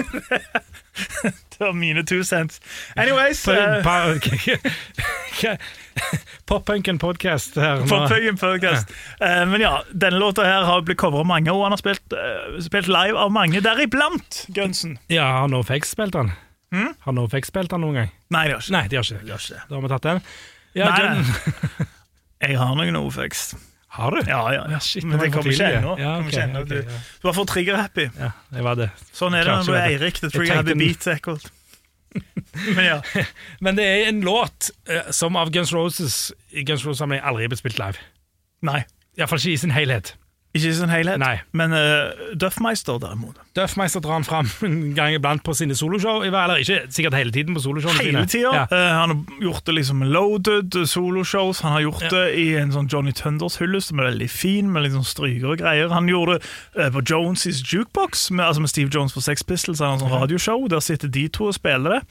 var 1.66 1.72
mine 1.72 2.04
two 2.04 2.24
cents. 2.24 2.60
Anyways 2.96 3.48
uh, 3.48 3.82
Pop-punken 6.46 6.98
podcast 6.98 7.56
her. 7.56 7.86
Poppunken 7.86 8.36
podcast. 8.36 8.90
Uh, 9.20 9.46
men 9.50 9.60
ja, 9.60 9.82
denne 9.92 10.18
låta 10.18 10.44
her 10.44 10.62
har 10.62 10.80
blitt 10.82 10.98
covra 10.98 11.24
mange, 11.24 11.52
og 11.52 11.62
han 11.62 11.72
har 11.72 11.80
spilt, 11.80 12.12
uh, 12.12 12.60
spilt 12.64 12.88
live 12.88 13.18
av 13.18 13.32
mange, 13.32 13.60
deriblant 13.60 14.44
Gunsen. 14.48 14.98
Ja, 15.12 15.24
har 15.40 15.48
NoFX 15.48 15.92
spilt 15.92 16.16
den? 16.16 16.32
Hm? 16.72 16.94
Har 17.00 17.12
NoFX 17.12 17.52
spilt 17.52 17.70
den 17.70 17.84
noen 17.84 18.00
gang? 18.02 18.12
Nei, 18.32 18.46
de 18.48 18.56
har 18.56 18.64
ikke 18.64 18.76
Nei, 18.78 18.86
de 18.88 18.96
har 19.00 19.04
ikke 19.04 19.20
det. 19.20 19.30
Har 19.30 19.44
ikke 19.44 19.54
det. 19.54 19.64
Da 19.68 19.74
har 19.76 19.82
vi 19.84 19.92
tatt 19.94 20.08
den. 20.08 20.22
Ja, 20.72 20.92
Nei, 20.94 21.88
Jeg 22.40 22.56
har 22.56 22.76
noen 22.78 22.96
Ofex. 22.96 23.50
Har 23.90 24.14
du? 24.14 24.20
Ja, 24.26 24.52
ja, 24.54 24.66
ja. 24.70 24.78
shit, 24.80 25.04
men 25.04 25.18
det 25.18 25.32
kommer 25.34 25.50
ikke 25.50 25.70
ennå. 25.80 25.96
Ja, 25.98 26.12
Du, 26.62 26.76
ja. 26.76 26.98
du 27.22 27.26
var 27.26 27.34
for 27.34 27.48
trigger-happy. 27.50 28.04
Ja, 28.18 28.30
det 28.54 28.62
var 28.62 28.78
det. 28.78 28.90
Sånn 29.10 29.34
er 29.34 29.42
det 29.48 29.56
når 29.56 29.66
du 29.66 29.74
er. 29.74 29.86
Eirik. 29.88 30.20
The 30.22 30.30
trigger-happy 30.30 30.76
beats 30.78 31.10
echoed. 31.10 31.48
Men 32.76 32.84
ja. 32.84 33.00
Men 33.66 33.78
det 33.78 33.86
er 33.86 34.08
en 34.12 34.20
låt 34.26 34.70
uh, 34.90 35.10
som 35.14 35.36
av 35.38 35.50
Guns 35.54 35.72
Roses 35.74 36.32
i 36.50 36.62
Guns 36.66 36.86
Roses-samlingen 36.86 37.26
aldri 37.26 37.46
er 37.48 37.52
blitt 37.52 37.62
spilt 37.64 37.82
live. 37.82 37.98
Nei. 38.66 38.84
Iallfall 39.18 39.42
ikke 39.42 39.56
i 39.58 39.62
sin 39.64 39.74
helhet. 39.74 40.14
Ikke 40.50 40.66
i 40.66 40.74
sin 40.74 40.90
helhet. 40.90 41.20
Nei. 41.22 41.36
Men 41.54 41.70
uh, 41.70 42.32
Duffmeister, 42.34 42.96
derimot. 42.98 43.36
Duffmeister 43.54 44.02
drar 44.02 44.16
han 44.18 44.24
fram 44.26 44.48
en 44.66 44.94
gang 44.96 45.14
iblant 45.14 45.44
på 45.46 45.54
sine 45.54 45.76
soloshow. 45.78 46.24
Eller 46.26 46.58
ikke 46.58 46.80
sikkert 46.90 47.14
hele 47.14 47.30
tiden 47.30 47.54
på 47.54 47.62
soloshowene 47.62 48.02
Hele 48.02 48.24
tida. 48.26 48.50
Ja. 48.56 48.64
Uh, 48.66 48.88
han 48.98 49.12
har 49.14 49.44
gjort 49.44 49.68
det 49.70 49.76
liksom 49.76 50.02
loaded 50.10 50.74
soloshows. 50.90 51.60
Han 51.62 51.76
har 51.76 51.84
gjort 51.86 52.02
Ja. 52.08 52.10
det 52.16 52.24
i 52.42 52.48
en 52.58 52.74
sånn 52.74 52.90
Johnny 52.90 53.14
Thunders-hyllest 53.14 53.92
som 53.92 54.02
er 54.02 54.10
veldig 54.10 54.30
fin, 54.30 54.72
med 54.74 54.82
litt 54.88 54.96
sånn 54.96 55.06
stryker 55.06 55.52
og 55.54 55.62
greier. 55.62 55.94
Han 55.94 56.10
gjorde 56.10 56.40
det 56.40 56.50
uh, 56.80 56.90
på 56.98 57.04
Jones' 57.12 57.62
Jukebox, 57.62 58.30
med, 58.34 58.42
altså 58.48 58.64
med 58.66 58.74
Steve 58.74 58.90
Jones 58.90 59.14
for 59.14 59.22
Sex 59.22 59.46
Pistols. 59.46 59.78
Han 59.78 59.94
har 59.94 60.00
en 60.00 60.02
sånn 60.06 60.16
radioshow. 60.18 60.66
Der 60.74 60.82
sitter 60.82 61.06
de 61.14 61.28
to 61.30 61.46
og 61.52 61.54
spiller 61.54 62.00
det. 62.00 62.02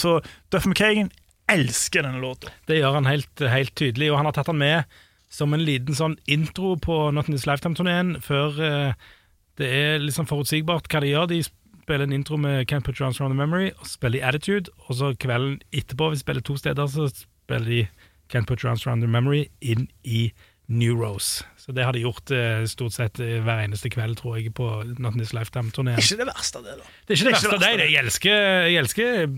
Så 0.00 0.14
Duff 0.48 0.64
McKagan 0.64 1.10
elsker 1.50 2.06
denne 2.06 2.22
låta. 2.22 2.48
Det 2.70 2.78
gjør 2.78 2.94
han 3.00 3.08
helt, 3.10 3.42
helt 3.42 3.74
tydelig, 3.76 4.08
og 4.12 4.16
han 4.22 4.28
har 4.30 4.36
tatt 4.38 4.48
han 4.48 4.56
med 4.62 4.96
som 5.28 5.54
en 5.54 5.64
liten 5.64 5.96
sånn 5.96 6.16
intro 6.30 6.74
på 6.80 6.98
Not 7.12 7.28
In 7.28 7.36
This 7.36 7.46
Lifetime-turneen, 7.48 8.16
før 8.24 8.60
eh, 8.64 9.08
det 9.60 9.68
er 9.68 10.02
liksom 10.02 10.28
forutsigbart 10.30 10.88
hva 10.92 11.02
de 11.04 11.12
gjør. 11.12 11.30
De 11.30 11.42
spiller 11.44 12.06
en 12.06 12.16
intro 12.16 12.38
med 12.40 12.68
Can't 12.70 12.86
Put 12.86 13.00
Your 13.00 13.08
Arms 13.08 13.20
Around 13.20 13.34
The 13.34 13.40
Memory, 13.40 13.72
og 13.78 13.88
spiller 13.90 14.20
i 14.20 14.26
Attitude, 14.28 14.72
og 14.86 15.00
så 15.00 15.14
kvelden 15.20 15.58
etterpå, 15.72 16.10
hvis 16.12 16.22
vi 16.22 16.26
spiller 16.26 16.46
to 16.46 16.56
steder, 16.60 16.86
så 16.86 17.08
spiller 17.12 17.68
de 17.68 17.80
Can't 18.32 18.48
Put 18.48 18.62
Your 18.62 18.72
Arms 18.72 18.86
Around 18.86 19.04
The 19.04 19.10
Memory 19.10 19.48
inn 19.60 19.88
i 20.04 20.30
New 20.68 20.96
Rose. 21.00 21.44
Så 21.56 21.72
det 21.72 21.84
har 21.84 21.96
de 21.96 22.02
gjort 22.04 22.30
eh, 22.30 22.64
stort 22.68 22.92
sett 22.92 23.20
eh, 23.24 23.38
hver 23.44 23.64
eneste 23.64 23.88
kveld, 23.92 24.18
tror 24.20 24.36
jeg, 24.36 24.52
på 24.56 24.68
Not 24.98 25.16
In 25.16 25.20
This 25.22 25.32
Lifetime-turneen. 25.36 26.00
Ikke 26.00 26.20
det 26.20 26.28
verste 26.28 26.60
av 26.60 26.68
det, 26.68 26.76
da. 26.80 26.90
Det 27.08 27.14
er 27.14 27.20
ikke 27.20 27.28
det 27.28 27.36
er 27.36 27.52
verste. 27.52 27.60
det 27.64 27.86
jeg 27.88 28.02
elsker, 28.04 28.40
jeg 28.68 28.82
elsker 28.84 29.30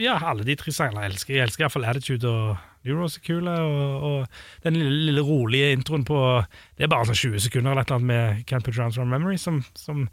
ja, 0.00 0.16
alle 0.24 0.46
de 0.48 0.56
tre 0.56 0.72
sangene. 0.72 1.04
Jeg 1.04 1.14
elsker, 1.14 1.36
jeg 1.36 1.48
elsker 1.48 1.66
iallfall 1.66 1.88
Attitude 1.88 2.32
og 2.32 2.56
Euros 2.84 3.16
er 3.18 3.24
kule. 3.26 3.50
Og, 3.50 4.04
og 4.08 4.64
den 4.66 4.76
lille, 4.80 4.98
lille 5.10 5.24
rolige 5.24 5.72
introen 5.76 6.04
på 6.04 6.18
Det 6.76 6.84
er 6.86 6.92
bare 6.92 7.08
sånn 7.08 7.20
20 7.34 7.46
sekunder 7.48 7.72
eller 7.72 7.82
et 7.86 7.90
eller 7.90 8.02
annet 8.02 8.10
med 8.12 8.44
Can't 8.50 8.66
Put 8.66 8.78
Arms 8.78 8.98
Around 8.98 9.10
Memory 9.14 9.38
som, 9.40 9.62
som 9.78 10.04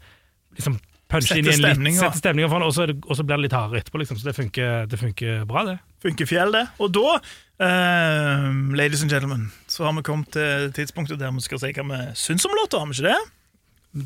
liksom 0.56 0.78
puncher 1.12 1.36
inn 1.42 1.48
i 1.50 1.52
en 1.52 1.60
litt, 1.84 1.96
setter 1.98 2.16
stemninga 2.22 2.48
for 2.48 2.62
den, 2.62 2.68
og 2.70 2.72
så, 2.72 2.86
og 2.88 3.16
så 3.18 3.24
blir 3.26 3.36
det 3.36 3.44
litt 3.46 3.56
hardere 3.56 3.82
etterpå, 3.82 4.00
liksom. 4.00 4.16
Så 4.16 4.30
det 4.30 4.32
funker, 4.38 4.86
det 4.88 4.96
funker 5.00 5.42
bra, 5.48 5.64
det. 5.68 5.74
Funker 6.00 6.28
fjell, 6.30 6.54
det. 6.54 6.62
Og 6.80 6.88
da, 6.96 7.18
uh, 7.66 8.46
ladies 8.78 9.02
and 9.04 9.12
gentlemen, 9.12 9.50
så 9.68 9.84
har 9.84 9.92
vi 9.98 10.04
kommet 10.08 10.32
til 10.32 10.72
tidspunktet 10.78 11.20
der 11.20 11.34
vi 11.36 11.44
skal 11.44 11.60
si 11.60 11.72
hva 11.76 11.84
vi 11.90 12.00
syns 12.18 12.48
om 12.48 12.56
låta, 12.56 12.80
har 12.80 12.88
vi 12.88 12.96
ikke 12.96 13.10
det? 13.12 13.20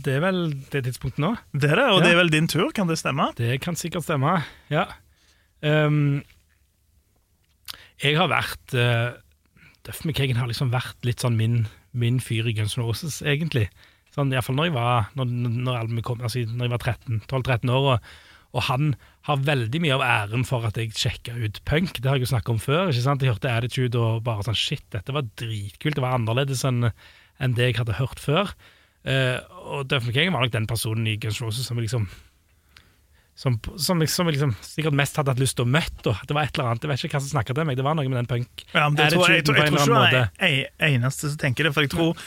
Det 0.06 0.16
er 0.18 0.22
vel 0.24 0.40
det 0.72 0.82
tidspunktet 0.88 1.22
nå. 1.22 1.30
Det 1.54 1.70
er 1.70 1.78
det, 1.78 1.88
og 1.94 2.00
Ja. 2.00 2.04
det 2.08 2.12
er 2.12 2.18
vel 2.24 2.32
din 2.34 2.48
tur, 2.50 2.72
kan 2.74 2.90
det 2.90 2.98
stemme? 2.98 3.28
Det 3.38 3.60
kan 3.62 3.78
sikkert 3.78 4.02
stemme, 4.08 4.40
ja. 4.74 4.88
Ehm, 5.62 6.24
jeg 8.02 8.18
har 8.18 8.30
vært 8.30 8.76
uh, 8.76 9.16
Duff 9.86 10.02
McKagan 10.04 10.38
har 10.40 10.50
liksom 10.50 10.72
vært 10.74 11.06
litt 11.06 11.22
sånn 11.22 11.38
min, 11.38 11.64
min 11.96 12.18
fyr 12.22 12.48
i 12.48 12.54
Guns 12.56 12.76
N' 12.76 12.84
Roses, 12.84 13.20
egentlig. 13.24 13.68
Sånn, 14.14 14.32
Iallfall 14.32 14.56
når 14.58 14.70
jeg 14.70 14.76
var 14.76 15.10
når, 15.18 15.34
når 15.66 15.78
albumet 15.82 16.06
kom, 16.06 16.22
altså 16.24 16.42
når 16.48 16.66
jeg 16.66 16.74
var 16.74 16.82
13 16.82 17.20
12-13 17.28 17.72
år. 17.76 17.88
Og, 17.92 18.14
og 18.56 18.64
han 18.70 18.94
har 19.28 19.42
veldig 19.44 19.82
mye 19.84 19.96
av 19.98 20.06
æren 20.06 20.46
for 20.48 20.66
at 20.68 20.78
jeg 20.80 20.94
sjekka 20.96 21.36
ut 21.36 21.60
punk. 21.68 21.98
Det 21.98 22.08
har 22.08 22.18
jeg 22.18 22.26
jo 22.26 22.32
snakka 22.32 22.54
om 22.54 22.62
før. 22.62 22.88
ikke 22.90 23.04
sant? 23.04 23.24
Jeg 23.24 23.34
hørte 23.34 23.52
Attitude 23.52 24.00
og 24.00 24.24
bare 24.26 24.46
sånn 24.46 24.58
Shit, 24.58 24.86
dette 24.94 25.14
var 25.14 25.28
dritkult. 25.40 25.98
Det 25.98 26.04
var 26.04 26.16
annerledes 26.16 26.64
enn 26.68 26.90
en 26.90 27.56
det 27.56 27.70
jeg 27.70 27.80
hadde 27.82 27.98
hørt 27.98 28.22
før. 28.22 28.54
Uh, 29.06 29.38
og 29.68 29.90
Duff 29.90 30.06
McKagan 30.08 30.34
var 30.34 30.46
nok 30.46 30.54
den 30.54 30.68
personen 30.70 31.06
i 31.06 31.18
Guns 31.20 31.38
N' 31.42 31.46
Roses 31.46 31.68
som 31.68 31.78
liksom 31.78 32.08
som, 33.36 33.58
som, 33.76 34.00
liksom, 34.00 34.30
liksom 34.32 34.54
sikkert 34.64 34.96
mest 34.96 35.18
hadde 35.20 35.34
hatt 35.34 35.40
lyst 35.40 35.58
til 35.58 35.66
å 35.66 35.68
møte. 35.68 36.14
Det 36.24 36.34
var 36.36 36.46
et 36.48 36.56
eller 36.56 36.70
annet, 36.70 36.86
Jeg 36.86 36.92
vet 36.92 37.02
ikke 37.04 37.18
hva 37.18 37.24
som 37.26 37.32
snakket 37.34 37.58
til 37.58 37.66
meg. 37.68 37.76
Det 37.76 37.84
var 37.84 37.96
noe 37.98 38.08
med 38.08 38.16
den 38.22 38.28
punk. 38.30 38.62
Ja, 38.72 38.86
det 38.88 39.10
tror 39.12 39.26
jeg, 39.28 39.42
jeg, 39.42 39.44
tror, 39.44 39.58
jeg, 39.60 39.66
Attituden 39.66 39.90
tror 39.90 40.06
ikke 40.06 40.22
du 40.24 40.46
er 40.48 40.62
en 40.88 40.94
eneste 40.96 41.28
som 41.28 41.40
tenker 41.42 41.68
det, 41.68 41.72
for 41.76 41.84
jeg 41.84 41.92
tror 41.92 42.22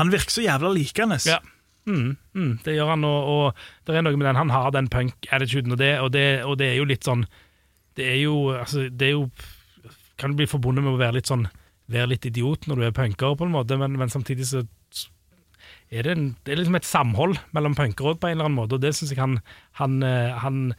han 0.00 0.10
virker 0.10 0.32
så 0.32 0.44
jævla 0.46 0.70
likende. 0.72 1.18
Ja. 1.28 1.42
Mm, 1.84 2.14
mm, 2.32 2.52
det 2.64 2.78
gjør 2.78 2.94
han, 2.94 3.04
og, 3.04 3.26
og 3.28 3.66
det 3.84 3.98
er 3.98 4.06
noe 4.06 4.16
med 4.16 4.26
den. 4.30 4.40
Han 4.40 4.54
har 4.54 4.70
den 4.72 4.88
punk-attituden, 4.88 5.76
og, 5.76 5.82
det, 5.82 5.90
og, 6.00 6.16
og 6.48 6.56
det 6.58 6.70
er 6.70 6.78
jo 6.78 6.88
litt 6.88 7.04
sånn 7.04 7.26
Det 7.94 8.06
er 8.08 8.16
jo, 8.22 8.38
altså, 8.56 8.86
det 8.88 9.10
er 9.10 9.12
jo 9.18 9.26
Kan 10.16 10.32
bli 10.38 10.48
forbundet 10.48 10.86
med 10.86 10.94
å 10.94 11.02
være 11.02 11.18
litt 11.18 11.28
sånn 11.28 11.44
Være 11.92 12.14
litt 12.14 12.24
idiot 12.24 12.64
når 12.70 12.80
du 12.80 12.86
er 12.88 12.96
punker, 12.96 13.36
på 13.36 13.44
en 13.44 13.52
måte, 13.52 13.76
men, 13.76 13.98
men 14.00 14.08
samtidig 14.08 14.48
så 14.48 14.64
er 15.94 16.06
det, 16.06 16.16
en, 16.16 16.26
det 16.44 16.54
er 16.54 16.60
liksom 16.60 16.78
et 16.80 16.88
samhold 16.88 17.38
mellom 17.56 17.76
punkere 17.78 18.16
på 18.18 18.28
en 18.28 18.36
eller 18.36 18.48
annen 18.50 18.58
måte, 18.58 18.76
og 18.78 18.82
det 18.84 18.94
syns 18.96 19.14
jeg 19.14 19.20
han, 19.22 19.38
han, 19.80 20.02
eh, 20.06 20.34
han 20.44 20.74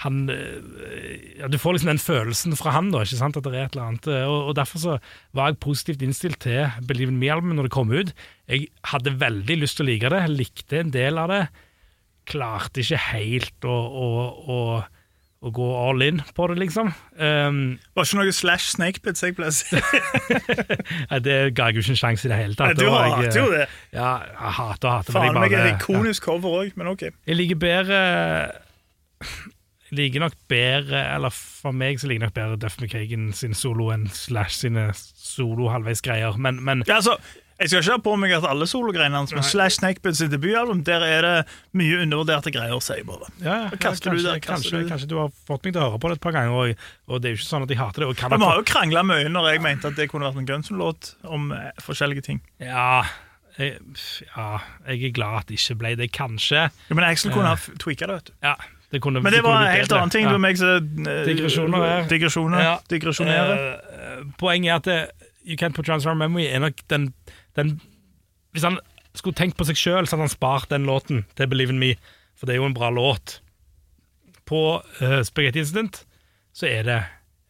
han, 0.00 0.30
eh, 0.32 1.40
ja, 1.40 1.48
Du 1.52 1.58
får 1.60 1.74
liksom 1.76 1.90
den 1.90 2.00
følelsen 2.00 2.56
fra 2.56 2.72
han, 2.72 2.88
da, 2.92 3.02
ikke 3.04 3.18
sant, 3.20 3.36
at 3.36 3.44
det 3.44 3.52
er 3.52 3.66
et 3.66 3.74
eller 3.74 3.90
annet. 3.90 4.06
eh, 4.08 4.24
Og, 4.24 4.48
og 4.48 4.54
Derfor 4.56 4.80
så 4.80 4.94
var 5.36 5.50
jeg 5.50 5.60
positivt 5.60 6.04
innstilt 6.06 6.40
til 6.40 6.70
Believe 6.88 7.12
in 7.12 7.18
Me-albumet 7.20 7.58
når 7.58 7.68
det 7.68 7.74
kom 7.74 7.92
ut. 7.92 8.14
Jeg 8.48 8.70
hadde 8.94 9.18
veldig 9.20 9.58
lyst 9.60 9.76
til 9.76 9.84
å 9.84 9.90
like 9.90 10.12
det, 10.12 10.22
likte 10.32 10.80
en 10.80 10.94
del 10.94 11.20
av 11.20 11.28
det. 11.28 11.42
Klarte 12.30 12.80
ikke 12.80 13.02
helt 13.10 13.68
å, 13.68 13.76
å, 15.40 15.50
gå 15.56 15.68
all 15.88 16.02
in 16.04 16.20
på 16.36 16.46
det, 16.50 16.58
liksom. 16.60 16.90
Um, 17.16 17.60
Var 17.96 18.08
ikke 18.08 18.18
noe 18.20 18.34
slash 18.36 18.74
snakepits 18.74 19.24
jeg 19.24 19.36
pleier 19.38 19.52
å 19.52 19.56
si. 19.56 19.80
nei, 21.10 21.20
det 21.24 21.38
ga 21.56 21.70
jeg 21.70 21.80
jo 21.80 21.84
ikke 21.84 21.94
en 21.96 22.00
sjanse 22.02 22.28
i 22.28 22.32
det 22.32 22.40
hele 22.42 22.58
tatt. 22.58 22.76
Du 22.78 22.84
Da 22.84 22.90
var 22.92 23.08
hater 23.14 23.40
jo 23.40 23.46
det. 23.54 23.64
Ja, 23.94 24.10
jeg 24.26 24.56
hater 24.58 24.90
og 24.90 24.98
hater. 24.98 25.16
Faen 25.16 25.40
meg 25.40 25.56
et 25.56 25.70
ikonisk 25.74 26.28
cover 26.28 26.60
òg, 26.64 26.76
men 26.80 26.92
ok. 26.92 27.08
Jeg 27.08 27.38
liker 27.40 27.60
bedre 27.60 28.00
Jeg 29.90 29.96
liker 29.98 30.22
nok 30.22 30.36
bedre 30.48 31.00
Eller 31.16 31.34
for 31.34 31.76
meg 31.76 31.98
så 32.00 32.08
liker 32.08 32.22
jeg 32.22 32.28
nok 32.28 32.36
bedre 32.38 32.58
Duff 32.62 32.78
McKagan 32.80 33.30
sin 33.36 33.56
solo 33.58 33.90
enn 33.92 34.06
Slash 34.14 34.62
sine 34.62 34.90
solo-halvveis-greier. 34.94 36.38
Men, 36.40 36.60
men 36.64 36.84
Ja, 36.88 37.00
altså, 37.00 37.16
jeg 37.60 37.68
skal 37.68 37.82
ikke 37.82 37.92
ha 37.92 38.02
på 38.06 38.14
meg 38.16 38.32
at 38.38 38.46
alle 38.48 38.66
sologreiene 38.70 39.18
hans, 39.20 39.34
men 39.36 39.44
Slash 39.44 39.76
Snakebits 39.78 40.18
sitt 40.22 40.32
debutalbum, 40.32 40.80
der 40.86 41.04
er 41.04 41.26
det 41.26 41.32
mye 41.76 41.98
undervurderte 42.06 42.52
greier, 42.54 42.80
sier 42.80 43.02
jeg 43.02 43.06
bare. 43.10 43.28
ja, 43.44 43.56
ja, 43.66 43.78
kanskje, 43.80 44.14
du 44.16 44.16
kanskje, 44.16 44.40
kanskje, 44.48 44.80
du 44.80 44.88
kanskje 44.88 45.08
du 45.12 45.16
har 45.20 45.30
fått 45.48 45.64
meg 45.68 45.74
til 45.76 45.82
å 45.84 45.90
høre 45.90 46.00
på 46.00 46.08
det 46.12 46.16
et 46.18 46.24
par 46.24 46.36
ganger, 46.38 46.56
og, 46.56 46.84
og 47.12 47.20
det 47.20 47.28
er 47.30 47.34
jo 47.36 47.40
ikke 47.42 47.50
sånn 47.50 47.66
at 47.68 47.74
jeg 47.74 47.80
hater 47.82 48.06
det. 48.06 48.10
Men 48.32 48.40
Vi 48.40 48.48
har 48.50 48.60
jo 48.62 48.66
krangla 48.72 49.02
mye 49.12 49.28
når 49.30 49.50
jeg 49.52 49.64
mente 49.68 49.92
at 49.92 50.00
det 50.00 50.08
kunne 50.10 50.30
vært 50.30 50.40
en 50.42 50.48
Gunson-låt 50.50 51.12
om 51.28 51.50
eh, 51.52 51.70
forskjellige 51.84 52.26
ting. 52.30 52.40
ja, 52.64 53.04
jeg, 53.60 53.76
ja, 54.24 54.44
jeg 54.88 55.02
er 55.10 55.12
glad 55.12 55.40
at 55.42 55.48
det 55.50 55.58
ikke 55.58 55.74
ble 55.82 55.90
det, 55.98 56.06
kanskje. 56.16 56.68
Ja, 56.88 56.94
men 56.96 57.04
Axel 57.04 57.32
kunne 57.34 57.50
ha 57.50 57.58
f- 57.58 57.74
tweaka 57.82 58.06
det, 58.08 58.14
vet 58.22 58.30
du. 58.30 58.36
Ja, 58.46 58.54
det 58.94 59.00
kunne, 59.04 59.20
Men 59.20 59.34
det 59.34 59.42
var 59.44 59.66
en 59.66 59.74
helt 59.74 59.92
annen 59.92 60.10
ting. 60.14 60.24
Ja. 60.24 60.38
Meg 60.40 60.56
som 60.56 61.04
eh, 61.04 61.20
Digresjoner. 61.28 62.06
Digresjoner. 62.08 62.62
Ja. 62.64 62.72
Digresjonerer. 62.88 63.60
Uh, 63.84 64.22
poenget 64.40 64.88
er 64.88 65.02
at 65.02 65.10
uh, 65.12 65.28
You 65.44 65.58
Can't 65.60 65.76
Put 65.76 65.86
Transform 65.90 66.18
Memory 66.22 66.46
er 66.48 66.62
nok 66.64 66.80
den, 66.90 67.10
den 67.60 67.76
Hvis 68.54 68.66
han 68.66 68.80
skulle 69.14 69.38
tenkt 69.38 69.58
på 69.58 69.66
seg 69.68 69.78
sjøl, 69.78 70.06
så 70.06 70.16
hadde 70.16 70.26
han 70.28 70.32
spart 70.32 70.70
den 70.72 70.88
låten 70.88 71.24
til 71.38 71.48
Believe 71.50 71.74
in 71.74 71.80
Me, 71.82 71.94
for 72.38 72.46
det 72.46 72.56
er 72.56 72.60
jo 72.60 72.68
en 72.68 72.76
bra 72.76 72.90
låt. 72.94 73.40
På 74.48 74.80
uh, 74.82 75.20
Spaghetti 75.26 75.62
Incident 75.62 76.04
så 76.56 76.66
er 76.66 76.86
det 76.86 76.98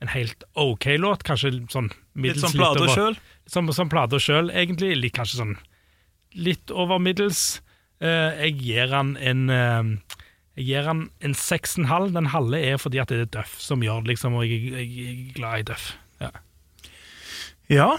en 0.01 0.13
helt 0.13 0.45
OK 0.61 0.87
låt, 1.01 1.25
kanskje 1.29 1.53
sånn 1.73 1.91
Litt 1.91 2.37
middels 2.37 2.43
Litt 2.43 2.51
som 2.51 2.61
plata 2.61 2.89
sjøl. 2.93 3.19
Som, 3.51 3.73
som 3.77 3.91
plater 3.93 4.23
sjøl, 4.23 4.53
egentlig. 4.53 4.95
Litt, 4.99 5.15
kanskje 5.17 5.41
sånn 5.41 5.57
litt 6.37 6.71
over 6.71 7.01
middels. 7.03 7.61
Uh, 8.01 8.33
jeg 8.47 8.57
gir 8.63 8.95
han 8.95 9.17
en 9.21 9.43
uh, 9.53 10.17
Jeg 10.57 10.69
gir 10.71 10.87
han 10.89 11.03
en 11.25 11.37
6,5. 11.37 12.13
Den 12.17 12.31
halve 12.35 12.61
er 12.61 12.81
fordi 12.81 13.03
at 13.03 13.13
det 13.13 13.25
er 13.25 13.33
Duff 13.41 13.59
som 13.61 13.85
gjør 13.85 14.05
det, 14.05 14.15
liksom, 14.15 14.39
og 14.39 14.47
jeg, 14.49 14.71
jeg, 14.73 14.89
jeg 14.97 15.17
er 15.17 15.35
glad 15.37 15.65
i 15.65 15.69
Duff. 15.73 15.91
Ja. 16.21 16.33
Ja. 17.71 17.91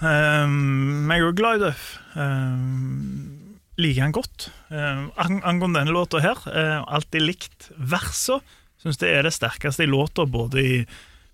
Um, 0.00 1.10
jeg 1.10 1.20
er 1.20 1.26
jo 1.26 1.36
glad 1.36 1.60
i 1.60 1.64
Duff. 1.66 1.84
Um, 2.16 3.60
liker 3.80 4.06
han 4.06 4.16
godt. 4.16 4.48
Um, 4.72 5.10
ang 5.20 5.40
angående 5.44 5.82
denne 5.82 5.94
låta 5.94 6.22
her, 6.24 6.40
uh, 6.48 6.80
alltid 6.88 7.26
likt 7.26 7.70
versa. 7.76 8.40
Syns 8.80 9.00
det 9.00 9.12
er 9.12 9.26
det 9.28 9.34
sterkeste 9.36 9.84
i 9.84 9.90
låta, 9.90 10.24
både 10.24 10.64
i 10.64 10.76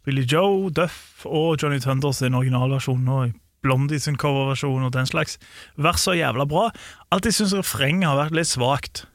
Billy 0.07 0.27
Joe, 0.27 0.71
Duff 0.75 1.27
og 1.27 1.63
Johnny 1.63 1.79
Thunder 1.83 2.15
sin 2.15 2.35
originalversjon, 2.35 3.07
og 3.07 3.29
i 3.29 3.35
Blondie 3.63 4.03
sin 4.03 4.19
coverversjon 4.19 4.87
og 4.87 4.95
den 4.95 5.09
slags. 5.09 5.39
Versa 5.79 6.15
er 6.15 6.25
jævla 6.25 6.47
bra. 6.51 6.69
Alltid 7.15 7.39
syns 7.39 7.55
refrenget 7.57 8.11
har 8.11 8.19
vært 8.19 8.37
litt 8.39 8.51
svakt. 8.51 9.07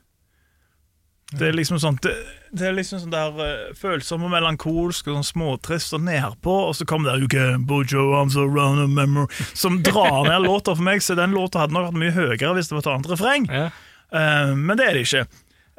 Det 1.31 1.47
er 1.47 1.55
liksom 1.55 1.79
sånn 1.79 1.99
Det, 2.03 2.11
det 2.51 2.67
er 2.67 2.73
liksom 2.75 3.01
sånn 3.03 3.13
der 3.13 3.37
uh, 3.37 3.73
følsom 3.77 4.25
og 4.27 4.33
melankolsk 4.33 5.07
og 5.07 5.19
sånn 5.19 5.27
småtrist 5.27 5.95
og 5.97 6.03
nedpå, 6.07 6.55
og 6.69 6.73
så 6.77 6.87
kommer 6.89 7.11
det 7.11 7.27
okay, 7.29 7.59
Bojo, 7.59 8.09
I'm 8.17 8.31
so 8.33 8.43
around 8.43 8.83
a 8.83 8.89
memory 8.91 9.27
Som 9.53 9.79
drar 9.85 10.27
ned 10.27 10.43
låta 10.49 10.75
for 10.75 10.85
meg, 10.85 11.03
så 11.03 11.15
den 11.19 11.35
låta 11.37 11.63
hadde 11.63 11.77
nok 11.77 11.89
vært 11.89 12.01
mye 12.01 12.15
høyere 12.17 12.55
hvis 12.57 12.71
det 12.71 12.77
var 12.77 12.83
et 12.83 12.91
annet 12.95 13.13
refreng. 13.13 13.47
Ja. 13.51 13.69
uh, 14.15 14.51
men 14.57 14.79
det 14.79 14.89
er 14.89 14.97
det 14.97 15.05
ikke. 15.07 15.25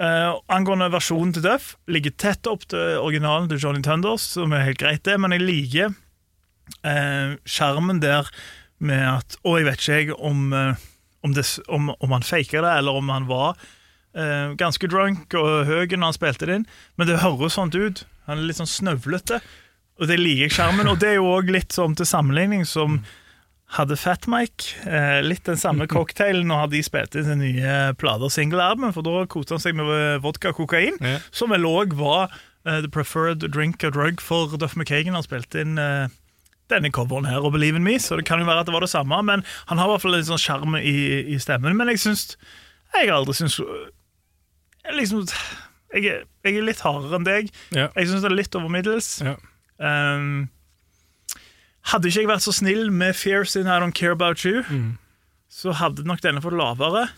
Uh, 0.00 0.38
angående 0.50 0.88
versjonen 0.92 1.34
til 1.36 1.44
Duff, 1.44 1.74
ligger 1.92 2.16
tett 2.16 2.48
opp 2.50 2.64
til 2.72 2.96
originalen 3.02 3.50
til 3.50 3.60
Johnny 3.60 3.84
Tunders, 3.84 4.24
som 4.34 4.54
er 4.56 4.64
helt 4.66 4.80
greit, 4.80 5.04
det, 5.06 5.18
men 5.20 5.36
jeg 5.36 5.44
liker 5.44 5.92
eh, 6.86 7.36
skjermen 7.44 8.00
der 8.02 8.28
med 8.82 9.02
at 9.06 9.36
Og 9.44 9.60
jeg 9.60 9.68
vet 9.68 9.82
ikke 9.82 9.98
jeg 10.00 10.16
om, 10.18 10.52
eh, 10.52 10.74
om, 11.22 11.34
det, 11.34 11.46
om, 11.68 11.92
om 11.98 12.16
han 12.16 12.26
faker 12.26 12.64
det, 12.64 12.72
eller 12.80 12.98
om 12.98 13.12
han 13.14 13.28
var 13.28 13.58
eh, 14.14 14.52
ganske 14.60 14.88
drunk 14.92 15.34
og 15.38 15.66
høy 15.68 15.86
når 15.94 16.04
han 16.10 16.16
spilte 16.18 16.46
det 16.48 16.60
inn, 16.60 16.66
men 16.98 17.06
det 17.10 17.20
høres 17.22 17.56
sånn 17.58 17.72
ut. 17.74 18.04
Han 18.28 18.38
er 18.38 18.46
litt 18.48 18.60
sånn 18.60 18.70
snøvlete, 18.70 19.40
og 20.00 20.08
det 20.08 20.18
liker 20.20 20.46
jeg 20.48 20.54
skjermen. 20.56 20.88
Og 20.90 21.00
det 21.02 21.08
er 21.14 21.18
jo 21.20 21.32
òg 21.36 21.50
litt 21.52 21.72
sånn 21.74 21.96
til 21.98 22.06
sammenligning 22.08 22.64
som 22.68 23.00
hadde 23.72 23.96
Fat 23.96 24.26
Mike. 24.28 24.74
Eh, 24.84 25.20
litt 25.24 25.44
den 25.48 25.56
samme 25.56 25.86
cocktailen 25.88 26.46
når 26.50 26.70
de 26.74 26.82
spilte 26.84 27.18
inn 27.22 27.28
sin 27.30 27.40
nye 27.40 27.76
plate 27.96 28.26
og 28.28 28.32
single-album, 28.34 28.92
for 28.92 29.02
da 29.06 29.22
koste 29.32 29.56
han 29.56 29.62
seg 29.64 29.76
med 29.78 30.20
vodka 30.24 30.52
og 30.52 30.58
kokain, 30.60 30.98
Ja. 31.00 31.18
som 31.32 31.50
vel 31.54 31.64
òg 31.64 31.94
var 31.96 32.28
eh, 32.66 32.80
the 32.84 32.88
preferred 32.92 33.40
drink 33.50 33.82
or 33.84 33.90
drug 33.90 34.20
for 34.20 34.46
Duff 34.58 34.76
McKagan. 34.76 35.14
Han 35.16 35.24
spilte 35.24 35.60
inn 35.64 35.78
denne 36.70 36.90
coveren 36.94 37.26
her 37.28 37.42
og 37.44 37.52
Believe 37.52 37.76
in 37.76 37.84
Me, 37.84 37.96
så 38.00 38.16
det 38.16 38.24
kan 38.28 38.40
jo 38.40 38.46
være 38.48 38.60
at 38.62 38.68
det 38.68 38.72
var 38.76 38.80
det 38.84 38.92
samme, 38.92 39.18
men 39.28 39.42
han 39.68 39.78
har 39.80 39.88
i 39.88 39.92
hvert 39.92 40.04
fall 40.04 40.14
litt 40.16 40.28
sånn 40.28 40.40
sjarm 40.40 40.76
i, 40.78 40.94
i 41.34 41.38
stemmen. 41.42 41.74
Men 41.76 41.88
jeg 41.92 42.00
syns 42.04 42.36
Jeg 42.94 43.08
har 43.08 43.16
aldri 43.22 43.32
syntes 43.34 43.56
liksom 44.90 45.26
jeg 45.92 46.04
er, 46.08 46.22
jeg 46.44 46.56
er 46.56 46.64
litt 46.64 46.80
hardere 46.80 47.18
enn 47.18 47.26
deg. 47.28 47.50
Ja. 47.76 47.88
Jeg 47.96 48.08
syns 48.08 48.22
det 48.24 48.30
er 48.30 48.36
litt 48.38 48.54
over 48.56 48.68
middels. 48.72 49.20
Ja. 49.22 49.34
Um, 49.82 50.48
hadde 51.92 52.08
ikke 52.08 52.22
jeg 52.22 52.30
vært 52.30 52.44
så 52.46 52.54
snill 52.54 52.90
med 52.94 53.16
Fear 53.18 53.44
sin 53.48 53.66
I 53.68 53.76
Don't 53.82 53.92
Care 53.98 54.14
About 54.16 54.44
You, 54.46 54.62
Mm. 54.68 54.98
så 55.52 55.72
hadde 55.76 56.04
nok 56.08 56.22
denne 56.24 56.40
fått 56.40 56.56
lavere. 56.56 57.08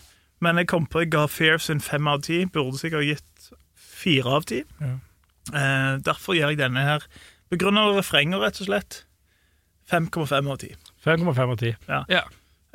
Men 0.43 0.57
jeg 0.59 0.67
kom 0.67 0.85
på 0.85 0.99
jeg 1.05 1.11
ga 1.13 1.25
Fear 1.31 1.57
sin 1.63 1.79
fem 1.79 2.07
av 2.07 2.21
ti. 2.27 2.43
Burde 2.45 2.77
sikkert 2.77 3.05
gitt 3.07 3.49
fire 3.75 4.35
av 4.35 4.43
ti. 4.49 4.63
Ja. 4.81 4.97
Eh, 5.53 5.97
derfor 6.03 6.35
gjør 6.35 6.49
jeg 6.51 6.57
denne 6.59 6.81
her 6.83 7.05
begrunnet 7.49 7.95
refrenger, 7.95 8.41
rett 8.41 8.59
og 8.59 8.67
slett. 8.67 9.03
5,5 9.91 10.49
av 10.51 10.57
10. 10.57 10.75
5,5 11.05 11.39
av 11.51 11.57
10. 11.61 11.75
Ja. 11.87 12.03
Ja. 12.09 12.21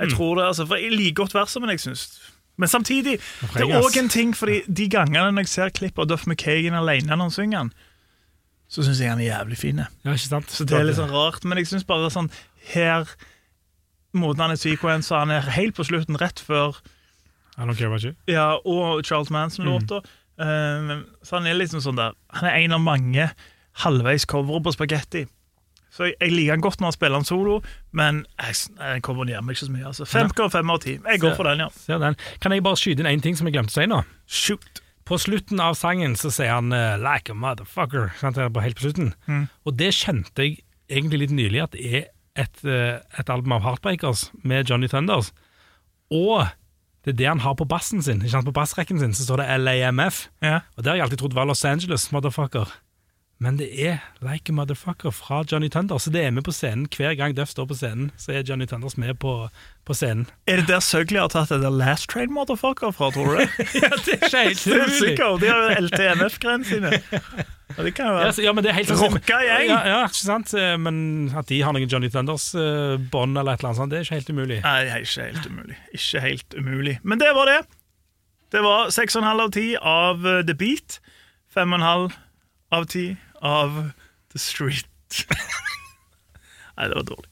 Jeg 0.00 0.14
tror 0.14 0.36
det, 0.38 0.44
altså, 0.46 0.64
for 0.66 0.76
jeg 0.80 0.92
liker 0.94 1.24
godt 1.24 1.34
verset, 1.34 1.60
men 1.60 1.70
jeg 1.74 1.80
syns 1.82 2.06
Men 2.60 2.68
samtidig, 2.68 3.16
det 3.54 3.64
er 3.64 3.80
òg 3.80 3.96
en 3.96 4.10
ting, 4.12 4.34
fordi 4.36 4.60
de 4.68 4.88
gangene 4.92 5.30
når 5.32 5.46
jeg 5.46 5.52
ser 5.54 5.72
klipp 5.76 5.98
av 5.98 6.10
Duff 6.10 6.26
McKagan 6.28 6.76
alene 6.76 7.08
når 7.14 7.26
han 7.26 7.34
synger 7.34 7.64
den, 7.64 7.72
så 8.70 8.84
syns 8.86 9.00
jeg 9.02 9.10
han 9.10 9.22
er 9.22 9.30
jævlig 9.32 9.58
fin. 9.58 9.80
ja? 9.82 10.14
Så 10.20 10.66
det 10.68 10.76
er 10.78 10.86
litt 10.86 11.00
sånn 11.00 11.10
rart, 11.10 11.42
men 11.48 11.58
jeg 11.58 11.70
syns 11.72 11.88
bare 11.88 12.12
sånn 12.12 12.30
her 12.74 13.08
Måten 14.10 14.42
han 14.42 14.50
er 14.50 14.58
sequence, 14.58 15.14
han 15.14 15.30
er 15.30 15.44
helt 15.54 15.76
på 15.78 15.84
slutten, 15.86 16.16
rett 16.18 16.40
før 16.42 16.80
I 17.54 17.62
don't 17.62 17.78
care 17.78 17.86
about 17.86 18.02
you. 18.02 18.16
Ja, 18.26 18.56
og 18.66 19.04
Charles 19.06 19.30
Manson-låter. 19.30 20.02
Um, 20.40 21.04
så 21.22 21.36
han 21.36 21.46
er 21.46 21.58
liksom 21.58 21.82
sånn 21.84 21.98
der 21.98 22.14
Han 22.40 22.48
er 22.48 22.56
en 22.64 22.74
av 22.74 22.80
mange 22.82 23.26
halvveis 23.84 24.24
covere 24.26 24.62
på 24.64 24.72
spagetti. 24.74 25.26
Så 26.00 26.06
jeg, 26.08 26.14
jeg 26.16 26.32
liker 26.32 26.54
han 26.54 26.62
godt 26.64 26.80
når 26.80 26.88
han 26.88 26.94
spiller 26.96 27.20
han 27.20 27.26
solo, 27.28 27.56
men 27.92 28.22
jeg, 28.40 28.54
jeg 28.80 29.42
meg 29.44 29.50
ikke 29.52 29.66
så 29.66 29.74
mye. 29.74 29.90
Altså. 29.90 30.06
5,5 30.08 30.70
av 30.72 30.78
10. 30.80 30.94
Jeg 31.04 31.20
går 31.20 31.34
for 31.36 31.48
den, 31.50 31.60
ja. 31.60 31.98
Den. 32.00 32.16
Kan 32.40 32.54
jeg 32.56 32.64
bare 32.64 32.80
skyte 32.80 33.04
inn 33.04 33.10
én 33.10 33.20
ting 33.20 33.36
som 33.36 33.50
jeg 33.50 33.58
glemte 33.58 33.74
å 33.74 33.76
si 33.76 33.84
nå? 33.90 33.98
Shoot. 34.24 34.80
På 35.04 35.18
slutten 35.20 35.60
av 35.60 35.76
sangen 35.76 36.16
så 36.16 36.30
sier 36.32 36.54
han 36.54 36.72
eh, 36.72 36.96
'like 36.96 37.34
a 37.34 37.36
motherfucker'. 37.36 38.14
Sant? 38.16 38.40
Helt 38.40 38.80
på 38.80 38.86
slutten. 38.86 39.12
Mm. 39.28 39.44
Og 39.68 39.76
det 39.76 39.92
kjente 39.98 40.46
jeg 40.46 40.62
egentlig 40.88 41.26
litt 41.26 41.36
nylig 41.36 41.64
at 41.66 41.76
det 41.76 41.84
er 41.84 42.08
et, 42.40 42.64
eh, 42.64 42.96
et 43.20 43.28
album 43.28 43.58
av 43.58 43.66
Heartbreakers 43.66 44.30
med 44.40 44.70
Johnny 44.70 44.88
Thunders. 44.88 45.34
Og 46.08 46.48
det 47.04 47.12
er 47.12 47.18
det 47.20 47.28
han 47.28 47.44
har 47.44 47.60
på 47.60 47.68
bassen 47.68 48.00
sin. 48.00 48.24
Ikke 48.24 48.38
sant? 48.38 48.48
På 48.48 48.56
bassrekken 48.56 49.02
sin 49.02 49.12
så 49.12 49.28
står 49.28 49.42
det 49.42 49.60
LAMF. 49.66 50.28
Ja. 50.40 50.62
Og 50.76 50.84
det 50.84 50.94
har 50.94 50.96
jeg 50.96 51.10
alltid 51.10 51.26
trodd 51.26 51.36
var 51.36 51.50
Los 51.50 51.64
Angeles, 51.68 52.08
motherfucker. 52.12 52.72
Men 53.40 53.56
det 53.56 53.70
er 53.80 54.02
Like 54.20 54.52
a 54.52 54.54
Motherfucker 54.54 55.10
fra 55.16 55.38
Johnny 55.48 55.70
Thunder, 55.72 55.96
så 55.96 56.10
det 56.12 56.20
er 56.26 56.30
med 56.36 56.44
på 56.44 56.52
scenen 56.52 56.82
hver 56.92 57.14
gang 57.16 57.32
Duff 57.38 57.48
står 57.54 57.66
på 57.70 57.76
scenen. 57.78 58.10
Så 58.20 58.34
er 58.36 58.42
Johnny 58.44 58.66
Thunders 58.68 58.98
med 59.00 59.14
på, 59.22 59.32
på 59.88 59.94
scenen. 59.96 60.26
Er 60.46 60.60
det 60.60 60.66
der 60.68 60.82
Søgli 60.84 61.16
har 61.16 61.30
tatt 61.32 61.48
det 61.48 61.62
der 61.62 61.72
Last 61.72 62.10
Train 62.12 62.28
Motherfucker 62.36 62.92
fra, 62.92 63.08
tror 63.14 63.38
du 63.38 63.40
ja, 63.80 63.88
det 64.04 64.18
er 64.18 64.26
ikke 64.26 64.42
helt 64.44 64.92
sikkert, 64.98 65.40
De 65.40 65.48
har 65.48 65.62
jo 65.70 65.86
LTMF-greiene 65.86 66.68
sine. 66.68 66.92
Ja, 67.70 67.82
det 67.86 67.94
kan 67.96 68.10
jo 68.12 68.18
Ja, 68.20 68.28
så- 68.36 68.44
ja, 68.44 68.52
men 68.52 68.64
det 68.66 68.74
er 68.74 68.78
helt 68.82 68.92
Rocka 69.00 69.40
gjeng. 69.46 69.70
Ja, 69.72 69.80
ja, 69.88 70.02
ikke 70.10 70.20
sant? 70.20 70.52
Eh, 70.60 70.76
Men 70.76 71.00
at 71.40 71.48
de 71.48 71.62
har 71.64 71.72
noen 71.72 71.88
Johnny 71.88 72.10
Thunders-bånd 72.12 73.38
eller 73.40 73.54
et 73.56 73.64
eller 73.64 73.70
annet 73.72 73.80
sånt, 73.80 73.90
det 73.94 74.02
er 74.02 74.04
ikke 74.04 74.18
helt 74.20 74.30
umulig. 74.36 74.60
Nei, 74.66 74.76
det 74.84 74.92
er 74.98 75.06
ikke 75.08 75.28
helt 75.30 75.48
umulig. 75.48 75.78
Ikke 75.96 76.24
helt 76.26 76.58
umulig. 76.60 76.98
Men 77.08 77.18
det 77.24 77.32
var 77.40 77.46
det. 77.54 77.60
Det 78.52 78.60
var 78.68 78.92
6,5 78.92 79.24
av 79.46 79.50
10 79.56 79.66
av 79.80 80.26
eh, 80.26 80.42
The 80.44 80.58
Beat. 80.60 81.00
5,5 81.56 82.10
av 82.76 82.84
10 82.86 83.16
av 83.40 83.90
The 84.32 84.38
Street. 84.38 84.86
Nei, 86.76 86.88
det 86.88 86.94
var 86.94 87.02
dårlig. 87.02 87.28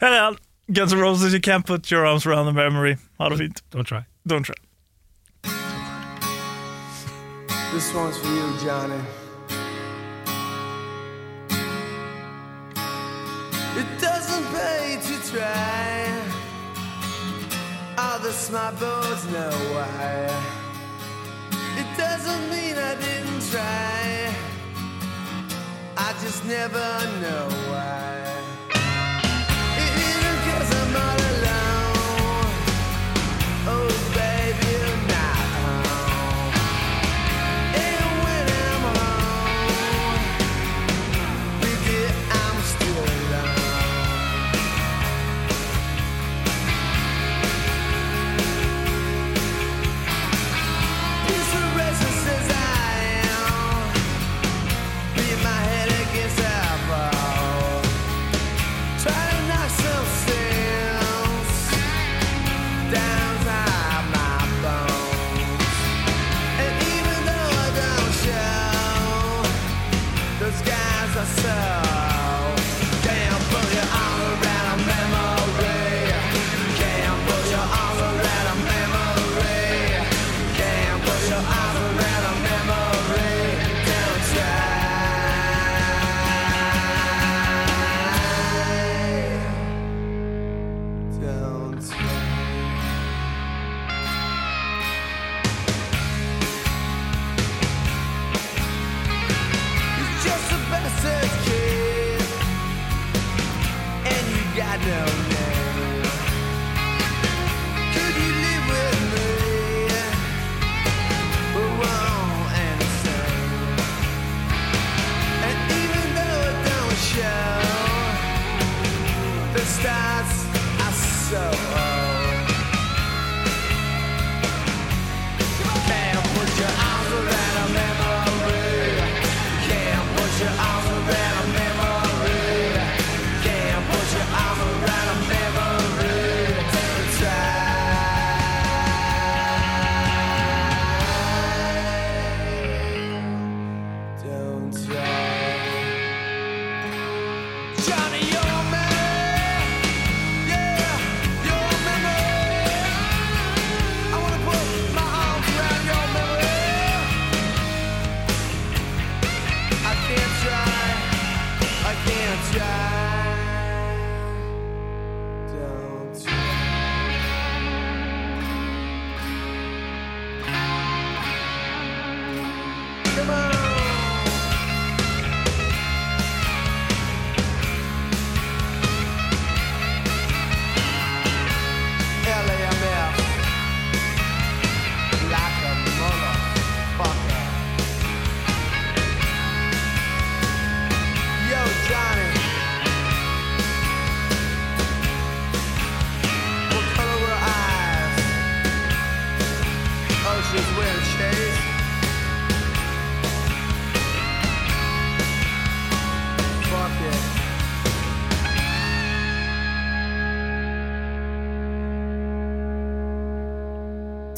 Her 0.00 0.12
er 0.12 0.22
han. 0.22 0.36
Guns 0.72 0.92
N' 0.92 1.00
Roses, 1.00 1.32
You 1.32 1.40
Can't 1.40 1.66
Put 1.66 1.90
Your 1.92 2.06
Arms 2.06 2.26
Around 2.26 2.46
the 2.46 2.52
Memory. 2.52 2.96
Ha 3.18 3.28
det 3.28 3.38
fint. 3.38 3.62
Don't 3.70 3.84
try. 3.84 4.04
Don't 4.28 4.44
try. 4.44 4.54
This 7.72 7.92
one's 7.94 8.16
for 8.18 8.28
you, 8.28 8.58
Johnny. 8.64 9.02
It 13.76 14.00
doesn't 14.00 14.44
pay 14.54 14.98
to 15.02 15.30
try. 15.30 16.22
All 17.98 18.18
the 18.20 18.32
smart 18.32 18.78
boys 18.78 19.24
know 19.32 19.50
why. 19.74 20.30
It 21.76 21.98
doesn't 21.98 22.50
mean 22.50 22.76
I 22.78 22.94
didn't 22.94 23.50
try. 23.50 23.93
I 26.06 26.12
just 26.20 26.44
never 26.44 26.86
know 27.22 27.48
why. 27.70 28.33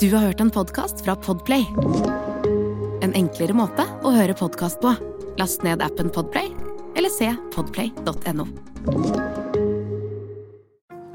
Du 0.07 0.13
har 0.15 0.23
hørt 0.23 0.41
en 0.41 0.51
podkast 0.51 1.01
fra 1.05 1.17
Podplay. 1.17 1.65
En 3.03 3.11
enklere 3.19 3.57
måte 3.59 3.83
å 4.07 4.13
høre 4.15 4.37
podkast 4.39 4.79
på. 4.79 4.93
Last 5.35 5.65
ned 5.67 5.83
appen 5.83 6.13
Podplay, 6.15 6.53
eller 6.95 7.11
se 7.11 7.33
podplay.no. 7.51 8.47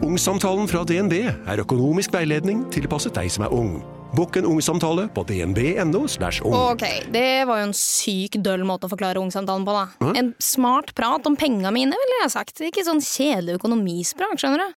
Ungsamtalen 0.04 0.68
fra 0.68 0.84
DNB 0.84 1.16
er 1.24 1.64
økonomisk 1.64 2.12
veiledning 2.18 2.66
tilpasset 2.76 3.16
deg 3.16 3.32
som 3.32 3.48
er 3.48 3.56
ung. 3.56 3.78
Bokk 4.12 4.42
en 4.42 4.50
ungsamtale 4.58 5.06
på 5.16 5.24
dnb.no. 5.24 6.02
ung. 6.04 6.56
Ok, 6.60 6.84
det 7.16 7.46
var 7.48 7.62
jo 7.62 7.70
en 7.70 7.78
syk 7.78 8.36
døll 8.44 8.66
måte 8.68 8.90
å 8.90 8.92
forklare 8.92 9.24
ungsamtalen 9.24 9.64
på, 9.64 9.72
da. 9.72 10.12
En 10.20 10.34
smart 10.44 10.92
prat 11.00 11.32
om 11.32 11.40
penga 11.40 11.72
mine, 11.72 11.96
ville 11.96 12.20
jeg 12.26 12.34
sagt. 12.36 12.60
Ikke 12.60 12.84
sånn 12.84 13.00
kjedelig 13.00 13.56
økonomisprat, 13.62 14.36
skjønner 14.36 14.60
du. 14.60 14.68